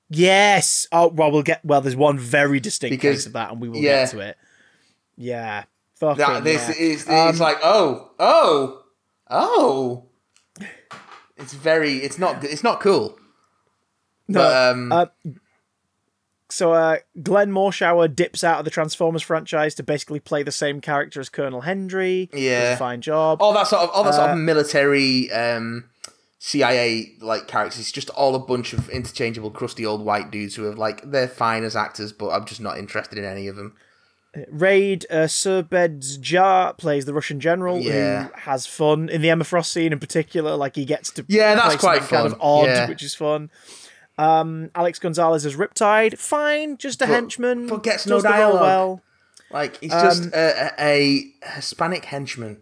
[0.10, 0.88] Yes.
[0.94, 1.64] Oh well, we'll get.
[1.66, 4.04] Well, there's one very distinct Because- case of that, and we will yeah.
[4.04, 4.38] get to it.
[5.18, 5.66] Yeah.
[5.96, 6.18] Fucking.
[6.18, 6.86] That this yeah.
[6.86, 8.84] is it's Um, like oh oh
[9.30, 10.04] oh.
[11.36, 11.98] It's very.
[11.98, 12.44] It's not.
[12.44, 13.20] It's not cool.
[14.28, 15.06] no, But um, uh,
[16.50, 20.80] so uh, Glenn Morshower dips out of the Transformers franchise to basically play the same
[20.82, 22.30] character as Colonel Hendry.
[22.34, 22.74] Yeah.
[22.74, 23.42] a fine job.
[23.42, 25.86] all that sort of all that sort uh, of military um,
[26.40, 27.80] CIA like characters.
[27.80, 31.28] It's just all a bunch of interchangeable, crusty old white dudes who are like they're
[31.28, 33.76] fine as actors, but I'm just not interested in any of them.
[34.52, 38.26] Rade uh, Šerbedžija plays the Russian general Yeah.
[38.28, 40.56] who has fun in the Emma Frost scene in particular.
[40.56, 42.88] Like he gets to Yeah, that's quite something kind of odd, Yeah.
[42.88, 43.50] which is fun.
[44.18, 48.62] Um, Alex Gonzalez as Riptide, fine, just a But- henchman, but gets no dialogue.
[48.62, 49.02] Well,
[49.52, 52.62] Like he's Um, just a, a, Hispanic henchman.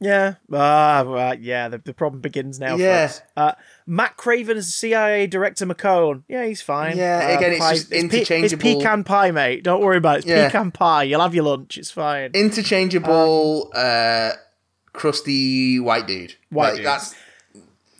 [0.00, 1.68] yeah, ah, right, yeah.
[1.68, 2.76] The, the problem begins now.
[2.76, 3.10] Yeah.
[3.36, 3.52] Uh,
[3.86, 6.24] Matt Craven as CIA director McCone.
[6.28, 6.98] Yeah, he's fine.
[6.98, 8.66] Yeah, Uh, again, it's pie- just pe- interchangeable.
[8.66, 9.62] it's pecan pie, mate.
[9.64, 10.18] Don't worry about it.
[10.18, 10.46] It's Yeah.
[10.48, 11.04] pecan pie.
[11.04, 11.78] You'll have your lunch.
[11.78, 12.32] It's fine.
[12.34, 14.32] Interchangeable, uh,
[14.92, 16.34] crusty white dude.
[16.50, 16.86] White like, dude.
[16.86, 17.14] That's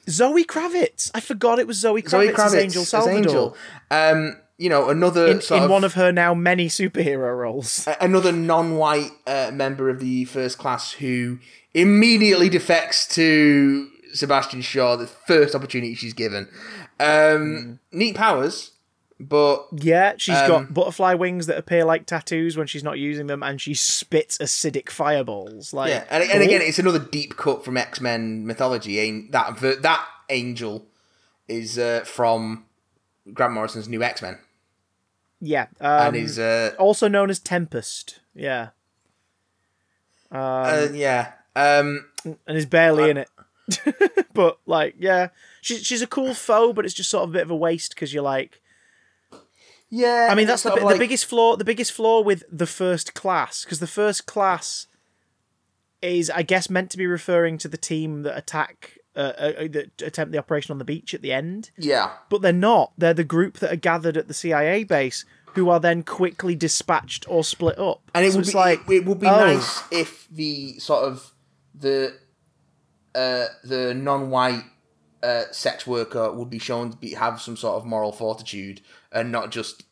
[0.08, 1.10] Zoe Kravitz.
[1.14, 3.54] I forgot it was Zoe Kravitz, Zoe as Angel Salvador.
[3.90, 7.86] Um, you know, another in, in of, one of her now many superhero roles.
[8.00, 11.38] another non-white uh, member of the first class who
[11.74, 16.48] immediately defects to Sebastian Shaw the first opportunity she's given.
[16.98, 18.72] Um, Neat powers,
[19.18, 23.26] but Yeah, she's Um, got butterfly wings that appear like tattoos when she's not using
[23.26, 25.72] them, and she spits acidic fireballs.
[25.72, 28.98] Like, yeah, and, and again, it's another deep cut from X Men mythology.
[28.98, 30.86] Ain't that that angel
[31.48, 32.66] is uh, from
[33.32, 34.38] Grant Morrison's new X Men,
[35.40, 38.20] yeah, um, and is uh, also known as Tempest.
[38.34, 38.70] Yeah,
[40.30, 41.32] um, uh, yeah.
[41.55, 42.06] Um,
[42.47, 43.30] and is barely in it.
[44.34, 45.28] but like, yeah,
[45.62, 47.94] she's she's a cool foe, but it's just sort of a bit of a waste
[47.94, 48.60] because you're like,
[49.90, 51.56] yeah, I mean, that's the, bi- like- the biggest flaw.
[51.56, 54.86] The biggest flaw with the first class, because the first class
[56.02, 59.68] is, I guess, meant to be referring to the team that attack, uh, uh, uh,
[59.72, 62.92] that attempt the operation on the beach at the end, Yeah, but they're not.
[62.98, 67.24] They're the group that are gathered at the CIA base, who are then quickly dispatched
[67.28, 68.02] or split up.
[68.14, 69.36] and it So would be like, it, would be oh.
[69.54, 71.32] nice if the sort of
[71.74, 72.14] the
[73.14, 74.64] uh, the non-white
[75.22, 78.82] uh, sex worker would be shown to be have some sort of moral fortitude
[79.16, 79.82] and not just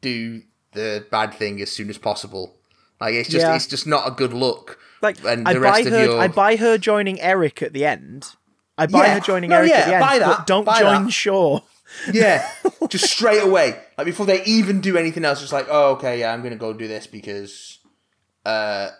[0.00, 0.42] do
[0.72, 2.54] the bad thing as soon as possible.
[3.00, 3.56] Like it's just Yeah.
[3.56, 4.78] it's just not a good look.
[5.00, 6.04] like and I the buy rest of her.
[6.04, 8.26] your- I buy her joining Eric at the end.
[8.76, 9.14] I buy Yeah.
[9.14, 11.10] her joining No, Eric yeah, at the end, buy that, but don't buy join that.
[11.12, 11.60] Shaw.
[12.12, 12.48] Yeah,
[12.88, 16.32] just straight away, like before they even do anything else, just like, oh, okay, yeah,
[16.32, 17.78] I'm gonna go do this because,
[18.44, 18.90] uh,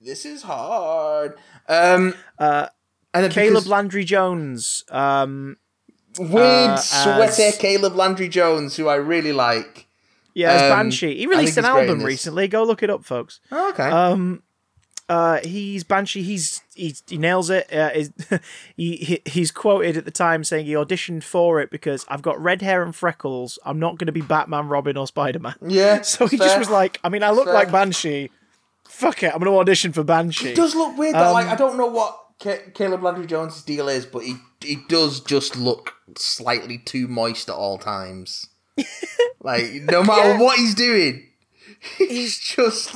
[0.00, 1.34] this is hard.
[1.68, 2.68] Um, Uh,
[3.12, 4.84] and then Caleb because Landry Jones.
[4.90, 5.56] Um,
[6.18, 9.86] weird, uh, sweaty as- Caleb Landry Jones, who I really like.
[10.34, 11.16] yeah, as Um, Banshee.
[11.18, 12.48] He released an he's great in album recently.
[12.48, 13.40] Go look it up, folks.
[13.52, 13.88] Oh, okay.
[13.88, 14.42] Um,
[15.08, 16.22] uh, he's Banshee.
[16.22, 17.70] He's, he's he nails it.
[17.72, 17.90] Uh,
[18.76, 22.40] he, he he's quoted at the time saying he auditioned for it because I've got
[22.42, 23.58] red hair and freckles.
[23.66, 25.54] I'm not going to be Batman, Robin, or Spider Man.
[25.66, 26.00] yeah.
[26.02, 26.46] So he fair.
[26.48, 27.54] just was like, I mean, I look Fair.
[27.54, 28.30] like Banshee.
[28.88, 30.50] Fuck it, I'm going to audition for Banshee.
[30.50, 31.14] It does look weird.
[31.14, 31.32] Though.
[31.32, 34.76] like Um, I don't know what Ca- Caleb Landry Jones' deal is, but he he
[34.88, 38.48] does just look slightly too moist at all times.
[39.40, 41.28] like no matter what he's doing,
[41.98, 42.94] he's just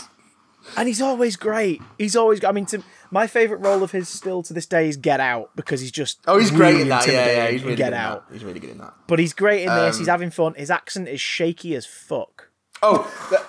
[0.76, 1.80] and he's always great.
[1.98, 2.44] He's always.
[2.44, 5.50] I mean, to, my favorite role of his still to this day is Get Out
[5.56, 7.06] because he's just oh he's great in that.
[7.06, 8.28] Yeah, yeah, he's really Get good in Out.
[8.28, 8.34] that.
[8.34, 8.94] He's really good in that.
[9.06, 9.96] But he's great in this.
[9.96, 10.54] Um, He's having fun.
[10.54, 12.50] His accent is shaky as fuck.
[12.82, 13.44] Oh, the,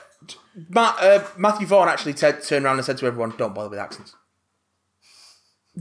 [0.69, 3.79] Matt, uh, Matthew Vaughn actually said, turned around and said to everyone, "Don't bother with
[3.79, 4.15] accents."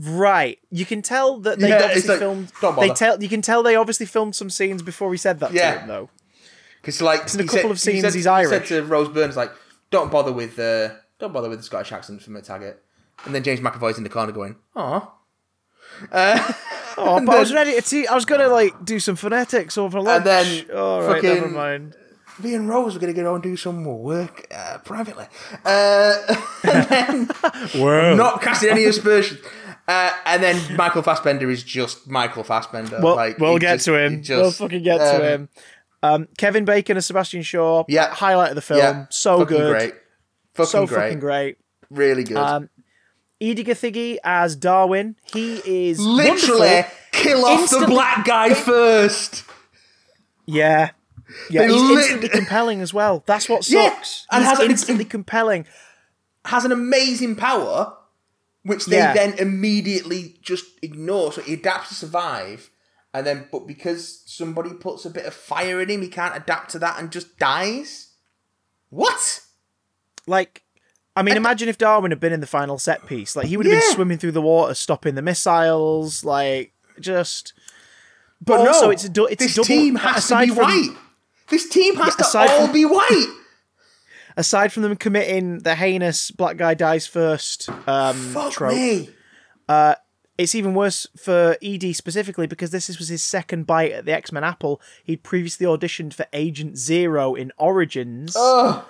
[0.01, 2.51] Right, you can tell that they Yeah, obviously like, filmed.
[2.61, 5.51] don't They tell you can tell they obviously filmed some scenes before he said that
[5.51, 5.73] Yeah.
[5.73, 6.09] to him, though.
[6.81, 8.49] Because like in a couple said- of scenes he said, he's He Irish.
[8.49, 9.51] said to Rose Byrne like,
[9.91, 10.89] "Don't bother with uh,
[11.19, 12.75] don't bother with the Scottish accent from McTaggart."
[13.25, 15.11] And then James McAvoy's in the corner going, "Aw."
[16.11, 16.53] Uh,
[17.01, 18.07] Oh, but I was ready to see.
[18.07, 20.25] I was gonna like do some phonetics over lunch.
[20.25, 21.95] then oh, right, fucking- never mind.
[22.43, 25.25] me and Rose were going to go and do some more work uh, privately.
[25.65, 26.13] Uh,
[26.63, 27.27] and then
[28.17, 29.39] not casting any aspersions.
[29.89, 32.99] Uh, and then Michael Fassbender is just Michael Fassbender.
[33.01, 34.21] well, like, we'll get just- to him.
[34.21, 35.49] just- we'll fucking get um, to him.
[36.03, 37.83] Um, Kevin Bacon as Sebastian Shaw.
[37.87, 38.13] Yeah.
[38.13, 38.79] highlight of the film.
[38.79, 39.71] Yeah, so fucking good.
[39.71, 39.93] great,
[40.53, 41.57] fucking so great, fucking great.
[41.89, 42.37] really good.
[42.37, 42.69] Um,
[43.41, 45.15] Edi Gathegi as Darwin.
[45.33, 46.91] He is Literally, wonderful.
[47.11, 49.43] kill off Instantly- the black guy first.
[50.45, 50.91] Yeah.
[51.49, 53.23] Yeah, They he's lit- instantly compelling as well.
[53.25, 54.25] That's what Yeah, sucks.
[54.31, 55.65] and he's has an- instantly compelling.
[56.45, 57.95] Has an amazing power,
[58.63, 59.13] which they Yeah.
[59.13, 61.31] then immediately just ignore.
[61.33, 62.69] So he adapts to survive,
[63.13, 66.71] and then but because somebody puts a bit of fire in him, he can't adapt
[66.71, 68.07] to that and just dies.
[68.89, 69.41] What?
[70.27, 70.63] Like,
[71.15, 73.35] I mean, imagine if Darwin had been in the final set piece.
[73.35, 73.79] Like, he would have Yeah.
[73.81, 76.23] been swimming through the water, stopping the missiles.
[76.23, 77.53] Like, just.
[78.41, 80.57] But also, no, it's a du- it's a this double- team has to be from-
[80.57, 80.97] white.
[81.49, 83.35] This team has to all from- be white.
[84.39, 89.09] Aside from them committing the heinous black guy dies first um, Fuck trope, me.
[90.37, 94.31] it's even worse for Ed specifically because this was his second bite at the X
[94.31, 94.79] Men apple.
[95.03, 98.33] He'd previously auditioned for Agent Zero in Origins.
[98.39, 98.85] Ugh.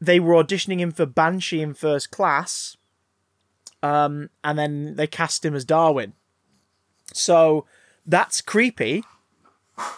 [0.00, 2.76] they were auditioning him for Banshee in first class,
[3.84, 6.14] um, and then they cast him as Darwin.
[7.14, 7.64] So
[8.04, 9.04] that's creepy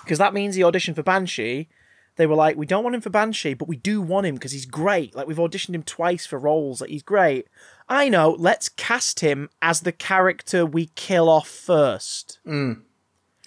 [0.05, 1.71] because that means he auditioned for Banshee.
[2.17, 4.53] They were like, we don't want him for Banshee, but we do want him because
[4.53, 5.15] he's great.
[5.15, 6.81] Like we've auditioned him twice for roles.
[6.81, 7.49] Like he's great.
[7.89, 8.37] I know.
[8.39, 12.39] Let's cast him as the character we kill off first.
[12.47, 12.83] Mm.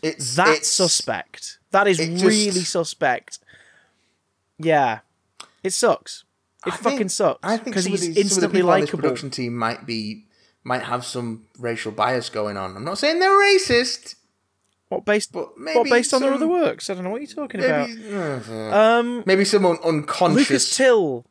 [0.02, 1.60] It's That's it's, suspect.
[1.72, 3.40] That is it just- really suspect.
[4.58, 5.00] Yeah,
[5.64, 6.24] it sucks.
[6.66, 9.00] It I fucking think- sucks I think because he's these- some of the instantly likable.
[9.00, 10.26] production team might be
[10.64, 12.76] might have some racial bias going on.
[12.76, 14.16] I'm not saying they're racist.
[14.90, 15.32] What based?
[15.32, 16.90] But maybe what based on their other works?
[16.90, 17.90] I don't know what you're talking about.
[17.90, 21.26] Maybe, Um, maybe someone unconscious, Lucas Till,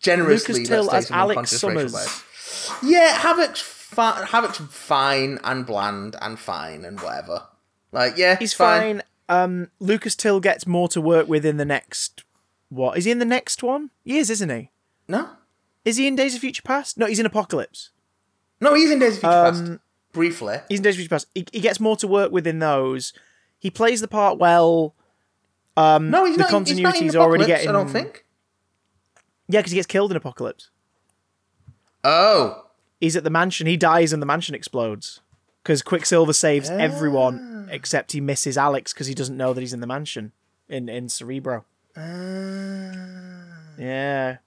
[0.00, 0.54] generously.
[0.54, 1.94] Lucas Till as Alex Summers.
[2.82, 3.62] Yeah, Havoc's
[3.96, 7.44] Havoc's fine and bland and fine and whatever.
[7.92, 9.02] Like, yeah, He's fine.
[9.28, 12.24] Um, Lucas Till gets more to work with in the next.
[12.68, 13.90] What is he in the next one?
[14.04, 14.70] He is, isn't he?
[15.08, 15.28] No,
[15.84, 16.98] Is he in Days of Future Past?
[16.98, 17.90] No, he's in Apocalypse.
[18.60, 19.80] no, he's in Days of Future Um, Past
[20.12, 20.58] briefly.
[20.68, 21.26] He's in Days of Future Past.
[21.34, 23.12] He, he gets more to work with in those.
[23.58, 24.94] He plays the part well.
[25.76, 26.68] Um, no, he's the not.
[26.68, 27.68] He's not in already getting.
[27.68, 28.24] I don't think.
[29.48, 30.70] Yeah, because he gets killed in Apocalypse.
[32.04, 32.66] Oh,
[33.00, 33.66] He's at the mansion.
[33.66, 35.20] He dies and the mansion explodes.
[35.62, 36.74] Because Quicksilver saves ah.
[36.74, 40.32] everyone except he misses Alex because he doesn't know that he's in the mansion
[40.68, 41.64] in in Cerebro.
[41.96, 42.92] Ah.
[43.78, 44.38] Yeah.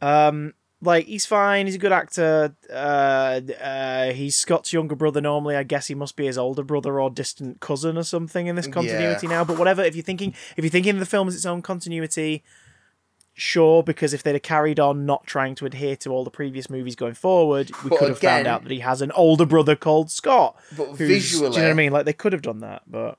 [0.00, 0.54] Um,
[0.84, 1.66] like he's fine.
[1.66, 2.54] He's a good actor.
[2.70, 5.20] Uh, uh, he's Scott's younger brother.
[5.20, 8.56] Normally, I guess he must be his older brother or distant cousin or something in
[8.56, 9.44] this continuity now.
[9.44, 9.82] But whatever.
[9.82, 12.44] If you're thinking, if you're thinking of the film as its own continuity,
[13.32, 13.82] sure.
[13.82, 16.96] Because if they'd have carried on not trying to adhere to all the previous movies
[16.96, 20.10] going forward, we But could have found out that he has an older brother called
[20.10, 20.56] Scott.
[20.76, 21.92] But visually, do you know what I mean?
[21.92, 23.18] Like they could have done that, but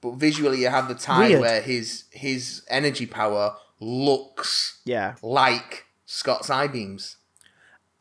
[0.00, 1.40] but visually, you have the time Weird.
[1.40, 5.14] where his his energy power looks yeah.
[5.22, 7.16] like Scott's eye beams.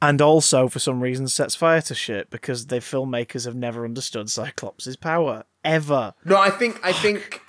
[0.02, 4.30] and also for some reason sets fire to shit because the filmmakers have never understood
[4.30, 6.14] Cyclops' power ever.
[6.24, 7.42] No, I think I think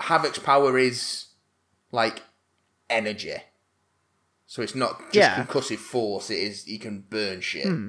[0.00, 1.26] Havoc's power is
[1.90, 2.22] like
[2.90, 3.36] energy.
[4.46, 5.42] So it's not just Yeah.
[5.44, 6.28] concussive force.
[6.30, 7.64] It is he can burn shit.
[7.66, 7.88] Hmm.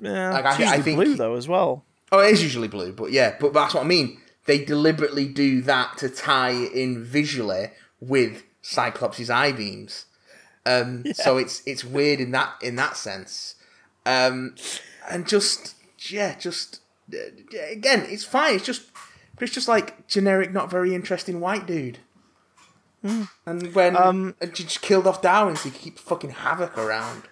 [0.00, 1.84] Yeah, Like, I it's I usually think- blue though as well.
[2.12, 4.20] Oh, it is usually blue, but yeah, but that's what I mean.
[4.44, 10.06] They deliberately do that to tie in visually with Cyclops' eye beams.
[10.66, 13.54] Um, So it's it's weird in that in that sense,
[14.04, 14.54] um,
[15.08, 15.74] and just
[16.10, 16.80] yeah, just
[17.14, 17.18] uh,
[17.70, 18.56] again, it's fine.
[18.56, 18.82] It's just
[19.40, 21.98] it's just like generic, not very interesting white dude.
[23.46, 26.76] And when Um, and you just killed off Darwin, so you could keep fucking havoc
[26.76, 27.22] around.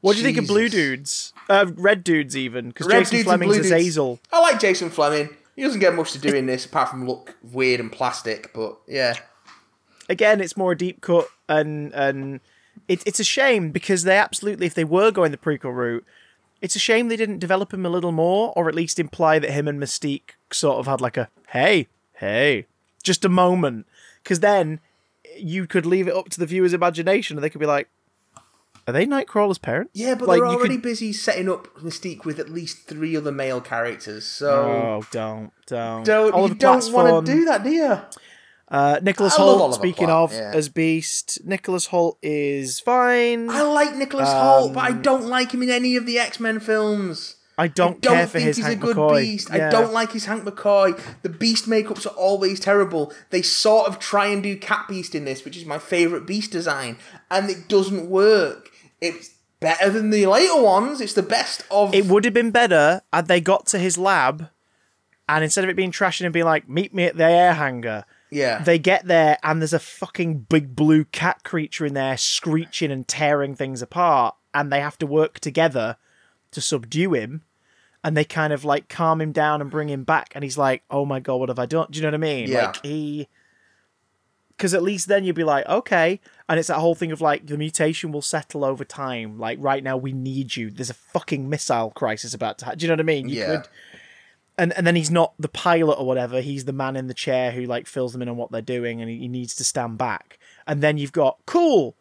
[0.00, 1.32] What do you think of blue dudes?
[1.48, 3.70] Uh, red dudes even because Jason Flemyng's dudes.
[3.70, 4.18] Azazel.
[4.32, 5.30] I like Jason Fleming.
[5.54, 8.76] He doesn't get much to do in this apart from look weird and plastic, but
[8.86, 9.14] yeah.
[10.08, 12.40] again, it's more a deep cut, and and
[12.88, 16.04] it, it's a shame because they absolutely, if they were going the prequel route,
[16.60, 19.50] it's a shame they didn't develop him a little more, or at least imply that
[19.50, 22.66] him and Mystique sort of had like a hey, hey,
[23.02, 23.86] just a moment,
[24.22, 24.80] because then
[25.36, 27.88] you could leave it up to the viewer's imagination, and they could be like,
[28.86, 29.90] are they Nightcrawler's parents?
[29.94, 30.82] Yeah, but like, they're already Could...
[30.82, 36.04] busy setting up Mystique with at least three other male characters, so Oh, don't, don't,
[36.04, 37.98] don't Oliver you don't want to do that, do you?
[38.68, 39.74] Uh, Nicholas I Hoult.
[39.74, 40.50] Speaking of, yeah.
[40.54, 43.48] as Beast, Nicholas Hoult is fine.
[43.48, 46.40] I like Nicholas Hoult, but I Um, don't like him in any of the X
[46.40, 47.36] Men films.
[47.58, 49.20] I don't, I don't care for think his he's Hank a good McCoy.
[49.22, 49.48] beast.
[49.50, 49.68] Yeah.
[49.68, 51.00] I don't like his Hank McCoy.
[51.22, 53.12] The beast makeups are always terrible.
[53.30, 56.50] They sort of try and do Cat Beast in this, which is my favourite beast
[56.50, 56.98] design,
[57.30, 58.70] and it doesn't work.
[59.00, 59.30] It's
[59.60, 61.00] better than the later ones.
[61.00, 61.94] It's the best of.
[61.94, 64.50] It would have been better had they got to his lab,
[65.28, 68.04] and instead of it being trashing and being like, "Meet me at the air hangar,"
[68.30, 68.58] yeah.
[68.62, 73.06] they get there and there's a fucking big blue cat creature in there screeching and
[73.06, 75.96] tearing things apart, and they have to work together
[76.52, 77.42] to subdue him.
[78.04, 80.84] And they kind of like calm him down and bring him back, and he's like,
[80.90, 82.48] "Oh my god, what have I done?" Do you know what I mean?
[82.48, 82.66] Yeah.
[82.66, 83.26] Like he,
[84.56, 86.20] because at least then you'd be like, okay.
[86.48, 89.38] And it's that whole thing of like the mutation will settle over time.
[89.38, 90.70] Like right now, we need you.
[90.70, 92.66] There's a fucking missile crisis about to.
[92.66, 92.78] happen.
[92.78, 93.28] Do you know what I mean?
[93.28, 93.56] You Yeah.
[93.56, 93.68] could,
[94.58, 96.40] and and then he's not the pilot or whatever.
[96.40, 99.00] He's the man in the chair who like fills them in on what they're doing,
[99.00, 100.38] and he, he needs to stand back.
[100.66, 101.96] And then you've got cool.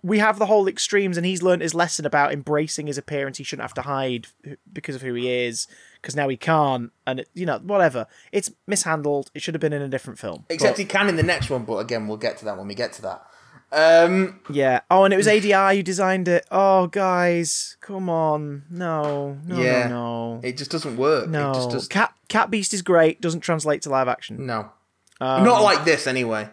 [0.00, 3.38] We have the whole extremes, and he's learned his lesson about embracing his appearance.
[3.38, 4.28] He shouldn't have to hide
[4.72, 5.66] because of who he is,
[6.00, 8.06] because now he can't, and it, you know whatever.
[8.30, 9.30] It's mishandled.
[9.34, 10.44] It should have been in a different film.
[10.48, 12.68] Except But- he can in the next one, but again, we'll get to that when
[12.68, 13.26] we get to that.
[13.70, 14.80] Um, Yeah.
[14.90, 16.46] Oh, and it was ADI who designed it.
[16.50, 18.64] Oh, guys, come on.
[18.70, 19.88] No, no, Yeah.
[19.88, 20.40] no, no.
[20.42, 21.28] it just doesn't work.
[21.28, 21.50] No.
[21.50, 21.88] It just does.
[21.88, 23.20] Cat Cat Beast is great.
[23.20, 24.46] Doesn't translate to live action.
[24.46, 24.70] No.
[25.20, 26.48] Um, Not like this, anyway.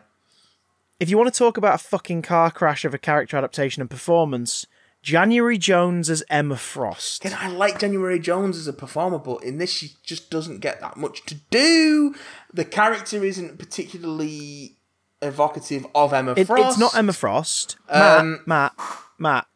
[1.00, 3.90] If you want to talk about a fucking car crash of a character adaptation and
[3.90, 4.66] performance,
[5.04, 7.24] January Jones as Emma Frost.
[7.24, 10.80] Again, I like January Jones as a performer, but in this, she just doesn't get
[10.82, 12.16] that much to do.
[12.54, 14.78] The character isn't particularly
[15.22, 16.70] evocative of Emma It- Frost.
[16.72, 17.78] it's not Emma Frost.
[17.90, 18.78] Um, Matt, Matt,
[19.18, 19.48] Matt,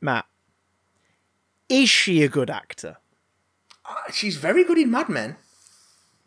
[0.00, 0.26] Matt.
[1.68, 2.96] Is she a good actor?
[4.12, 5.36] She's very good in Mad Men.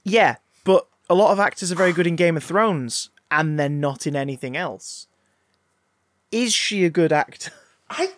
[0.04, 3.70] Yeah, but a lot of actors are very good in Game of Thrones, and they're
[3.70, 5.08] not in anything else.
[6.32, 7.52] Is she a good actor?
[7.90, 8.12] I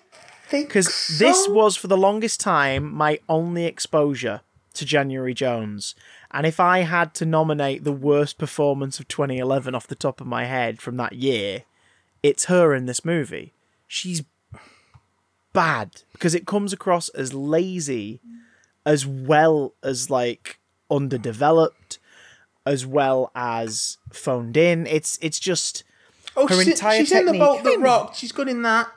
[0.48, 1.24] think Because so.
[1.26, 4.42] this was for the longest time my only exposure
[4.76, 5.96] to January Jones.
[6.34, 10.26] And if I had to nominate the worst performance of 2011 off the top of
[10.28, 11.64] my head from that year,
[12.24, 13.54] it's her in this movie.
[13.88, 14.24] She's
[15.54, 18.20] bad because it comes across as lazy
[18.86, 22.00] as well as like underdeveloped
[22.66, 24.88] as well as phoned in.
[24.88, 25.84] It's it's just
[26.36, 28.18] oh, her she's, entire she's in the technique- boat that rocked.
[28.18, 28.88] She's good in that.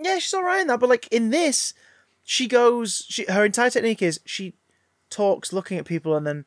[0.00, 0.80] yeah, she's all right in that.
[0.80, 1.74] But like in this,
[2.22, 3.04] she goes.
[3.08, 4.54] She her entire technique is she
[5.12, 6.44] talks, looking at people, and then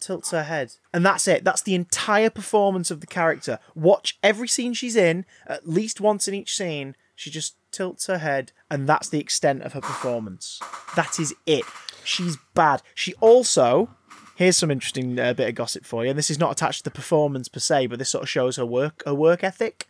[0.00, 1.44] tilts her head, and that's it.
[1.44, 3.58] That's the entire performance of the character.
[3.74, 6.96] Watch every scene she's in, at least once in each scene.
[7.14, 10.60] She just tilts her head, and that's the extent of her performance.
[10.96, 11.64] That is it.
[12.04, 12.82] She's bad.
[12.94, 13.90] She also.
[14.36, 16.84] Here's some interesting uh, bit of gossip for you, and this is not attached to
[16.84, 19.88] the performance per se, but this sort of shows her work, her work ethic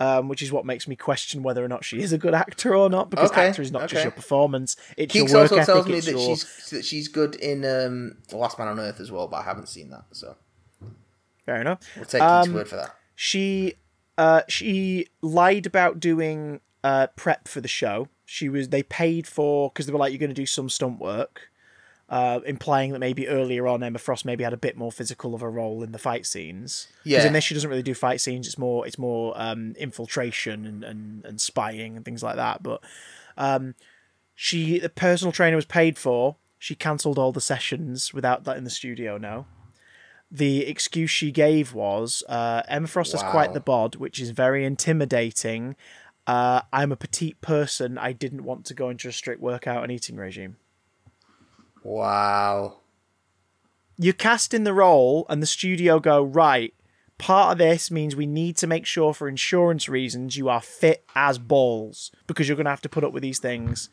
[0.00, 2.74] um, which is what makes me question whether or not she is a good actor
[2.74, 3.10] or not.
[3.10, 4.02] Because Okay, actor is not just okay.
[4.04, 5.66] your performance; it's Keeks your work also ethic.
[5.74, 6.20] tells me that your...
[6.36, 9.42] she's that she's good in um, The Last Man on Earth as well, but I
[9.42, 10.36] haven't seen that, so
[11.44, 11.80] fair enough.
[11.96, 12.94] we'll take Um, word for that.
[13.14, 13.74] She,
[14.18, 18.08] uh, she lied about doing uh, prep for the show.
[18.24, 20.98] She was they paid for because they were like, "You're going to do some stunt
[20.98, 21.50] work."
[22.08, 25.42] Uh, implying that maybe earlier on Emma Frost maybe had a bit more physical of
[25.42, 26.86] a role in the fight scenes.
[27.02, 27.16] Yeah.
[27.16, 28.46] Because in this she doesn't really do fight scenes.
[28.46, 32.62] It's more it's more um, infiltration and, and, and spying and things like that.
[32.62, 32.80] But
[33.36, 33.74] um,
[34.36, 36.36] she the personal trainer was paid for.
[36.60, 39.46] She cancelled all the sessions without that in the studio know.
[40.30, 44.64] the excuse she gave was uh, Emma Frost has quite the bod, which is very
[44.64, 45.76] intimidating.
[46.26, 47.98] Uh, I'm a petite person.
[47.98, 50.56] I didn't want to go into a strict workout and eating regime.
[51.86, 52.78] Wow.
[53.96, 56.74] You're cast in the role, and the studio go, right,
[57.16, 61.04] part of this means we need to make sure for insurance reasons you are fit
[61.14, 63.88] as balls because you're going to have to put up with these things.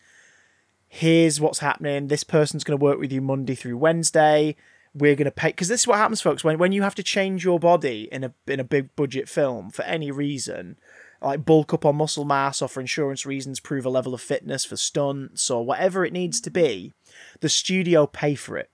[0.88, 2.08] Here's what's happening.
[2.08, 4.56] This person's going to work with you Monday through Wednesday.
[4.96, 6.44] We're going to pay because this is what happens, folks.
[6.44, 9.70] When when you have to change your body in a in a big budget film
[9.70, 10.78] for any reason,
[11.24, 14.66] like bulk up on muscle mass or for insurance reasons, prove a level of fitness
[14.66, 16.94] for stunts or whatever it needs to be,
[17.40, 18.70] the studio pay for it.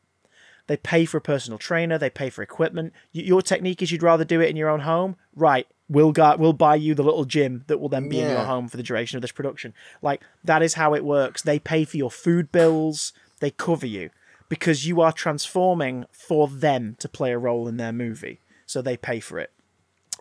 [0.68, 1.98] They pay for a personal trainer.
[1.98, 2.94] They pay for equipment.
[3.12, 5.66] Your technique is you'd rather do it in your own home, right?
[5.90, 8.68] We'll gu we'll buy you the little gym that will then be in your home
[8.68, 9.74] for the duration of this production.
[10.04, 11.42] Like that is how it works.
[11.42, 13.14] They pay for your food bills.
[13.40, 14.12] They cover you
[14.48, 18.40] because you are transforming for them to play a role in their movie.
[18.68, 19.52] So they pay for it.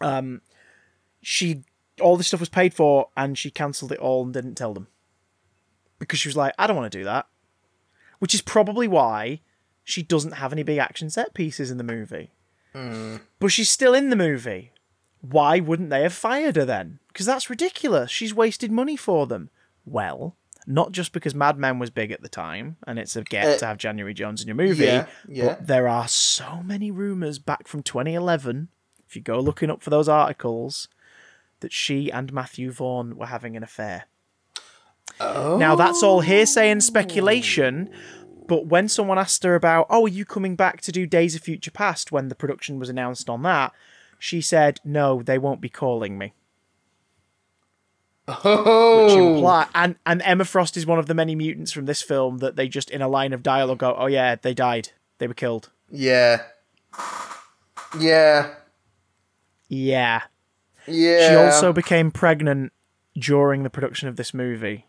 [0.01, 0.41] Um,
[1.21, 1.65] she
[2.01, 4.89] all this stuff was paid for, and she cancelled it all and didn't tell them
[5.99, 7.27] because she was like, I don't want to do that.
[8.19, 9.41] Which is probably why
[9.85, 12.31] she doesn't have any big action set pieces in the movie.
[13.41, 14.70] But she's still in the movie.
[15.20, 17.01] Why wouldn't they have fired her then?
[17.09, 18.11] Because that's ridiculous.
[18.11, 19.51] She's wasted money for them.
[19.85, 23.47] Well, not just because Mad Men was big at the time and it's a get
[23.47, 25.45] Uh, to have January Jones in your movie, yeah, yeah.
[25.47, 28.69] but there are so many rumours back from 2011,
[29.09, 30.87] if you go looking up for those articles,
[31.60, 34.05] that she and Matthew Vaughn were having an affair.
[35.20, 35.56] Oh.
[35.56, 37.90] Now that's all hearsay and speculation.
[38.47, 41.43] But when someone asked her about, oh, are you coming back to do Days of
[41.43, 43.72] Future Past when the production was announced on that,
[44.18, 46.32] she said, no, they won't be calling me.
[48.26, 49.05] Oh.
[49.05, 52.39] Which imply, and, and Emma Frost is one of the many mutants from this film
[52.39, 54.90] that they just, in a line of dialogue, go, oh, yeah, they died.
[55.18, 55.68] They were killed.
[55.90, 56.43] Yeah.
[57.98, 58.55] Yeah.
[59.68, 60.22] Yeah.
[60.89, 61.28] Yeah.
[61.28, 62.73] She also became pregnant
[63.19, 64.86] during the production of this movie.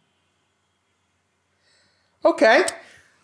[2.23, 2.65] Okay.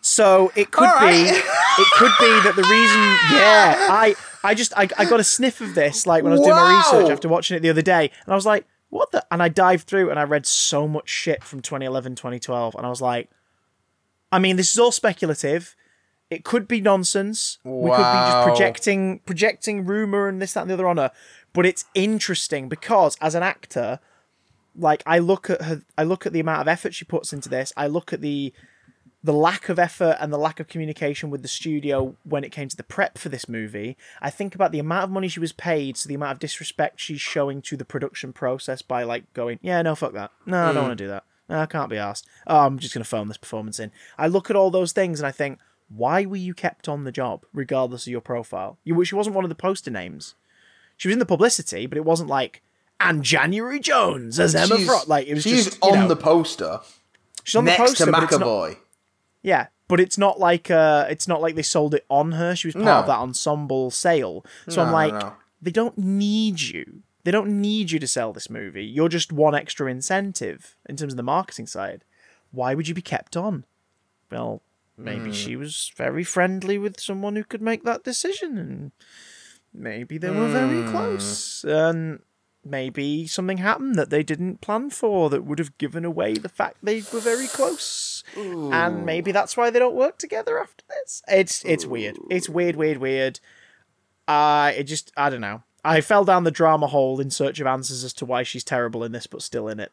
[0.00, 4.72] So it could All be, it could be that the reason, yeah, I, I just,
[4.76, 7.28] I, I got a sniff of this, like when I was doing my research after
[7.28, 10.10] watching it the other day, and I was like, what the, and I dived through
[10.10, 13.30] and I read so much shit from 2011, 2012, and I was like,
[14.30, 15.74] I mean, this is all speculative.
[16.30, 17.58] It could be nonsense.
[17.64, 21.12] We could be just projecting, projecting rumor and this, that, and the other on her.
[21.56, 23.98] But it's interesting because as an actor,
[24.76, 27.48] like I look at her, I look at the amount of effort she puts into
[27.48, 27.72] this.
[27.78, 28.52] I look at the
[29.24, 32.68] the lack of effort and the lack of communication with the studio when it came
[32.68, 33.96] to the prep for this movie.
[34.20, 37.00] I think about the amount of money she was paid, so the amount of disrespect
[37.00, 40.32] she's showing to the production process by like going, yeah, no, fuck that.
[40.44, 40.88] No, I don't hmm.
[40.88, 41.24] want to do that.
[41.48, 42.26] No, I can't be asked.
[42.46, 43.92] Oh, I'm just gonna phone this performance in.
[44.18, 45.58] I look at all those things and I think,
[45.88, 48.76] why were you kept on the job, regardless of your profile?
[48.84, 50.34] You, she wasn't one of the poster names.
[50.96, 52.62] She was in the publicity, but it wasn't like
[52.98, 55.08] and January Jones as Emma Frost.
[55.08, 56.80] Like it was she's just on know, the poster
[57.44, 58.76] she's on the poster, to it's not- McAvoy.
[59.42, 62.56] yeah, but it's not like uh, it's not like they sold it on her.
[62.56, 62.92] She was part No.
[63.00, 64.44] of that ensemble sale.
[64.68, 65.34] So No, I'm like, no.
[65.60, 67.02] they don't need you.
[67.24, 68.84] They don't need you to sell this movie.
[68.86, 72.04] You're just one extra incentive in terms of the marketing side.
[72.52, 73.64] Why would you be kept on?
[74.30, 74.62] Well,
[74.96, 75.32] maybe Hmm.
[75.32, 78.92] she was very friendly with someone who could make that decision, and
[79.76, 80.88] maybe they were very Hmm.
[80.88, 82.20] close, and
[82.64, 86.78] maybe something happened that they didn't plan for that would have given away the fact
[86.82, 91.22] they were very close and maybe that's why they don't work together after this.
[91.28, 92.18] It's it's weird.
[92.28, 93.38] It's weird, weird, weird.
[94.26, 95.62] Uh it just I don't know.
[95.84, 99.04] I fell down the drama hole in search of answers as to why she's terrible
[99.04, 99.92] in this, but still in it.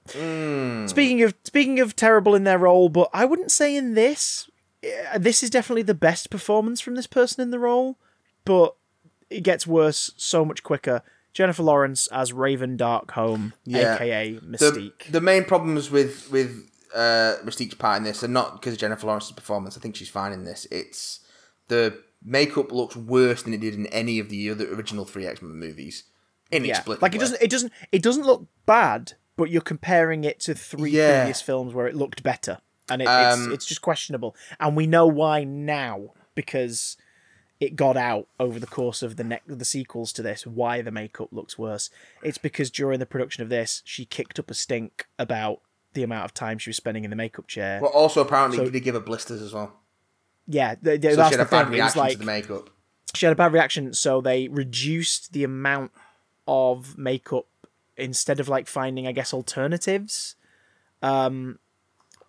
[0.90, 4.50] Speaking of speaking of terrible in their role, but I wouldn't say in this.
[4.82, 8.00] eh, This is definitely the best performance from this person in the role,
[8.46, 8.76] but
[9.34, 11.02] it gets worse so much quicker.
[11.34, 13.96] Jennifer Lawrence as Raven Darkholme, Yeah.
[13.96, 15.12] aka the, Mystique.
[15.12, 19.08] the main problems with with uh, Mystique's part in this are not because of Jennifer
[19.08, 19.76] Lawrence's performance.
[19.76, 20.68] I think she's fine in this.
[20.70, 21.22] It's
[21.70, 25.42] the makeup looks worse than it did in any of the other original three X
[25.42, 26.04] Men movies.
[26.52, 30.40] yeah, Inexplicably, like it doesn't it doesn't it doesn't look bad, but you're comparing it
[30.42, 31.22] to three Yeah.
[31.22, 32.60] previous films where it looked better,
[32.92, 36.96] and it, Um, it's it's just questionable, and we know why now because
[37.60, 40.92] it got out over the course of the ne- the sequels to this why the
[40.92, 41.90] makeup looks worse.
[42.22, 45.62] It's because during the production of this, she kicked up a stink about
[45.94, 47.80] the amount of time she was spending in the makeup chair.
[47.80, 49.80] But also, apparently, So- they give her blisters as well.
[50.48, 51.74] yeah, th- th- So that's she had the a bad thing.
[51.74, 52.70] Reaction like to the makeup.
[53.16, 55.92] she had a bad reaction, so they reduced the amount
[56.48, 57.46] of makeup
[57.96, 60.36] instead of like finding, I guess, alternatives.
[61.02, 61.60] Um,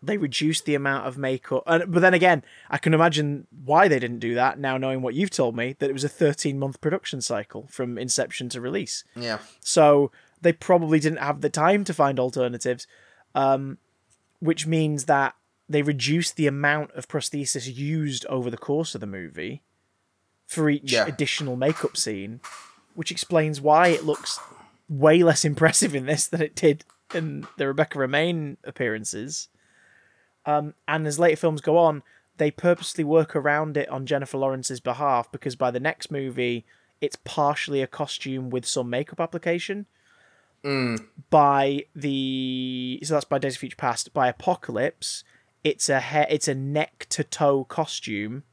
[0.06, 1.62] they reduced the amount of makeup.
[1.66, 5.14] And, but then again, I can imagine why they didn't do that now, knowing what
[5.14, 9.04] you've told me that it was a 13 month production cycle from inception to release.
[9.16, 9.38] Yeah.
[9.60, 10.10] So
[10.40, 12.86] they probably didn't have the time to find alternatives,
[13.34, 13.78] um,
[14.40, 15.34] which means that
[15.68, 19.62] they reduced the amount of prosthesis used over the course of the movie
[20.46, 21.06] for each Yeah.
[21.06, 22.40] additional makeup scene,
[22.94, 24.38] which explains why it looks
[24.88, 29.48] way less impressive in this than it did in the Rebecca Romijn appearances.
[30.46, 32.02] Um, and as later films go on,
[32.36, 36.64] they purposely work around it on Jennifer Lawrence's behalf because by the next movie,
[37.00, 39.86] it's partially a costume with some makeup application.
[41.30, 44.14] By the so that's by Days of Future Past.
[44.14, 45.22] By Apocalypse,
[45.62, 48.44] it's a hair, it's a neck to toe costume,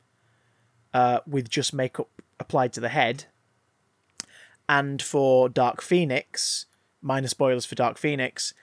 [0.94, 2.10] uh, with just makeup
[2.40, 3.26] applied to the head.
[4.68, 6.66] And for Dark Phoenix,
[7.02, 8.54] minor spoilers for Dark Phoenix,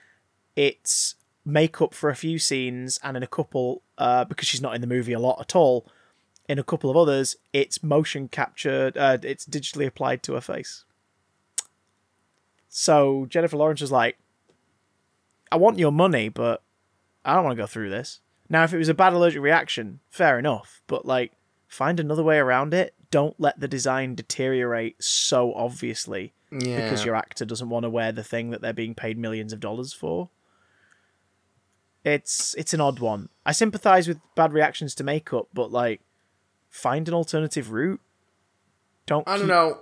[0.57, 1.15] it's
[1.49, 4.87] makeup for a few scenes, and in a couple, uh, because she's not in the
[4.87, 5.87] movie a lot at all,
[6.49, 10.85] in a couple of others, it's motion captured, uh, it's digitally applied to her face.
[12.69, 14.19] So Jennifer Lawrence was like,
[15.51, 16.63] I want your money, but
[17.25, 18.21] I don't want to go through this.
[18.49, 21.33] Now, if it was a bad allergic reaction, fair enough, but like,
[21.67, 22.95] find another way around it.
[23.11, 26.83] Don't let the design deteriorate so obviously Yeah.
[26.83, 29.61] because your actor doesn't want to wear the thing that they're being paid millions of
[29.61, 30.29] dollars for.
[32.15, 33.29] It's it's an odd one.
[33.47, 36.01] I sympathize with bad reactions to makeup, but like
[36.71, 38.01] find an alternative route.
[39.07, 39.79] Don't I don't keep know.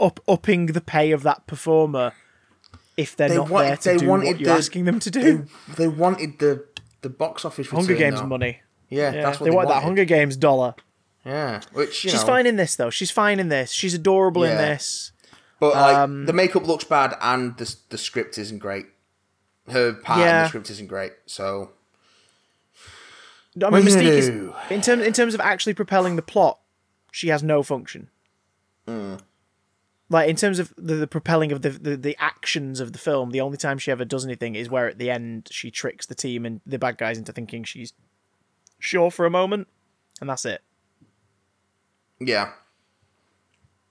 [0.00, 2.12] up upping the pay of that performer
[2.96, 4.98] if they're They not want- there to they do wanted what you're the- asking them
[5.00, 5.46] to do.
[5.76, 6.64] they wanted the
[7.02, 8.26] the box office Hunger Games though.
[8.26, 8.60] money.
[8.88, 9.82] Yeah, Yeah, that's what they, they, want that.
[9.82, 10.74] Hunger Games dollar.
[11.24, 12.90] Yeah, which you She's know, fine in this though.
[12.90, 13.70] She's fine in this.
[13.70, 15.12] She's adorable in this.
[15.60, 18.86] But like Um, the makeup looks bad and the the script isn't great.
[19.70, 21.12] Her part in the script isn't great.
[21.26, 21.70] So
[23.62, 24.28] I mean, Mystique is
[24.70, 26.58] in terms in terms of actually propelling the plot,
[27.12, 28.08] she has no function.
[28.86, 29.20] Mm.
[30.10, 33.30] Like in terms of the, the propelling of the, the the actions of the film,
[33.30, 36.14] the only time she ever does anything is where at the end she tricks the
[36.14, 37.92] team and the bad guys into thinking she's
[38.78, 39.68] sure for a moment,
[40.20, 40.62] and that's it.
[42.20, 42.52] yeah,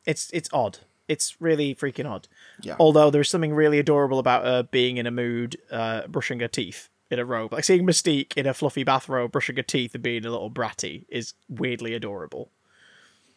[0.06, 0.80] It's it's odd.
[1.08, 2.28] It's really freaking odd.
[2.62, 2.76] Yeah.
[2.80, 6.48] Although there is something really adorable about her being in a mood, uh, brushing her
[6.48, 7.54] teeth in a robe.
[7.54, 11.06] Like seeing Mystique in a fluffy bathrobe, brushing her teeth and being a little bratty
[11.10, 12.52] is weirdly adorable.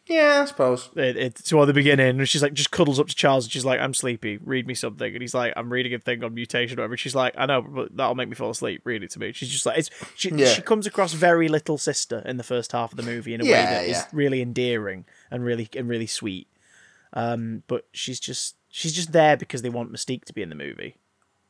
[0.07, 0.89] yeah, I suppose.
[0.95, 3.63] It, it's toward the beginning, and she's like just cuddles up to Charles, and she's
[3.63, 4.37] like, "I'm sleepy.
[4.43, 7.15] Read me something." And he's like, "I'm reading a thing on mutation, or whatever." She's
[7.15, 8.81] like, "I know, but that'll make me fall asleep.
[8.83, 10.47] Read it to me." She's just like, "It's." She, Yeah.
[10.47, 13.43] she comes across very little sister in the first half of the movie in a
[13.45, 16.47] way Yeah, that is really endearing and really and really sweet.
[17.13, 20.55] Um, but she's just she's just there because they want Mystique to be in the
[20.55, 20.97] movie,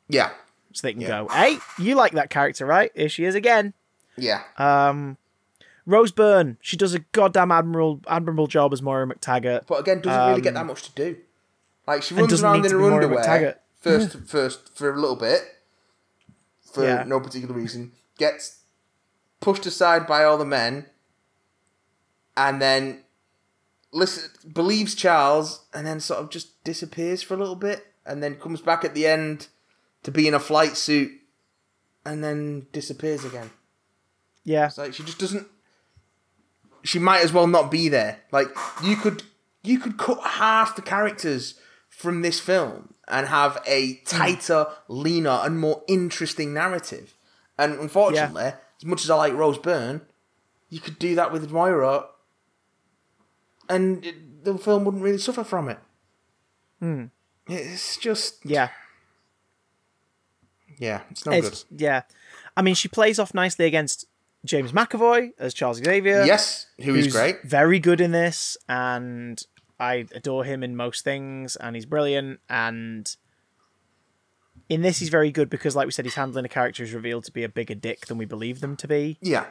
[0.10, 0.32] Yeah,
[0.74, 1.08] so they can Yeah.
[1.08, 2.92] go, "Hey, you like that character, right?
[2.96, 3.74] Here she is again."
[4.18, 5.18] yeah, Um,
[5.86, 9.68] Rose Byrne, she does a goddamn admirable admirable job as Moira McTaggart.
[9.68, 11.18] but again, doesn't really get that much to do.
[11.88, 15.42] Like she runs Um, around in her underwear first, first for a little bit,
[16.74, 17.04] for Yeah.
[17.04, 17.94] no particular reason.
[18.18, 18.60] Gets
[19.40, 20.86] pushed aside by all the men,
[22.38, 23.04] and then
[23.92, 28.36] listen believes Charles, and then sort of just disappears for a little bit, and then
[28.36, 29.48] comes back at the end
[30.04, 31.12] to be in a flight suit,
[32.06, 33.52] and then disappears again.
[34.44, 35.48] Yeah, It's like she just doesn't.
[36.84, 38.22] She might as well not be there.
[38.32, 38.48] Like
[38.84, 39.24] you could,
[39.64, 41.60] you could cut half the characters
[41.90, 44.04] from this film and have a hmm.
[44.06, 47.14] tighter, leaner, and more interesting narrative.
[47.58, 50.02] And unfortunately, as much as I like Rose Byrne,
[50.70, 52.06] you could do that with Moira,
[53.72, 55.80] and it, the film wouldn't really suffer from it.
[56.80, 57.06] Hmm.
[57.48, 58.70] It's just, yeah.
[60.78, 62.04] yeah, it's no It's, yeah.
[62.56, 64.06] I mean, she plays off nicely against
[64.46, 66.22] James McAvoy as Charles Xavier.
[66.22, 66.28] good.
[66.28, 67.44] Yes, who is great.
[67.44, 69.42] Very good in this, and
[69.80, 72.40] I adore him in most things, and he's brilliant.
[72.50, 73.16] And
[74.70, 77.26] in this, he's very good because, like we said, he's handling a character who's revealed
[77.26, 79.18] to be a bigger dick than we believe them to be.
[79.22, 79.46] Yeah,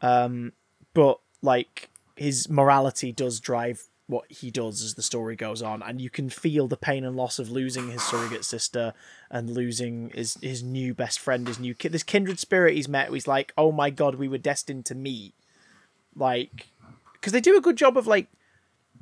[0.00, 0.52] um,
[0.94, 6.00] But like his morality does drive what he does as the story goes on, and
[6.00, 8.92] you can feel the pain and loss of losing his surrogate sister
[9.30, 13.10] and losing his his new best friend, his new kid, this kindred spirit he's met.
[13.10, 15.34] He's like, oh my god, we were destined to meet.
[16.14, 16.68] Like,
[17.14, 18.28] because they do a good job of like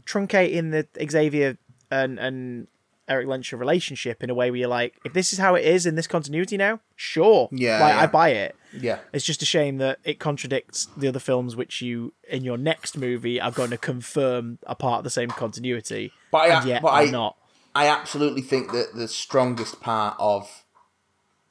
[0.05, 1.59] truncating the Xavier
[1.91, 2.69] and and
[3.11, 5.85] Eric Lehnsherr relationship in a way where you're like, if this is how it is
[5.85, 8.01] in this continuity now, sure, Yeah, like yeah.
[8.01, 8.57] I buy it.
[8.73, 9.01] yeah.
[9.13, 12.97] It's just a shame that it contradicts the other films which you in your next
[12.97, 16.93] movie are going to confirm are part of the same continuity, But I- yet but
[16.93, 17.37] I- not.
[17.75, 20.65] I absolutely think that the strongest part of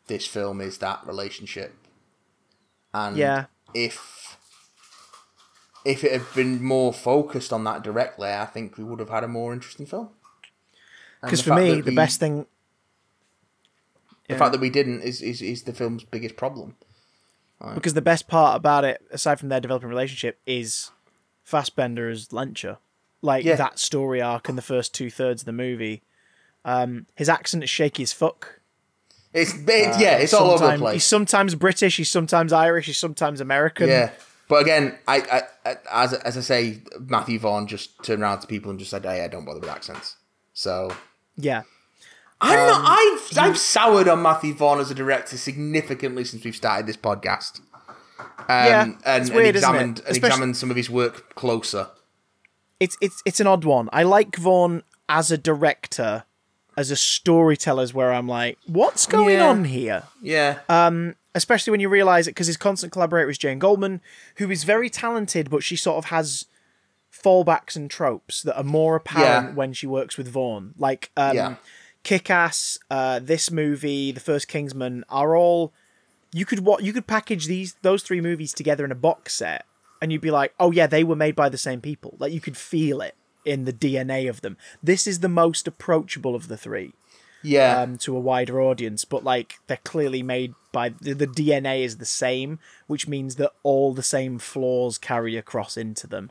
[0.08, 1.76] this film is that relationship.
[2.94, 3.46] And Yeah.
[3.74, 4.38] if
[5.86, 9.24] if it had been more focused on that directly, I think we would have had
[9.24, 10.10] a more interesting film.
[11.22, 12.46] Because for me, the we- best thing.
[14.28, 14.38] the Yeah.
[14.40, 16.76] fact that we didn't is, is is the film's biggest problem.
[17.76, 20.92] Because the best part about it, aside from their developing relationship, is
[21.44, 22.78] Fassbender as Lehnsherr.
[23.22, 23.56] Like Yeah.
[23.56, 26.02] that story arc in the first two thirds of the movie.
[26.64, 28.60] Um, his accent is shaky as fuck.
[29.34, 30.94] It's it, yeah, it's all over the place.
[30.94, 33.90] He's sometimes British, he's sometimes Irish, he's sometimes American.
[33.90, 34.12] Yeah,
[34.48, 38.48] but again, I, I, I as as I say, Matthew Vaughn just turned around to
[38.48, 40.16] people and just said, "Hey, I don't bother with accents."
[40.54, 40.92] So
[41.42, 41.64] Yeah.
[42.42, 42.90] I don't Um, know.
[42.90, 47.60] I've I've soured on Matthew Vaughn as a director significantly since we've started this podcast.
[48.20, 49.56] Um, Yeah, and, and weird, it?
[49.58, 51.90] examined and examined some of his work closer.
[52.80, 53.90] It's it's it's an odd one.
[53.92, 56.24] I like Vaughn as a director,
[56.78, 59.50] as a storyteller, is where I'm like, what's going Yeah.
[59.50, 60.04] on here?
[60.22, 64.00] Yeah, Uh, especially when you realize it because his constant collaborator is Jane Goldman,
[64.38, 66.46] who is very talented, but she sort of has
[67.24, 69.54] fallbacks and tropes that are more apparent Yeah.
[69.56, 70.74] when she works with Vaughn.
[70.78, 71.56] Like um, Yeah.
[72.04, 75.74] Kick Ass, uh, this movie, The First Kingsman are all
[76.32, 79.66] you could what you could package these those three movies together in a box set,
[80.02, 82.16] and you'd be like, oh yeah, they were made by the same people.
[82.20, 83.16] Like you could feel it
[83.46, 84.56] in the DNA of them.
[84.82, 86.94] This is the most approachable of the three
[87.42, 91.84] yeah, um, to a wider audience, but like they're clearly made by the, the DNA
[91.84, 96.30] is the same, which means that all the same flaws carry across into them.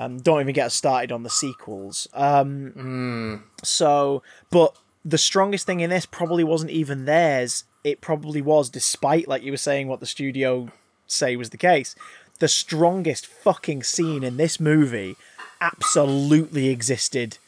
[0.00, 2.08] Um, don't even get us started on the sequels.
[2.14, 4.74] Um, So, but
[5.04, 7.64] the strongest thing in this probably wasn't even theirs.
[7.84, 10.70] It probably was, despite like you were saying, what the studio
[11.06, 11.94] say was the case.
[12.38, 15.16] The strongest fucking scene in this movie
[15.60, 17.38] absolutely existed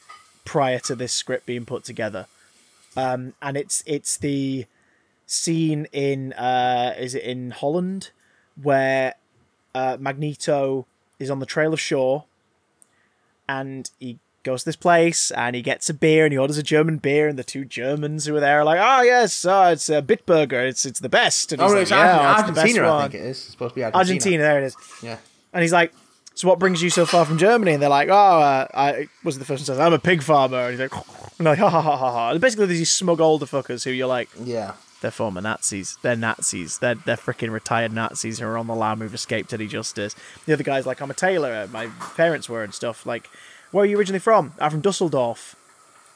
[0.44, 2.26] prior to this script being put together
[2.96, 4.66] um, and it's it's the
[5.26, 8.10] scene in uh, is it in Holland
[8.60, 9.14] where
[9.74, 10.86] uh, Magneto
[11.18, 12.22] is on the trail of Shaw,
[13.60, 16.62] and he goes to this place and he gets a beer and he orders a
[16.62, 19.88] German beer and the two Germans who are there are like, oh yes, oh, it's
[19.88, 21.52] a Bitburger, it's it's the best.
[21.52, 23.38] And oh, no, like, it's yeah, Argentina, it's the best Argentina I think it is.
[23.38, 23.98] It's supposed to be Argentina.
[24.00, 24.76] Argentina, there it is.
[25.02, 25.18] Yeah,
[25.52, 25.92] And he's like,
[26.34, 27.72] so what brings you so far from Germany?
[27.72, 30.68] And they're like, oh, uh, I was the first one says, I'm a pig farmer.
[30.68, 30.92] And he's like,
[31.38, 32.30] and like, ha ha ha ha ha.
[32.30, 34.72] And basically, there's these smug older fuckers who you're like, yeah,
[35.02, 35.98] they're former Nazis.
[36.02, 36.78] They're Nazis.
[36.78, 40.16] They're they're freaking retired Nazis who are on the lam who've escaped any justice.
[40.46, 41.68] The other guy's like, I'm a tailor.
[41.70, 43.04] My parents were and stuff.
[43.04, 43.28] Like,
[43.70, 44.54] where are you originally from?
[44.58, 45.54] I'm from Dusseldorf.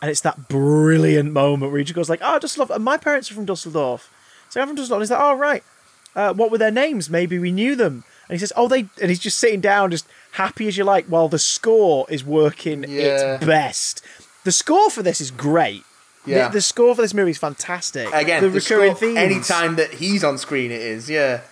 [0.00, 2.70] And it's that brilliant moment where he just goes like, oh, Dusseldorf.
[2.70, 4.10] And my parents are from Dusseldorf.
[4.50, 4.98] So I'm from Dusseldorf.
[4.98, 5.62] And he's like, oh, right.
[6.14, 7.08] Uh, what were their names?
[7.10, 8.04] Maybe we knew them.
[8.28, 8.80] And he says, oh, they.
[9.00, 12.84] And he's just sitting down, just happy as you like, while the score is working
[12.84, 13.36] Yeah.
[13.36, 14.02] its best.
[14.44, 15.84] The score for this is great.
[16.26, 16.48] Yeah.
[16.48, 18.12] The, the, score for this movie is fantastic.
[18.12, 19.18] Again, the, the recurring score, themes.
[19.18, 21.08] Anytime that he's on screen, it is.
[21.08, 21.42] Yeah.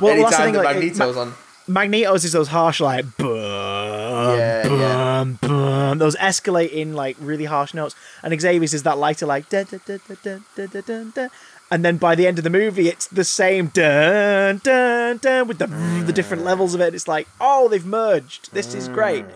[0.00, 1.34] Well, anytime that's the thing, that like, Magneto's it, on.
[1.68, 5.24] Magneto's is those harsh like boom, yeah, boom, yeah.
[5.40, 9.78] boom, those escalating like really harsh notes, and Xavier's is that lighter like da, da,
[9.84, 11.28] da, da, da, da, da, da.
[11.70, 15.58] and then by the end of the movie it's the same dun, dun, dun, with
[15.58, 15.66] the
[16.06, 16.94] the different levels of it.
[16.94, 18.52] It's like oh they've merged.
[18.54, 19.26] This is great.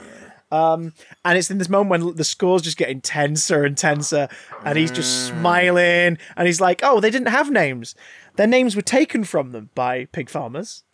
[0.53, 0.93] Um,
[1.25, 4.29] and it's in this moment when the score's just getting tenser and tenser,
[4.65, 7.95] and he's just smiling, and he's like, "Oh, they didn't have names.
[8.37, 10.85] Their names were taken from them by pig farmers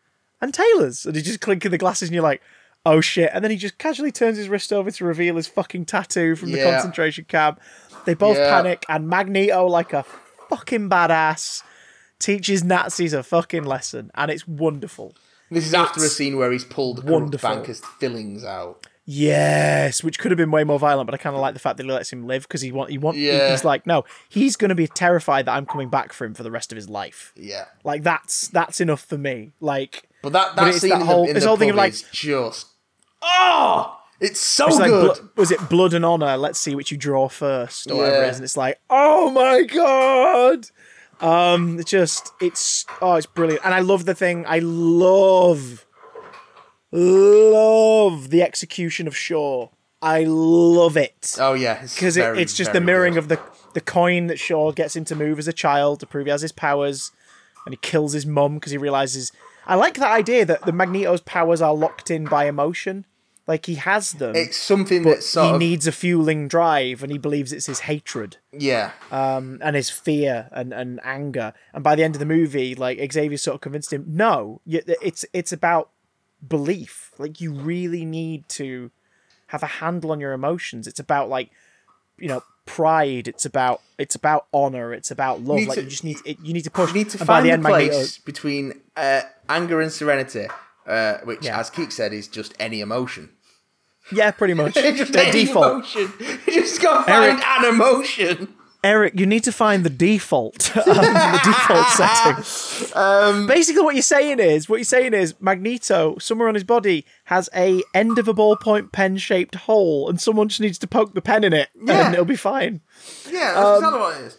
[0.40, 2.40] and tailors." And he's just clinking the glasses, and you're like,
[2.86, 5.86] "Oh shit!" And then he just casually turns his wrist over to reveal his fucking
[5.86, 6.70] tattoo from the Yeah.
[6.72, 7.60] concentration camp.
[8.04, 8.48] They both Yeah.
[8.48, 10.04] panic, and Magneto, like a
[10.48, 11.62] fucking badass,
[12.20, 15.14] teaches Nazis a fucking lesson, and it's wonderful.
[15.50, 17.48] This is after a scene where he's pulled wonderful.
[17.50, 18.86] banker's fillings out.
[19.10, 21.78] Yes, which could have been way more violent, but I kind of like the fact
[21.78, 23.50] that he lets him live because he want he want Yeah.
[23.50, 26.42] he's like no, he's going to be terrified that I'm coming back for him for
[26.42, 27.32] the rest of his life.
[27.34, 29.52] Yeah, Like that's that's enough for me.
[29.60, 31.70] Like but that But that it's scene that in whole- the, in the whole thing
[31.70, 32.66] of, like- just
[33.22, 35.14] oh, it's so it's like good.
[35.16, 36.36] blo- was it blood and honor?
[36.36, 38.30] Let's see which you draw first, or whatever it Yeah.
[38.30, 38.36] is.
[38.36, 40.66] And it's like oh my god.
[41.20, 44.44] Um, it's just it's oh it's brilliant, and I love the thing.
[44.46, 45.86] I love
[46.92, 49.68] love the execution of Shaw.
[50.00, 51.36] I love it.
[51.38, 53.20] oh yeah, because it, it's just the mirroring good.
[53.20, 53.40] of the
[53.74, 56.42] the coin that Shaw gets him to move as a child to prove he has
[56.42, 57.10] his powers,
[57.66, 59.32] and he kills his mum because he realizes.
[59.66, 63.04] I like that idea that the Magneto's powers are locked in by emotion,
[63.48, 67.16] like he has them, It's something that he of needs a fueling drive, and he
[67.16, 68.92] believes it's his hatred yeah.
[69.10, 71.54] um, and his fear and, and anger.
[71.72, 75.24] And by the end of the movie, like Xavier sort of convinced him, no, it's
[75.32, 75.90] it's about
[76.46, 77.12] belief.
[77.18, 78.90] Like you really need to
[79.48, 80.86] have a handle on your emotions.
[80.86, 81.50] It's about like
[82.18, 83.28] you know pride.
[83.28, 84.92] It's about it's about honor.
[84.92, 85.60] It's about love.
[85.66, 86.90] like to- you just need it, you need to push.
[86.90, 90.46] You need to and find the the place between uh, anger and serenity,
[90.86, 91.58] uh, which, Yeah.
[91.60, 93.30] as Keek said, is just any emotion.
[94.12, 94.74] Yeah, pretty much.
[94.74, 95.66] just any default.
[95.74, 96.12] emotion.
[96.46, 98.54] You just got to find Eric- an emotion.
[98.84, 102.92] Eric, you need to find the default, um, the default setting.
[102.94, 107.04] Um, Basically, what you're saying is, what you're saying is, Magneto, somewhere on his body,
[107.24, 111.20] has a end of a ballpoint pen-shaped hole, and someone just needs to poke the
[111.20, 112.06] pen in it, Yeah.
[112.06, 112.80] and it'll be fine.
[113.30, 114.36] yeah, Um, that's exactly what it is.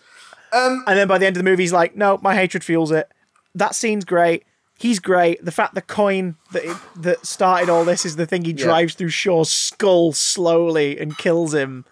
[0.53, 3.07] And then by the end of the movie, he's like, "No, my hatred fuels it."
[3.53, 4.45] That scene's great.
[4.77, 5.43] He's great.
[5.43, 8.93] The fact the coin that it, that started all this is the thing he drives
[8.93, 11.83] through Shaw's skull slowly and kills him.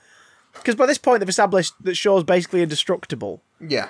[0.68, 3.42] Because by this point, they've established that Shaw's basically indestructible.
[3.62, 3.88] Yeah.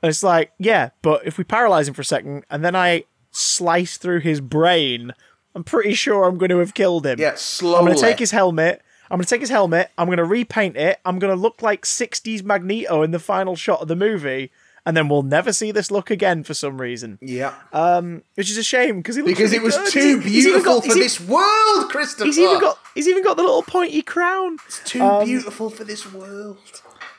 [0.00, 3.02] And it's like, yeah, but if we paralyze him for a second and then I
[3.32, 5.12] slice through his brain,
[5.56, 7.18] I'm pretty sure I'm going to have killed him.
[7.18, 7.78] Yeah, slowly.
[7.78, 8.80] I'm going to take his helmet.
[9.10, 9.90] I'm going to take his helmet.
[9.98, 11.00] I'm going to repaint it.
[11.04, 14.52] I'm going to look like 60s Magneto in the final shot of the movie.
[14.86, 17.18] And then we'll never see this look again for some reason.
[17.20, 17.54] Yeah.
[17.72, 19.92] Um, Which is a shame because he looks because really it was good.
[19.92, 22.24] too He's- he's even beautiful got- for this world, Christopher.
[22.24, 24.56] He's even got he's even got the little pointy crown.
[24.66, 26.58] It's too um, beautiful for this world.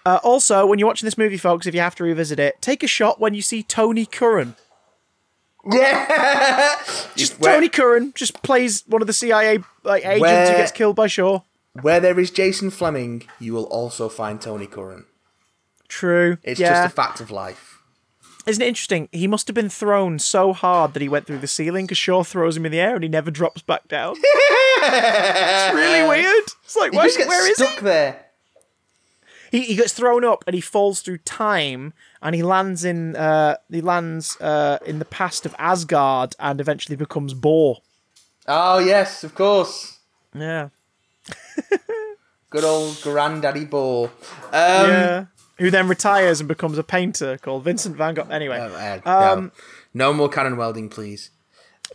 [0.06, 2.82] Uh, also, when you're watching this movie, folks, if you have to revisit it, take
[2.82, 4.56] a shot when you see Tony Curran.
[5.72, 6.76] Yeah.
[7.16, 10.72] Just where, Tony Curran just plays one of the CIA like agents Where- who gets
[10.72, 11.42] killed by Shaw.
[11.82, 15.06] where there is Jason Flemyng, you will also find Tony Curran.
[15.91, 16.38] True.
[16.41, 16.69] It's yeah.
[16.84, 17.77] just a fact of life.
[18.45, 19.09] Isn't it interesting?
[19.11, 22.23] He must have been thrown so hard that he went through the ceiling because Shaw
[22.23, 24.15] throws him in the air and he never drops back down.
[24.23, 26.45] it's really weird.
[26.63, 27.81] It's like, He where, where is stuck he?
[27.81, 28.26] there.
[29.51, 29.61] he?
[29.63, 31.91] He gets thrown up and he falls through time
[32.22, 36.95] and he lands in uh, he lands uh, in the past of Asgard and eventually
[36.95, 37.80] becomes Bor.
[38.47, 39.99] Oh yes, of course.
[40.34, 40.69] Yeah.
[42.49, 44.07] Good old granddaddy Bor.
[44.07, 45.26] Um, yeah.
[45.62, 48.28] Who then retires and becomes a painter called Vincent van Gogh.
[48.30, 49.52] Anyway, uh, no.
[49.94, 51.30] no more canon welding, please.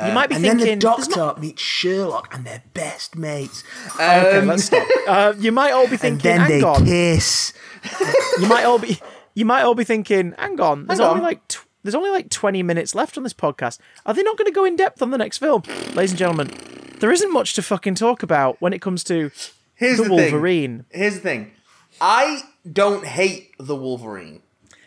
[0.01, 0.65] you might be and thinking.
[0.67, 3.65] then the doctor not-" meets Sherlock, and they're best mates.
[3.97, 4.87] Okay, Um, let's stop.
[5.09, 6.85] Uh, you might all be and thinking, then hang they on.
[6.85, 7.53] kiss.
[8.41, 8.99] You might all be.
[9.35, 10.87] You might all be thinking, hang on.
[10.87, 11.27] There's Hang only on.
[11.27, 11.47] like.
[11.49, 13.79] Tw- there's only like 20 minutes left on this podcast.
[14.05, 15.63] Are they not going to go in depth on the next film?
[15.95, 16.51] Ladies and gentlemen,
[16.99, 19.31] there isn't much to fucking talk about when it comes to
[19.77, 20.85] Here's the, the, Wolverine.
[20.91, 21.01] thing.
[21.01, 21.53] Here's the thing.
[22.01, 24.43] I don't hate the Wolverine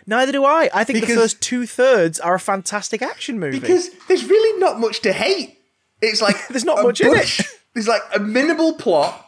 [0.07, 0.69] Neither do I.
[0.73, 3.59] I think the Because- first two thirds are a fantastic action movie.
[3.59, 5.59] because there's really not much to hate.
[6.01, 7.45] It's like There's not much in bunch- it.
[7.75, 9.23] There's like a minimal plot,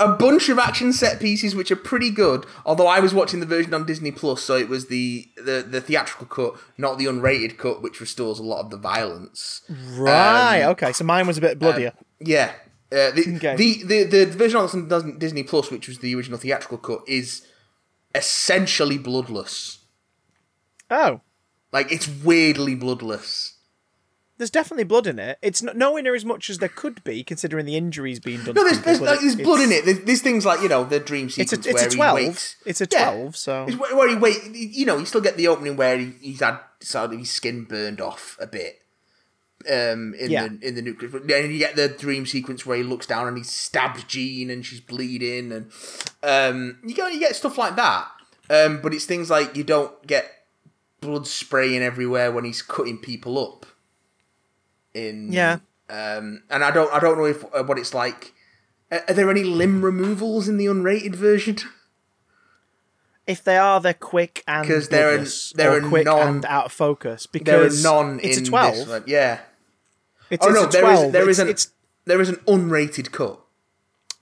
[0.00, 2.44] a bunch of action set pieces which are pretty good.
[2.66, 5.80] Although I was watching the version on Disney Plus, so it was the the, the
[5.80, 9.62] theatrical cut, not the unrated cut, which restores a lot of the violence.
[9.92, 10.62] right.
[10.62, 10.92] Um, okay.
[10.92, 11.92] So mine was a bit bloodier.
[11.96, 12.52] Uh, yeah.
[12.90, 13.56] Uh, the, Okay.
[13.56, 17.46] the, the the version on Disney Plus, which was the original theatrical cut, is
[18.14, 19.78] essentially bloodless.
[20.90, 21.20] oh.
[21.70, 23.56] Like it's weirdly bloodless.
[24.38, 25.36] There's definitely blood in it.
[25.42, 28.54] It's not, nowhere near as much as there could be, considering the injuries being done.
[28.54, 29.84] No, there's, people, there's, like, there's blood in it.
[29.84, 31.96] There's, there's things like you know the dream It's sequence a, it's where a he
[31.96, 32.14] 12.
[32.14, 32.56] wakes.
[32.64, 33.10] It's a Yeah.
[33.10, 33.64] 12, so.
[33.68, 34.36] It's where, where he wait.
[34.54, 37.64] You know, you still get the opening where he, he's had sort of his skin
[37.64, 38.80] burned off a bit.
[39.70, 40.48] Um, in Yeah.
[40.48, 43.36] the in the nuclear, then you get the dream sequence where he looks down and
[43.36, 45.70] he stabs Jean and she's bleeding, and
[46.22, 48.08] um, you get you get stuff like that.
[48.50, 50.30] Um, but it's things like you don't get
[51.02, 53.66] blood spraying everywhere when he's cutting people up.
[54.94, 55.58] In Yeah.
[55.90, 58.32] um, and I don't I don't know if uh, what it's like.
[58.90, 61.58] Are there any limb removals in the unrated version?
[63.26, 66.64] If they are, they're quick and 'Cause they're a- they're a quick non- and out
[66.64, 67.26] of focus.
[67.26, 68.86] Because none it's in a 12.
[68.88, 69.02] this.
[69.06, 69.40] Yeah.
[70.30, 71.06] It's, Oh it's no, there 12.
[71.06, 71.72] is there is an it's-
[72.04, 73.40] there is an unrated cut.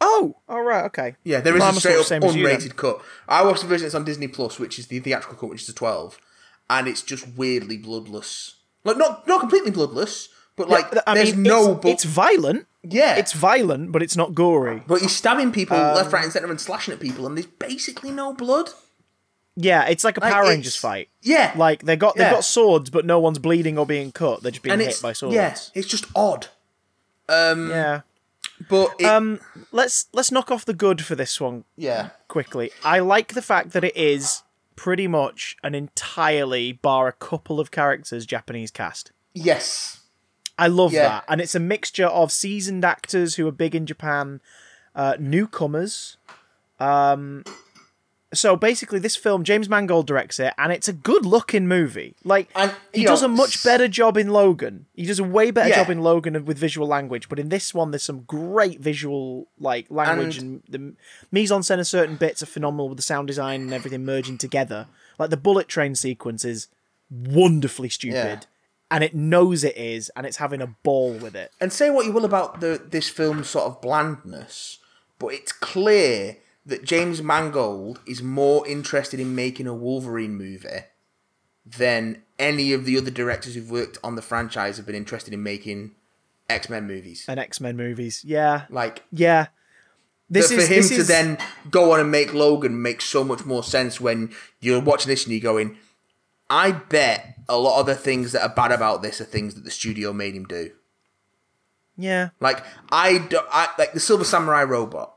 [0.01, 1.17] Oh, all right, okay.
[1.25, 3.01] Yeah, there is I a straight up the as you unrated cut.
[3.29, 5.69] I watched the version that's on Disney Plus, which is the theatrical cut, which is
[5.71, 6.19] a twelve,
[6.69, 8.57] and it's just weirdly bloodless.
[8.85, 11.73] Like not not completely bloodless, but like I there's mean, no.
[11.73, 12.67] it's, bu- it's violent.
[12.83, 14.83] yeah, It's violent, but it's not gory.
[14.87, 17.47] but he's stabbing people Um, left, right, and center and slashing at people, and there's
[17.47, 18.71] basically no blood.
[19.57, 21.09] Yeah, it's like a Like, Power Rangers fight.
[21.23, 22.25] Yeah, Like they got Yeah.
[22.25, 24.43] they've got swords, but no one's bleeding or being cut.
[24.43, 25.35] They're just being and hit by swords.
[25.35, 26.49] yeah, it's just odd.
[27.29, 28.01] yeah.
[28.69, 29.41] But it, Um,
[29.73, 32.71] let's let's knock off the good for this one yeah, quickly.
[32.85, 34.43] I like the fact that it is
[34.77, 39.13] pretty much an entirely, bar a couple of characters, Japanese cast.
[39.35, 40.01] yes,
[40.59, 41.03] I love Yeah.
[41.09, 44.41] that, and it's a mixture of seasoned actors who are big in Japan,
[44.95, 46.17] uh, newcomers.
[46.81, 47.45] Um,
[48.35, 52.17] so basically, this film, James Mangold directs it, and it's a good-looking movie.
[52.25, 54.87] Like And, he you does a much better job in Logan.
[54.95, 55.77] He does a way better Yeah.
[55.77, 59.87] job in Logan with visual language, but in this one, there's some great visual like
[59.91, 60.95] language and, the
[61.31, 64.39] mise en scène of certain bits are phenomenal with the sound design and everything merging
[64.39, 64.87] together.
[65.19, 66.69] Like the bullet train sequence is
[67.11, 68.47] wonderfully stupid.
[68.89, 71.51] and it knows it is, and it's having a ball with it.
[71.61, 74.79] And say what you will about the this film's sort of blandness,
[75.19, 76.37] but it's clear
[76.67, 80.85] that James Mangold is more interested in making a Wolverine movie
[81.65, 85.43] than any of the other directors who've worked on the franchise have been interested in
[85.43, 85.93] making
[86.51, 87.25] X Men movies.
[87.29, 89.47] And X Men movies, yeah, Like yeah.
[90.29, 91.39] This but for is him to is, then
[91.71, 95.33] go on and make Logan makes so much more sense when you're watching this and
[95.33, 95.77] you're going,
[96.51, 99.63] I bet a lot of the things that are bad about this are things that
[99.65, 100.73] the studio made him do.
[101.97, 102.31] yeah.
[102.41, 105.16] Like I, do, I like the Silver Samurai robot.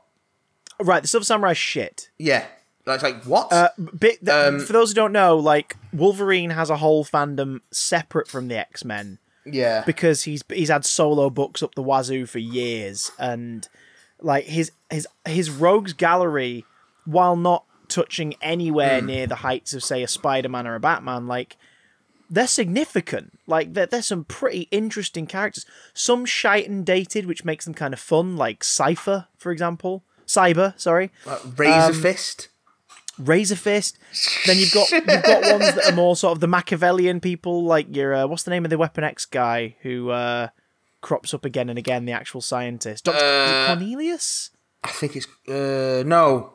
[0.82, 2.10] Right, the Silver Samurai shit.
[2.18, 2.46] Yeah,
[2.86, 3.52] like like what?
[3.52, 7.60] Uh, bit, th- Um, for those who don't know, like Wolverine has a whole fandom
[7.70, 12.26] separate from the X Men yeah, because he's he's had solo books up the wazoo
[12.26, 13.68] for years, and
[14.20, 16.64] like his his his rogues gallery,
[17.04, 21.26] while not touching anywhere near the heights of say a Spider Man or a Batman,
[21.26, 21.56] like
[22.32, 23.38] they're significant.
[23.48, 25.66] Like they're, they're some pretty interesting characters.
[25.94, 30.04] Some shite and dated, which makes them kind of fun, like Cipher, for example.
[30.30, 31.10] Cyber, sorry.
[31.26, 32.48] Uh, Razor um, Fist.
[33.18, 33.98] Razor Fist.
[34.46, 37.94] Then you've got you've got ones that are more sort of the Machiavellian people, like
[37.96, 40.48] your uh, what's the name of the Weapon X guy who uh,
[41.00, 44.50] crops up again and again, the actual scientist, Doctor Uh, Cornelius,
[44.84, 46.52] I think it's uh no,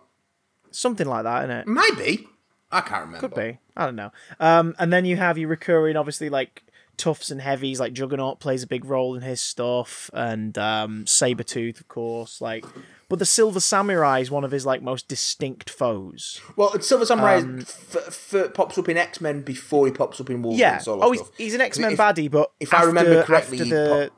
[0.72, 1.68] something like that, isn't it?
[1.68, 2.27] might be.
[2.72, 3.27] I can't remember.
[3.27, 3.60] Could be.
[3.76, 4.11] I don't know.
[4.39, 6.64] Um, and then you have your recurring, obviously, like
[6.97, 7.80] toughs and heavies.
[7.80, 12.41] Like Juggernaut plays a big role in his stuff, and um, Sabretooth, of course.
[12.41, 12.65] Like,
[13.10, 16.41] but the Silver Samurai is one of his like most distinct foes.
[16.56, 20.30] Well, Silver Samurai Um, f- f- pops up in X Men before he pops up
[20.30, 20.60] in Wolverine.
[20.60, 20.82] Yeah.
[20.88, 23.69] Oh, he's, he's an X Men baddie, but if I remember after- correctly, after he
[23.72, 24.11] the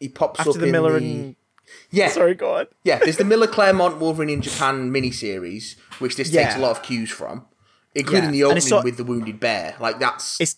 [0.00, 1.36] He pops after up the in Miller the and
[1.90, 2.66] yeah, sorry, go on.
[2.84, 2.98] yeah.
[2.98, 7.10] There's the Miller Claremont Wolverine in Japan miniseries, which this takes a lot of cues
[7.10, 7.46] from,
[7.94, 8.30] including Yeah.
[8.32, 9.76] the opening sort- with the wounded bear.
[9.80, 10.56] Like that's It's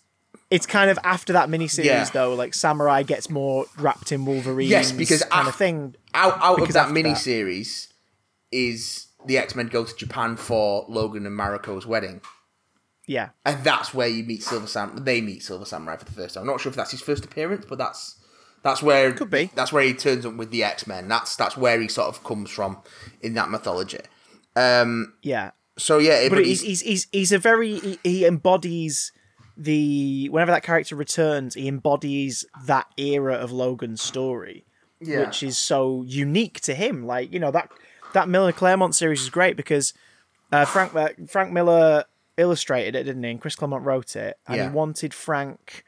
[0.55, 2.03] it's kind of after that miniseries Yeah.
[2.13, 2.33] though.
[2.33, 4.69] Like Samurai gets more wrapped in Wolverine.
[4.69, 5.95] Yes, because kind of thing.
[6.13, 7.87] out out of that after that- miniseries
[8.51, 12.21] is the X Men go to Japan for Logan and Mariko's wedding.
[13.07, 13.29] Yeah.
[13.45, 14.97] And that's where you meet Silver Sam.
[15.03, 16.41] They meet Silver Samurai for the first time.
[16.41, 18.15] I'm not sure if that's his first appearance, but that's
[18.63, 19.51] that's where Could be.
[19.53, 21.07] That's where he turns up with the X Men.
[21.07, 22.77] That's that's where he sort of comes from
[23.21, 23.99] in that mythology.
[24.55, 25.13] Um.
[25.21, 25.51] Yeah.
[25.77, 29.11] So yeah, it, but he's, he's he's he's a very he, he embodies
[29.57, 34.65] the whenever that character returns he embodies that era of logan's story
[34.99, 35.21] Yeah.
[35.21, 37.69] which is so unique to him like you know that
[38.13, 39.93] that miller claremont series is great because
[40.51, 42.03] uh, frank uh, frank miller
[42.37, 44.69] illustrated it didn't he and chris claremont wrote it and Yeah.
[44.69, 45.83] he wanted frank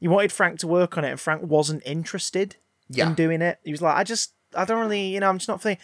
[0.00, 2.56] he wanted frank to work on it and frank wasn't interested
[2.88, 3.06] Yeah.
[3.08, 5.48] in doing it he was like i just i don't really you know i'm just
[5.48, 5.78] not feeling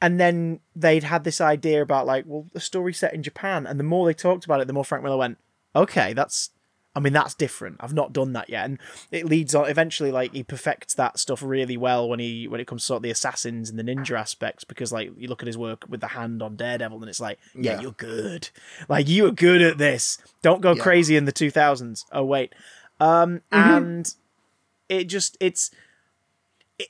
[0.00, 3.80] and then they'd had this idea about like, well, the story set in Japan, and
[3.80, 5.38] the more they talked about it, the more Frank Miller went,
[5.74, 6.50] okay, that's,
[6.96, 7.78] I mean, that's different.
[7.80, 8.78] I've not done that yet, and
[9.10, 9.68] it leads on.
[9.68, 12.96] Eventually, like he perfects that stuff really well when he when it comes to sort
[12.98, 16.00] of the assassins and the ninja aspects, because like you look at his work with
[16.00, 17.80] the hand on Daredevil, and it's like, yeah, Yeah.
[17.80, 18.50] you're good.
[18.88, 20.18] Like you are good at this.
[20.42, 20.82] Don't go Yeah.
[20.82, 22.06] crazy in the two thousands.
[22.12, 22.54] Oh wait,
[23.00, 24.14] um, and
[24.88, 25.70] it just it's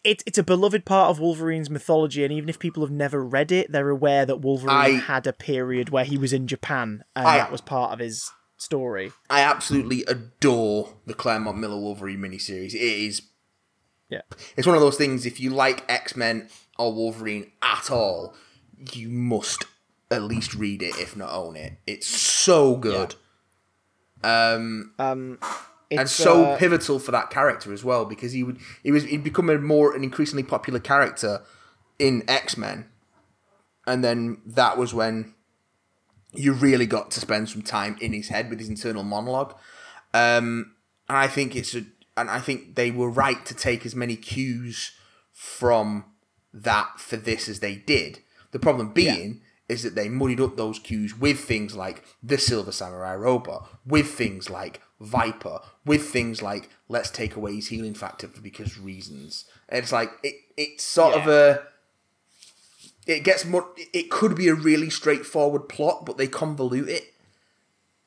[0.02, 3.52] it, it's a beloved part of Wolverine's mythology, and even if people have never read
[3.52, 7.26] it, they're aware that Wolverine I- had a period where he was in Japan, and
[7.26, 8.30] I- that was part of his
[8.64, 9.12] story.
[9.30, 12.74] I absolutely adore the Claremont Miller Wolverine miniseries.
[12.74, 13.22] It is
[14.08, 14.22] Yeah,
[14.56, 15.26] it's one of those things.
[15.26, 18.34] If you like X Men or Wolverine at all,
[18.92, 19.64] you must
[20.10, 21.74] at least read it, if not own it.
[21.86, 23.14] It's so good.
[24.22, 25.38] Um, um,
[25.90, 29.22] and so uh, pivotal for that character as well because he would he was he'd
[29.24, 31.42] become a more an increasingly popular character
[31.98, 32.86] in X Men,
[33.86, 35.34] and then that was when
[36.34, 39.54] you really got to spend some time in his head with his internal monologue.
[40.12, 40.74] Um,
[41.08, 41.84] and I think it's a
[42.16, 44.92] and I think they were right to take as many cues
[45.32, 46.04] from
[46.52, 48.20] that for this as they did.
[48.52, 52.70] The problem being is that they muddied up those cues with things like the Silver
[52.70, 58.28] Samurai robot, with things like Viper, with things like let's take away his healing factor
[58.28, 59.46] for because reasons.
[59.68, 61.62] And it's like it it's sort of a
[63.06, 67.12] it gets more it could be a really straightforward plot, but they convolute it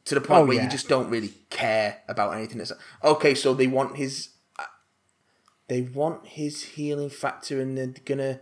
[0.06, 0.64] to the point Oh, where yeah.
[0.64, 2.60] you just don't really care about anything.
[2.62, 2.72] It's
[3.04, 4.30] okay, so they want his,
[5.68, 8.40] they want his healing factor, and they're gonna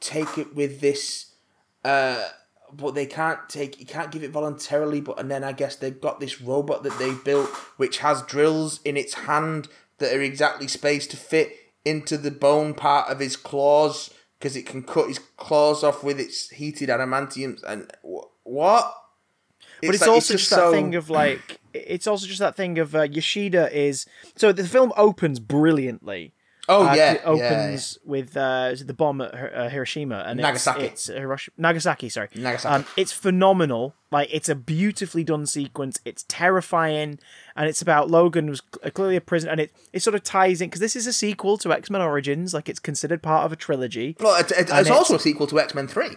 [0.00, 1.32] take it with this,
[1.84, 2.28] uh,
[2.72, 5.00] but they can't take, you can't give it voluntarily.
[5.00, 8.80] But and then I guess they've got this robot that they built, which has drills
[8.84, 9.68] in its hand
[9.98, 14.10] that are exactly spaced to fit into the bone part of his claws
[14.42, 17.62] because it can cut his claws off with its heated adamantium.
[17.62, 18.92] And wh- what?
[19.80, 23.02] but it's, also just that thing of like it's also just that thing of uh,
[23.02, 24.04] Yoshida is
[24.34, 26.34] so the film opens brilliantly.
[26.68, 30.84] Oh Uh, yeah, it yeah, opens with uh, the bomb at uh, Hiroshima and Nagasaki.
[30.84, 32.28] It's, it's Hiroshima, Nagasaki, sorry.
[32.36, 32.72] Nagasaki.
[32.74, 33.94] Um, it's phenomenal.
[34.12, 35.98] Like it's a beautifully done sequence.
[36.04, 37.18] It's terrifying,
[37.56, 40.68] and it's about Logan cl- clearly a prisoner, and it it sort of ties in
[40.68, 42.54] because this is a sequel to X Men Origins.
[42.54, 44.16] Like it's considered part of a trilogy.
[44.20, 46.16] Well, it, it, it's it's- also a sequel to X Men Three.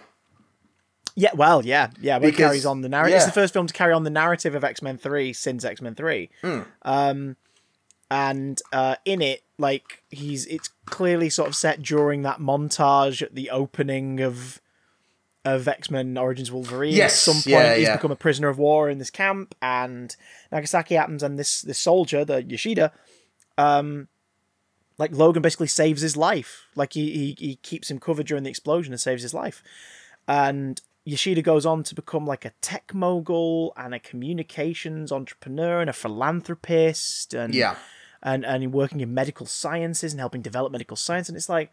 [1.18, 2.20] Yeah, well, yeah, yeah.
[2.20, 3.16] But it carries on the narrative.
[3.16, 5.82] It's the first film to carry on the narrative of X Men Three since X
[5.82, 6.30] Men Three.
[6.42, 6.62] Hmm.
[6.82, 7.36] Um,
[8.10, 13.36] and uh, in it, like he's it's clearly sort of set during that montage at
[13.36, 14.62] the opening of
[15.44, 16.94] of X Men Origins Wolverine.
[16.96, 17.96] Yes, at some point yeah, he's yeah.
[17.96, 20.16] become a prisoner of war in this camp, and
[20.52, 22.92] Nagasaki happens, and this this soldier, the Yoshida,
[23.58, 24.08] um,
[24.98, 26.66] like Logan basically saves his life.
[26.76, 29.64] Like he he, he keeps him covered during the explosion and saves his life.
[30.28, 35.90] And Yoshida goes on to become like a tech mogul and a communications entrepreneur and
[35.90, 37.76] a philanthropist and Yeah.
[38.26, 41.30] And and working in medical sciences and helping develop medical science.
[41.30, 41.72] And it's like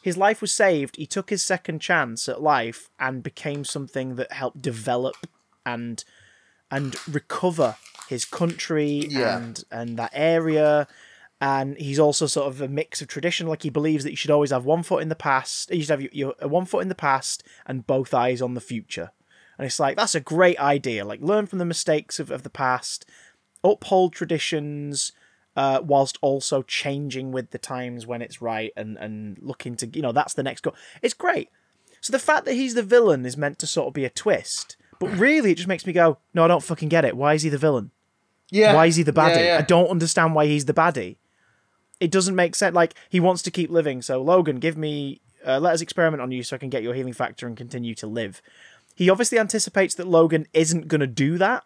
[0.00, 0.96] his life was saved.
[0.96, 5.16] He took his second chance at life and became something that helped develop
[5.66, 6.02] and
[6.70, 7.76] and recover
[8.08, 9.36] his country Yeah.
[9.36, 10.86] and and that area.
[11.40, 13.46] And he's also sort of a mix of tradition.
[13.46, 15.70] Like he believes that you should always have one foot in the past.
[15.72, 18.60] You should have your, your one foot in the past and both eyes on the
[18.60, 19.10] future.
[19.56, 21.04] And it's like that's a great idea.
[21.04, 23.04] Like learn from the mistakes of, of the past,
[23.64, 25.12] uphold traditions,
[25.58, 30.00] uh, whilst also changing with the times when it's right and and looking to you
[30.00, 30.76] know that's the next goal.
[31.02, 31.48] It's great.
[32.00, 34.76] So the fact that he's the villain is meant to sort of be a twist,
[35.00, 37.16] but really it just makes me go, no, I don't fucking get it.
[37.16, 37.90] Why is he the villain?
[38.50, 38.72] Yeah.
[38.72, 39.38] Why is he the baddie?
[39.38, 39.58] Yeah, yeah.
[39.58, 41.16] I don't understand why he's the baddie.
[41.98, 42.76] It doesn't make sense.
[42.76, 44.00] Like he wants to keep living.
[44.00, 46.94] So Logan, give me, uh, let us experiment on you so I can get your
[46.94, 48.40] healing factor and continue to live.
[48.94, 51.64] He obviously anticipates that Logan isn't going to do that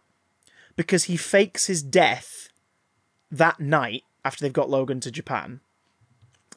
[0.77, 2.49] because he fakes his death
[3.33, 5.61] that night after they've got Logan to Japan.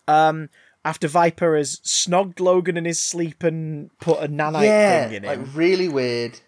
[0.08, 0.50] Um,
[0.84, 5.24] after Viper has snogged Logan in his sleep and put a nanite yeah, thing in
[5.24, 5.28] it.
[5.28, 6.42] like really weird.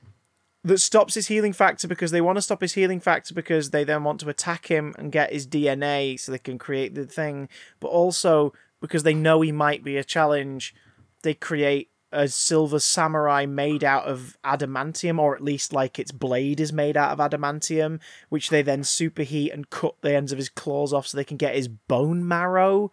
[0.64, 3.84] that stops his healing factor because they want to stop his healing factor because they
[3.84, 7.50] then want to attack him and get his DNA so they can create the thing,
[7.80, 10.76] but also because they know he might be a challenge,
[11.24, 16.60] they create a silver samurai made out of adamantium, or at least like its blade
[16.60, 18.00] is made out of adamantium,
[18.30, 21.38] which they then superheat and cut the ends of his claws off so they can
[21.38, 22.92] get his bone marrow.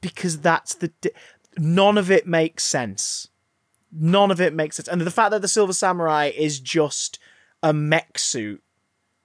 [0.00, 0.88] Because that's the.
[1.00, 1.10] Di-
[1.58, 3.28] None of it makes sense.
[3.92, 4.88] None of it makes sense.
[4.88, 7.18] And the fact that the Silver Samurai is just
[7.62, 8.62] a mech suit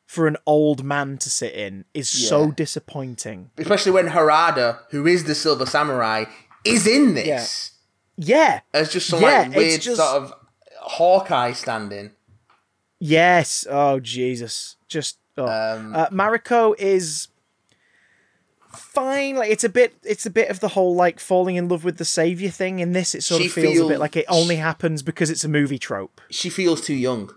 [0.06, 3.50] for an old man to sit in is so disappointing.
[3.58, 6.26] Especially when Harada, who is the Silver Samurai,
[6.66, 7.46] is in this Yeah.
[8.74, 10.34] As just some Yeah, like weird just- sort of
[10.82, 12.12] Hawkeye standing.
[13.00, 13.66] Yes.
[13.70, 14.76] Oh Jesus.
[14.88, 15.46] Just oh.
[15.48, 17.28] Um, uh, Mariko is
[18.72, 19.36] fine.
[19.36, 19.96] Like it's a bit.
[20.04, 22.80] It's a bit of the whole like falling in love with the savior thing.
[22.80, 25.50] In this, it sort of feels a bit like it only happens because it's a
[25.50, 26.22] movie trope.
[26.30, 27.32] she feels too young.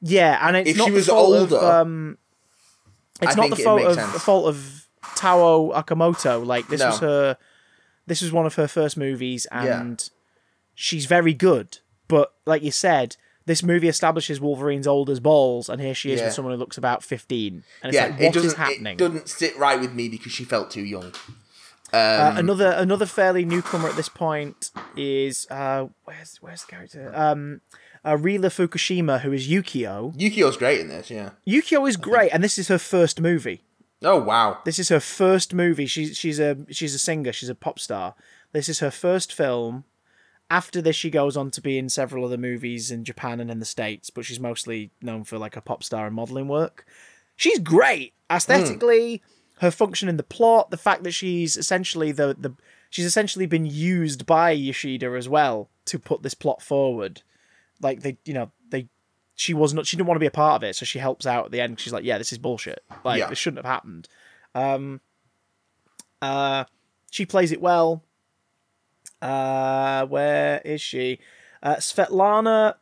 [0.00, 2.18] Yeah, and it's If not she the was fault older, Of, um,
[3.22, 4.12] it's I not the fault of sense.
[4.12, 4.86] the fault of
[5.16, 6.44] Tao Okamoto.
[6.44, 6.86] Like this No.
[6.88, 7.38] was her.
[8.06, 9.80] This was one of her first movies, Yeah.
[9.80, 10.10] and
[10.74, 11.78] she's very good.
[12.08, 13.16] But like you said,
[13.46, 16.26] this movie establishes Wolverine's old as balls, and here she is Yeah.
[16.26, 17.64] with someone who looks about fifteen.
[17.82, 18.58] And it's Yeah, like, it what is doesn't.
[18.58, 18.94] happening?
[18.94, 21.12] It doesn't sit right with me because she felt too young.
[21.92, 27.12] Uh, another another fairly newcomer at this point is uh, where's where's the character?
[27.14, 27.60] Um,
[28.04, 30.14] uh, Rila Fukushima, who is Yukio.
[30.16, 31.10] Yukio's great in this.
[31.10, 31.30] Yeah.
[31.46, 33.63] Yukio is great, and this is her first movie.
[34.04, 34.58] Oh wow.
[34.64, 35.86] This is her first movie.
[35.86, 37.32] She's she's a she's a singer.
[37.32, 38.14] She's a pop star.
[38.52, 39.84] This is her first film.
[40.50, 43.58] After this, she goes on to be in several other movies in Japan and in
[43.58, 46.86] the States, but she's mostly known for like a pop star and modeling work.
[47.34, 49.22] She's great aesthetically.
[49.60, 52.54] Her function in the plot, the fact that she's essentially the the
[52.90, 57.22] she's essentially been used by Yoshida as well to put this plot forward.
[57.80, 58.52] Like they, you know,
[59.34, 61.26] she was not she didn't want to be a part of it, so she helps
[61.26, 61.80] out at the end.
[61.80, 62.82] She's like, yeah, this is bullshit.
[63.04, 63.28] Like Yeah.
[63.28, 64.08] this shouldn't have happened.
[64.54, 65.00] Um,
[66.22, 66.64] uh,
[67.10, 68.02] she plays it well.
[69.20, 71.18] Uh, where is she?
[71.62, 72.74] Uh, Svetlana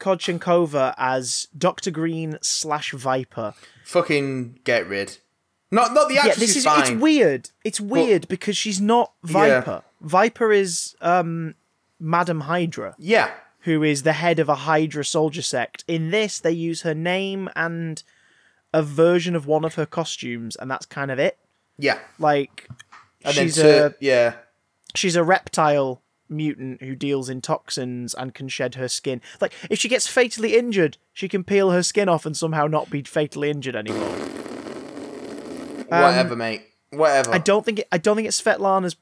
[0.00, 3.54] Khodchenkova as Doctor Green slash Viper.
[3.84, 5.18] Fucking get rid.
[5.70, 6.80] Not not the actress yeah, this is, fine.
[6.80, 7.50] it's weird.
[7.64, 9.82] It's weird because she's not Viper.
[10.00, 11.54] Viper is um
[11.98, 13.30] Madam Hydra, Yeah.
[13.62, 15.84] Who is the head of a Hydra soldier sect.
[15.88, 18.02] In this, they use her name and
[18.72, 21.38] a version of one of her costumes, and that's kind of it.
[21.78, 21.98] Yeah.
[22.18, 22.68] Like
[23.24, 24.34] And she's then a yeah.
[24.94, 29.20] she's a reptile mutant who deals in toxins and can shed her skin.
[29.40, 32.90] Like, if she gets fatally injured, she can peel her skin off and somehow not
[32.90, 34.16] be fatally injured anymore.
[35.88, 36.62] Whatever, mate.
[36.90, 37.30] Whatever.
[37.30, 38.96] Um, I don't think it, I don't think it's Svetlana's.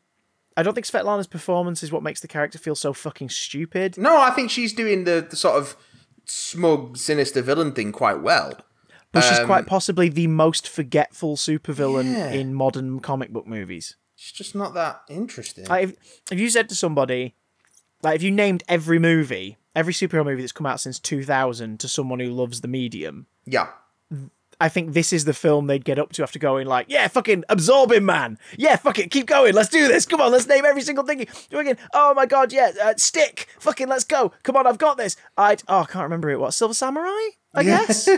[0.60, 3.96] I don't think Svetlana's performance is what makes the character feel so fucking stupid.
[3.98, 5.76] No, I think she's doing the, the sort of
[6.24, 8.52] smug, sinister villain thing quite well.
[9.12, 12.30] But she's Um, quite possibly the most forgetful supervillain Yeah.
[12.30, 13.96] in modern comic book movies.
[14.14, 15.64] She's just not that interesting.
[15.66, 15.96] Like if,
[16.30, 17.34] if you said to somebody,
[18.02, 21.88] like if you named every movie, every superhero movie that's come out since 2000 to
[21.88, 23.68] someone who loves the medium, yeah.
[24.60, 27.44] I think this is the film they'd get up to after going like, yeah, fucking
[27.48, 28.38] absorb him, man.
[28.58, 29.54] Yeah, fuck it, keep going.
[29.54, 30.04] Let's do this.
[30.04, 31.26] Come on, let's name every single thing.
[31.48, 31.78] Do again.
[31.94, 33.48] Oh my god, yeah, uh, stick.
[33.58, 34.32] Fucking let's go.
[34.42, 35.16] Come on, I've got this.
[35.36, 36.38] I oh, I can't remember it.
[36.38, 37.30] What Silver Samurai?
[37.54, 38.08] I guess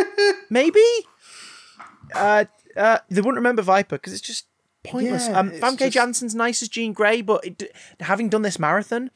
[0.50, 0.84] maybe.
[2.14, 2.44] Uh,
[2.76, 4.46] uh, they wouldn't remember Viper because it's just
[4.84, 5.28] pointless.
[5.28, 9.10] Yeah, um, Famke just- Janssen's nice as Jean Grey, but it, having done this marathon,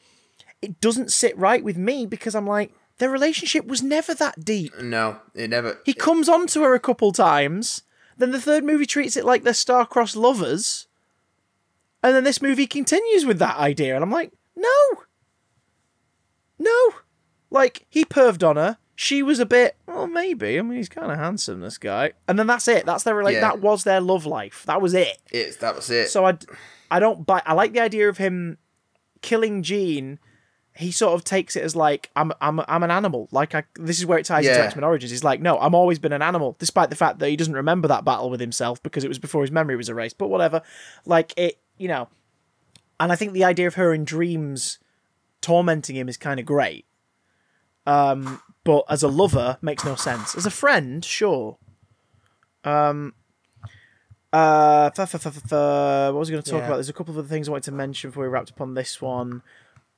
[0.61, 4.77] it doesn't sit right with me because I'm like, their relationship was never that deep.
[4.81, 5.79] No, it never.
[5.85, 7.83] He comes on to her a couple times,
[8.17, 10.87] then the third movie treats it like they're star-crossed lovers,
[12.03, 15.03] and then this movie continues with that idea, and I'm like, no,
[16.59, 16.89] no,
[17.49, 18.77] like he perved on her.
[18.99, 20.57] She was a bit, well, maybe.
[20.57, 22.83] I mean, he's kind of handsome, this guy, and then that's it.
[22.87, 23.41] That's their like Yeah.
[23.41, 24.63] that was their love life.
[24.65, 25.19] That was it.
[25.31, 26.09] It's that was it.
[26.09, 26.35] So I,
[26.89, 27.43] I don't buy.
[27.45, 28.57] I like the idea of him
[29.21, 30.17] killing Jean.
[30.77, 33.27] He sort of takes it as like I'm I'm I'm an animal.
[33.31, 34.65] Like I this is where it ties into Yeah.
[34.65, 35.11] X Men Origins.
[35.11, 37.87] He's like, no, I'm always been an animal, despite the fact that he doesn't remember
[37.87, 40.17] that battle with himself because it was before his memory was erased.
[40.17, 40.61] But whatever.
[41.05, 42.07] Like it, you know.
[42.99, 44.79] And I think the idea of her in dreams
[45.41, 46.85] tormenting him is kind of great.
[47.85, 50.35] Um, but as a lover, makes no sense.
[50.35, 51.57] As a friend, sure.
[52.63, 53.13] Um,
[54.33, 56.65] uh, fa- fa- fa- what was I going to talk Yeah.
[56.67, 56.75] about?
[56.75, 58.73] There's a couple of other things I wanted to mention before we wrapped up on
[58.73, 59.41] this one.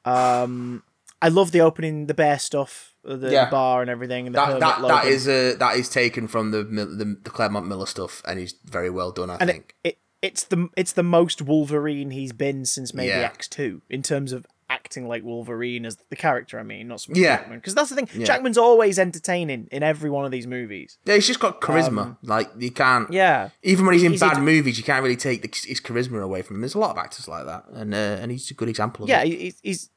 [0.09, 0.83] Um,
[1.21, 3.45] I love the opening, the bear stuff, uh, the, Yeah.
[3.45, 4.25] the bar and everything.
[4.27, 7.67] And the that that, that is uh, that is taken from the, the the Claremont
[7.67, 9.29] Miller stuff, and he's very well done.
[9.29, 9.75] I and think.
[9.83, 13.21] it, it it's the it's the most Wolverine he's been since maybe Yeah.
[13.21, 16.59] X two in terms of acting like Wolverine as the character.
[16.59, 17.37] I mean, not so much Yeah.
[17.37, 18.25] Jackman because that's the thing.
[18.25, 20.97] Jackman's always entertaining in every one of these movies.
[21.05, 22.17] yeah, he's just got charisma.
[22.21, 23.07] like you can't.
[23.07, 25.49] Um, Yeah, Even when he's in He's bad a- movies, you can't really take the,
[25.67, 26.61] his charisma away from him.
[26.61, 29.09] There's a lot of actors like that, and uh, and he's a good example of
[29.09, 29.27] yeah, it.
[29.27, 29.89] he- he's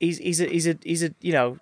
[0.00, 1.58] he's he's a he's a he's a you know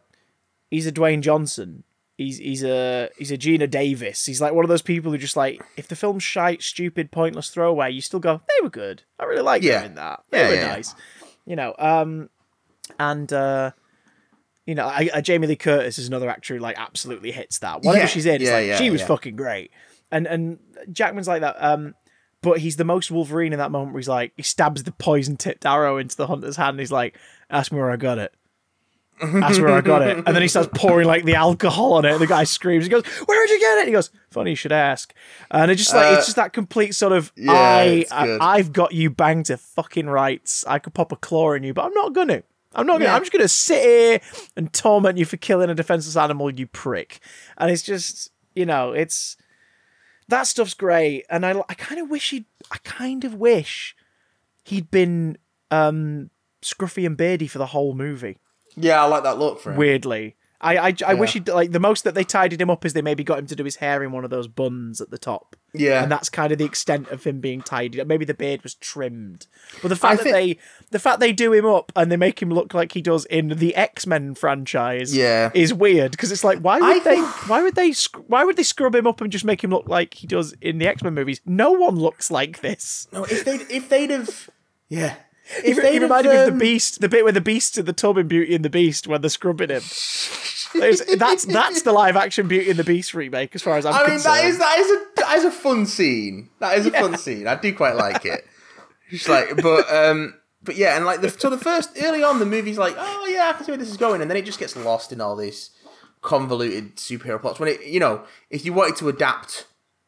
[0.70, 1.82] he's a Dwayne Johnson.
[2.18, 4.24] He's he's a he's a Geena Davis.
[4.24, 7.50] He's like one of those people who just like if the film's shite, stupid, pointless
[7.50, 9.02] throwaway, you still go they were good.
[9.20, 9.80] I really like Yeah.
[9.80, 10.22] them in that.
[10.30, 10.94] They Yeah, were yeah, nice.
[11.44, 12.30] You know, um,
[12.98, 13.72] and uh,
[14.64, 17.82] you know, I, I, Jamie Lee Curtis is another actor who like absolutely hits that.
[17.82, 19.70] Whatever Yeah, she's in, it's yeah, like yeah, she was fucking great.
[20.10, 20.58] And and
[20.90, 21.56] Jackman's like that.
[21.62, 21.94] Um,
[22.46, 25.36] but he's the most Wolverine in that moment where he's like he stabs the poison
[25.36, 26.70] tipped arrow into the hunter's hand.
[26.74, 27.18] And he's like,
[27.50, 28.32] "Ask me where I got it."
[29.20, 30.18] That's where I got it.
[30.18, 32.12] And then he starts pouring like the alcohol on it.
[32.12, 32.84] And the guy screams.
[32.84, 35.12] He goes, "Where did you get it?" He goes, "Funny you should ask."
[35.50, 38.72] And it just like Uh, it's just that complete sort of yeah, I, I I've
[38.72, 40.64] got you banged to fucking rights.
[40.68, 42.44] I could pop a claw in you, but I'm not gonna.
[42.76, 43.06] I'm not gonna.
[43.06, 43.16] Yeah.
[43.16, 44.20] I'm just gonna sit here
[44.56, 47.18] and torment you for killing a defenseless animal, you prick.
[47.58, 49.36] And it's just you know it's
[50.28, 51.24] that stuff's great.
[51.30, 53.94] And I I kind of wish he I kind of wish
[54.64, 55.38] he'd been
[55.70, 56.30] um
[56.62, 58.38] scruffy and beardy for the whole movie
[58.76, 59.76] Yeah, I like that look for him.
[59.78, 60.36] weirdly.
[60.60, 63.02] I I, I wish he like the most that they tidied him up is they
[63.02, 65.54] maybe got him to do his hair in one of those buns at the top,
[65.74, 68.00] Yeah, and that's kind of the extent of him being tidied.
[68.00, 68.06] up.
[68.06, 69.46] Maybe the beard was trimmed,
[69.82, 72.16] but the fact I that think- they the fact they do him up and they
[72.16, 75.50] make him look like he does in the X Men franchise, Yeah.
[75.54, 77.92] is weird because it's like why would I they think- why would they
[78.26, 80.78] why would they scrub him up and just make him look like he does in
[80.78, 81.40] the X Men movies?
[81.44, 83.08] No one looks like this.
[83.12, 84.48] no, if they if they'd have,
[84.88, 85.16] yeah,
[85.64, 88.18] if they'd reminded me of the Beast, the bit where the Beast's in the tub
[88.18, 89.82] in Beauty and the Beast when they're scrubbing him.
[90.74, 93.98] That's that's the live action Beauty and the Beast remake, as far as I'm I
[93.98, 94.36] mean, concerned.
[94.36, 96.50] that is that is a that is a fun scene.
[96.60, 97.46] That is a fun scene.
[97.46, 98.44] I do quite like it.
[99.10, 102.46] Just like, but um, but yeah, and like the so the first early on, the
[102.46, 104.58] movie's like, oh yeah, I can see where this is going, and then it just
[104.58, 105.70] gets lost in all these
[106.22, 107.60] convoluted superhero plots.
[107.60, 109.66] When it, you know, if you wanted to adapt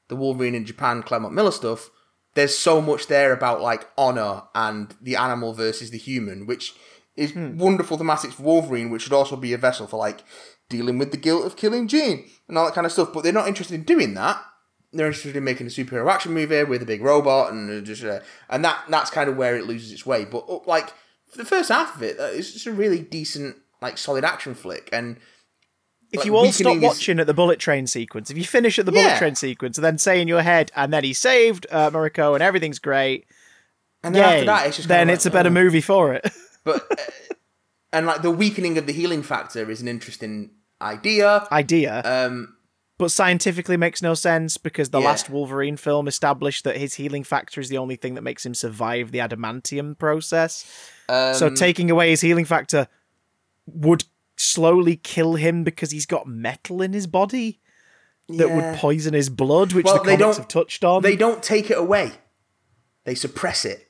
[0.08, 1.90] the Wolverine in Japan Claremont Miller stuff,
[2.38, 6.72] there's so much there about like honor and the animal versus the human, which
[7.16, 10.22] is wonderful thematics for Wolverine, which should also be a vessel for like
[10.68, 13.12] dealing with the guilt of killing Jean and all that kind of stuff.
[13.12, 14.40] But they're not interested in doing that.
[14.92, 18.04] They're interested in making a superhero action movie with a big robot and uh, just
[18.04, 20.24] uh, and that that's kind of where it loses its way.
[20.24, 20.90] But uh, like
[21.26, 24.88] for the first half of it, it's just a really decent like solid action flick
[24.92, 25.16] and.
[26.12, 28.86] If like, you all stop watching at the bullet train sequence, if you finish at
[28.86, 31.90] the bullet train sequence and then say in your head, and then he saved uh,
[31.90, 33.26] Mariko and everything's great,
[34.02, 35.52] and then yay, after that, it's just then kinda it's a better oh.
[35.52, 36.30] movie for it.
[36.64, 36.96] But uh,
[37.92, 40.50] and like the weakening of the healing factor is an interesting
[40.82, 41.46] idea.
[41.50, 42.56] idea, Um,
[42.98, 45.06] but scientifically makes no sense because the Yeah.
[45.06, 48.54] last Wolverine film established that his healing factor is the only thing that makes him
[48.54, 50.66] survive the adamantium process.
[51.08, 52.88] um, so taking away his healing factor
[53.66, 54.04] would
[54.38, 57.60] slowly kill him because he's got metal in his body
[58.28, 58.54] that yeah.
[58.54, 61.02] would poison his blood, which Well, the comics have touched on.
[61.02, 62.12] they don't take it away;
[63.04, 63.84] they suppress it.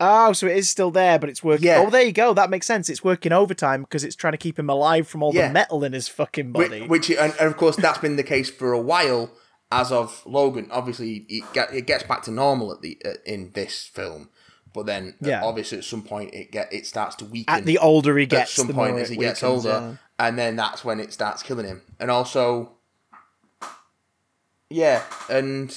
[0.00, 1.66] Oh, so it is still there, but it's working.
[1.66, 1.82] Yeah.
[1.84, 2.32] Oh, there you go.
[2.32, 2.88] That makes sense.
[2.88, 5.48] It's working overtime because it's trying to keep him alive from all Yeah.
[5.48, 6.86] the metal in his fucking body.
[6.86, 9.30] which and, and of course that's been the case for a while.
[9.70, 13.84] As of Logan, obviously it, it gets back to normal at the uh, in this
[13.86, 14.30] film,
[14.72, 15.42] but then Yeah.
[15.44, 17.54] obviously at some point it get it starts to weaken.
[17.54, 20.56] At the older he gets, at some point as he gets weakens, older, and then
[20.56, 21.82] that's when it starts killing him.
[22.00, 22.72] And also,
[24.70, 25.74] yeah, and.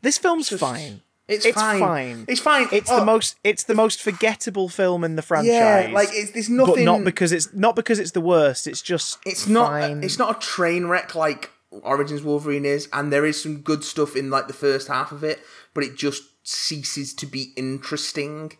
[0.00, 1.02] This film's fine.
[1.28, 1.78] it's, It's fine.
[1.80, 2.24] fine.
[2.28, 2.68] It's fine.
[2.72, 3.36] It's Oh, the most.
[3.44, 5.52] It's the most forgettable film in the franchise.
[5.52, 6.74] yeah, like it's there's nothing.
[6.74, 8.66] but not because it's not because it's the worst.
[8.66, 10.02] It's just it's not Fine.
[10.04, 14.14] it's not a train wreck like Origins Wolverine is, and there is some good stuff
[14.16, 15.40] in like the first half of it,
[15.74, 18.52] but it just ceases to be interesting.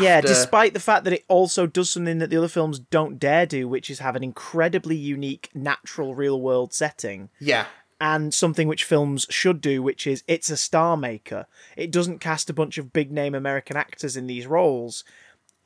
[0.00, 0.20] yeah.
[0.20, 3.66] Despite the fact that it also does something that the other films don't dare do,
[3.68, 7.28] which is have an incredibly unique, natural, real world setting.
[7.40, 7.66] yeah,
[8.02, 11.46] and something which films should do, which is it's a star maker.
[11.76, 15.04] It doesn't cast a bunch of big name American actors in these roles.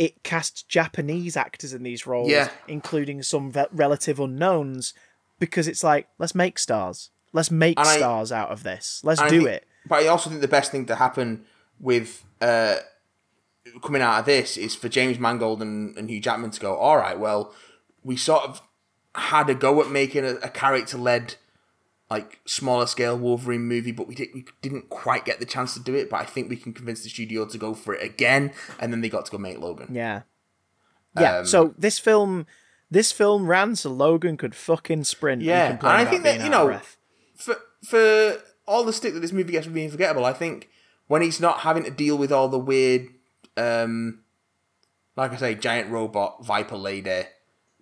[0.01, 2.49] It casts Japanese actors in these roles, Yeah.
[2.67, 4.93] including some ve- relative unknowns,
[5.39, 9.29] because it's like let's make stars, let's make I- stars out of this, let's I
[9.29, 9.65] do it.
[9.87, 11.45] But I also think the best thing to happen
[11.79, 12.77] with uh,
[13.83, 16.97] coming out of this is for James Mangold and, and Hugh Jackman to go, all
[16.97, 17.53] right, well,
[18.03, 18.63] we sort of
[19.15, 21.37] had a go at making a, a character led,
[22.11, 25.81] like smaller scale Wolverine movie, but we, did, we didn't quite get the chance to
[25.81, 26.11] do it.
[26.11, 29.01] But I think we can convince the studio to go for it again, and then
[29.01, 29.89] they got to go make Logan.
[29.95, 30.23] Yeah,
[31.19, 31.39] yeah.
[31.39, 32.47] Um, so this film,
[32.91, 35.43] this film ran so Logan could fucking sprint.
[35.43, 36.81] Yeah, complain and I think that, you know,
[37.37, 40.68] for for all the stick that this movie gets for being forgettable, I think
[41.07, 43.09] when he's not having to deal with all the weird,
[43.57, 44.20] um,
[45.17, 47.25] like I say, giant robot, Viper Lady,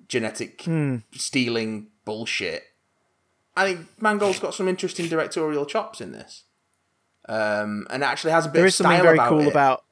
[0.08, 0.98] genetic Hmm.
[1.12, 2.64] stealing bullshit,
[3.56, 6.44] I think Mangold's got some interesting directorial chops in this,
[7.28, 9.48] um, and actually has a bit there of is something very about cool it.
[9.48, 9.84] about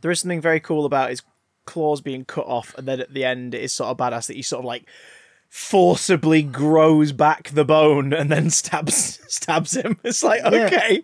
[0.00, 1.22] there is something very cool about his
[1.66, 4.34] claws being cut off and then at the end it is sort of badass that
[4.34, 4.84] he sort of like
[5.52, 10.66] forcibly grows back the bone and then stabs stabs him it's like Yeah.
[10.66, 11.02] okay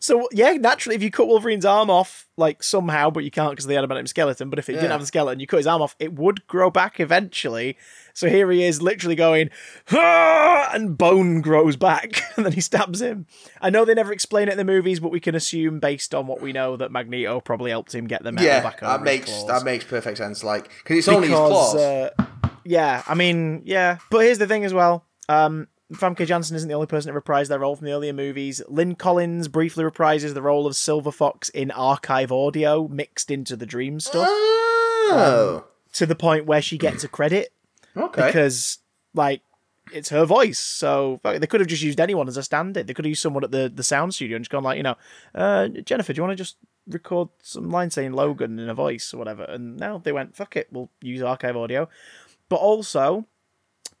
[0.00, 3.66] so yeah naturally if you cut wolverine's arm off like somehow but you can't because
[3.66, 4.80] of the adamantium skeleton but if it Yeah.
[4.80, 7.76] didn't have the skeleton you cut his arm off it would grow back eventually
[8.12, 9.48] so here he is literally going
[9.92, 13.26] and bone grows back and then he stabs him
[13.60, 16.26] i know they never explain it in the movies but we can assume based on
[16.26, 19.04] what we know that magneto probably helped him get the metal yeah, back over that
[19.04, 20.42] makes that makes perfect sense.
[20.42, 21.74] Like because it's only his Because, claws.
[21.76, 22.10] uh,
[22.64, 23.98] yeah, I mean, yeah.
[24.10, 25.04] But here's the thing as well.
[25.28, 28.62] Um, Famke Janssen isn't the only person to reprise their role from the earlier movies.
[28.68, 33.66] Lynn Collins briefly reprises the role of Silver Fox in archive audio mixed into the
[33.66, 37.52] dream stuff oh, to the point where she gets a credit
[37.96, 38.26] okay.
[38.26, 38.78] because,
[39.12, 39.42] like,
[39.92, 40.58] it's her voice.
[40.58, 42.86] So they could have just used anyone as a stand-in.
[42.86, 44.82] They could have used someone at the, the sound studio and just gone like, you
[44.82, 44.96] know,
[45.34, 49.12] uh, Jennifer, do you want to just record some line saying Logan in a voice
[49.12, 49.44] or whatever?
[49.44, 51.88] And now they went, fuck it, we'll use archive audio.
[52.48, 53.26] But also,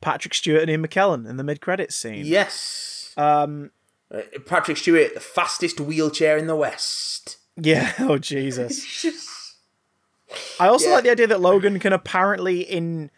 [0.00, 2.26] Patrick Stewart and Ian McKellen in the mid-credits scene.
[2.26, 3.12] yes.
[3.16, 3.70] Um,
[4.12, 7.38] Uh, Patrick Stewart, the fastest wheelchair in the West.
[7.56, 7.92] yeah.
[7.98, 9.04] Oh Jesus.
[10.60, 10.94] I also Yeah.
[10.96, 13.10] like the idea that Logan can apparently, in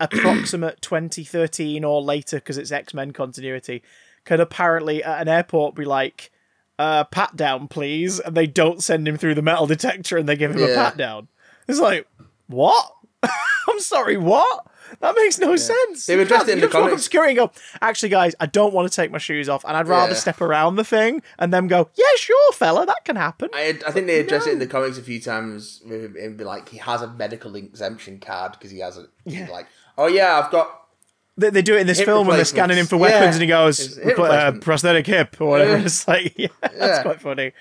[0.00, 3.82] approximate 2013 or later, because it's X Men continuity,
[4.24, 6.30] can apparently at an airport be like,
[6.78, 8.18] uh, pat down, please.
[8.20, 10.96] And they don't send him through the metal detector and they give him a pat
[10.96, 11.28] down.
[11.68, 12.06] It's like,
[12.48, 12.92] what?
[13.68, 14.66] I'm sorry, what?
[15.00, 16.06] That makes no sense.
[16.06, 17.02] They've You it in the just walk up to comics.
[17.02, 17.50] security and go,
[17.82, 20.18] actually, guys, I don't want to take my shoes off, and I'd rather Yeah.
[20.18, 23.50] step around the thing and them go, yeah, sure, fella, that can happen.
[23.52, 25.82] I, I think they address it in the comics a few times.
[25.84, 29.06] Him be like, he has a medical exemption card because he has a.
[29.24, 29.48] Yeah.
[29.50, 29.66] like,
[29.98, 30.82] oh yeah, I've got.
[31.36, 33.32] They, they do it in this film when they're scanning him for weapons, Yeah.
[33.32, 35.78] and he goes, "Uh, prosthetic hip or whatever.
[35.78, 35.84] Yeah.
[35.84, 37.52] It's like, yeah, that's quite funny.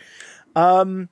[0.55, 1.09] Um,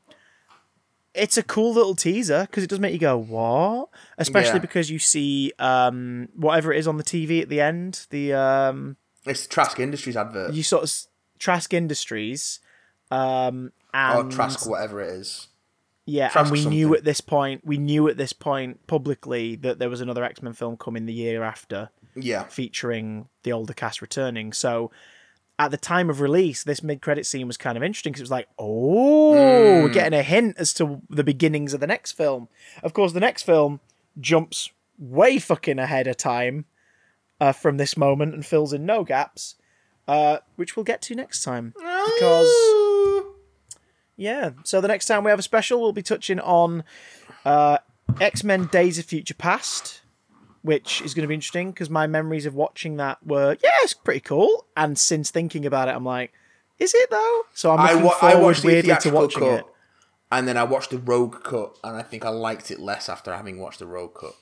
[1.14, 4.60] it's a cool little teaser because it does make you go, "What?" Especially Yeah.
[4.60, 8.08] because you see um whatever it is on the TV at the end.
[8.10, 10.54] The um It's the Trask Industries advert.
[10.54, 11.08] you sort of s-
[11.40, 12.60] Trask Industries,
[13.12, 15.48] um, or Trask, whatever it is.
[16.06, 16.78] yeah, Trask and we something.
[16.78, 20.42] knew at this point, we knew at this point publicly that there was another X
[20.42, 21.90] Men film coming the year after.
[22.16, 22.44] Yeah.
[22.44, 24.54] featuring the older cast returning.
[24.54, 24.92] So
[25.60, 28.32] at the time of release, this mid-credit scene was kind of interesting because it was
[28.32, 32.50] like, oh, we're getting a hint as to the beginnings of the next film.
[32.82, 33.80] Of course, the next film
[34.20, 36.66] jumps way fucking ahead of time
[37.40, 39.56] uh, from this moment and fills in no gaps,
[40.08, 43.24] uh, which we'll get to next time because
[44.16, 44.52] yeah.
[44.64, 46.84] So the next time we have a special, we'll be touching on
[47.46, 47.80] uh,
[48.22, 50.02] X Men: Days of Future Past,
[50.64, 53.94] which is going to be interesting because my memories of watching that were yeah, it's
[53.94, 54.66] pretty cool.
[54.76, 56.34] And since thinking about it, I'm like,
[56.80, 57.42] is it though?
[57.54, 59.66] So I'm I, wa- I watched the weirdly to theatrical watching cut, it.
[60.32, 63.34] and then I watched the Rogue cut, and I think I liked it less after
[63.36, 64.34] having watched the Rogue cut.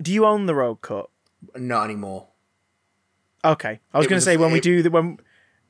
[0.00, 1.10] Do you own the Rogue cut?
[1.56, 2.28] Not anymore.
[3.44, 5.18] Okay, I was going to was a- say when we do the when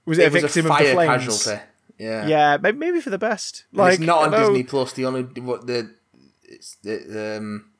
[0.04, 1.08] was it, It a was a victim of the flames?
[1.26, 1.62] casualty.
[1.98, 2.26] Yeah.
[2.26, 3.64] Yeah, maybe, maybe for the best.
[3.70, 4.92] And Like it's not on Disney Plus.
[4.92, 5.94] The only what the
[6.42, 7.70] it's the um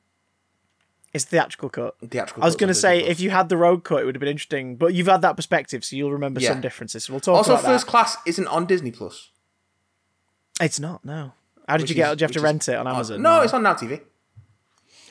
[1.13, 1.95] It's theatrical cut.
[2.09, 2.41] theatrical.
[2.43, 4.29] I was going to say if you had the Rogue cut, it would have been
[4.29, 4.75] interesting.
[4.77, 6.49] But you've had that perspective, so you'll remember Yeah.
[6.53, 7.09] some differences.
[7.09, 7.91] We'll talk also First that.
[7.91, 9.29] Class isn't on Disney Plus.
[10.59, 11.05] It's not.
[11.05, 11.33] No.
[11.67, 12.11] How did which you get?
[12.11, 12.17] is-?
[12.17, 12.87] Do you have to rent it on.
[12.87, 13.21] Amazon?
[13.21, 14.01] No, it's on Now TV.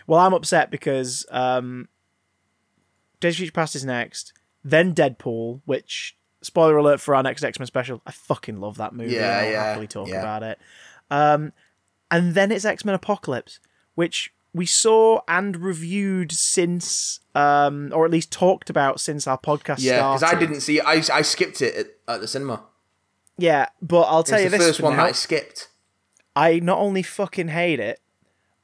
[0.07, 1.89] Well, I'm upset because um,
[3.21, 4.33] Days of Future Past is next,
[4.65, 8.03] then Deadpool, which spoiler alert for our next X Men special.
[8.07, 9.15] I fucking love that movie.
[9.15, 10.21] Yeah, I'll yeah, happily talk yeah.
[10.21, 10.59] about it.
[11.11, 11.53] Um,
[12.11, 13.61] and then it's X Men Apocalypse,
[13.95, 19.77] which we saw and reviewed since, um, or at least talked about since our podcast
[19.81, 20.23] Yeah, because.
[20.23, 20.81] I didn't see.
[20.81, 22.63] I I skipped it at, at the cinema.
[23.39, 25.05] Yeah, but I'll tell It's you the this first one now.
[25.05, 25.69] that I skipped.
[26.37, 28.01] I not only fucking hate it,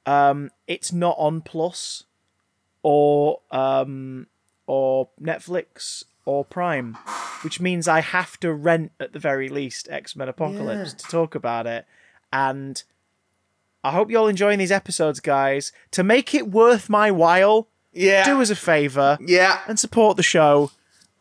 [0.07, 2.05] um, it's not on Plus
[2.83, 4.27] or um,
[4.67, 6.95] or Netflix or Prime,
[7.43, 10.97] which means I have to rent at the very least X Men Apocalypse Yeah.
[10.99, 11.87] to talk about it.
[12.33, 12.83] And
[13.85, 15.73] I hope you're all enjoying these episodes, guys.
[15.93, 18.25] To make it worth my while, Yeah.
[18.25, 19.61] do us a favor yeah.
[19.67, 20.71] and support the show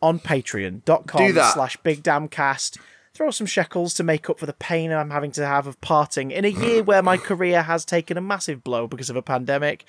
[0.02, 2.78] on patreon.com slash big damn cast
[3.14, 6.30] throw some shekels to make up for the pain i'm having to have of parting
[6.30, 9.84] in a year where my career has taken a massive blow because of a pandemic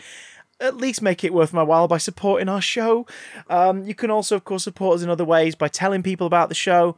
[0.59, 3.05] at least make it worth my while by supporting our show
[3.51, 6.49] um, you can also of course support us in other ways by telling people about
[6.49, 6.97] the show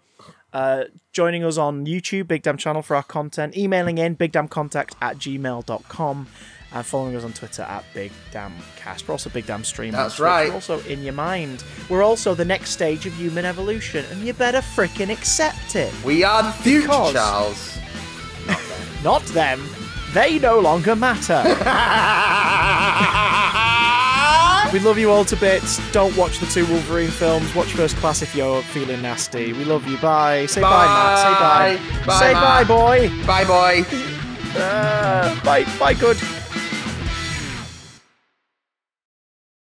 [0.54, 5.18] uh, joining us on youtube big damn channel for our content emailing in bigdamncontact at
[5.18, 6.28] gmail.com
[6.74, 9.06] and following us on Twitter at Big Damn Cast.
[9.06, 9.92] We're also Big Damn Stream.
[9.92, 10.48] That's right.
[10.48, 11.66] We're also in your mind.
[11.90, 15.94] We're also the next stage of human evolution, and you better frickin' accept it.
[16.06, 17.78] We are the future, Because- Charles.
[19.04, 19.68] Not them.
[20.14, 21.44] They no longer matter.
[24.74, 25.80] we love you all to bits.
[25.92, 27.54] Don't watch the two Wolverine films.
[27.56, 29.54] Watch First Class if you're feeling nasty.
[29.54, 29.98] We love you.
[29.98, 30.46] Bye.
[30.48, 31.18] Say bye, Matt.
[31.20, 32.00] Say bye.
[32.00, 32.06] Bye.
[32.06, 32.44] Bye, Say Matt.
[32.44, 33.26] bye, boy.
[33.26, 33.86] Bye, boy.
[34.54, 35.64] Uh, bye.
[35.80, 36.18] Bye, good.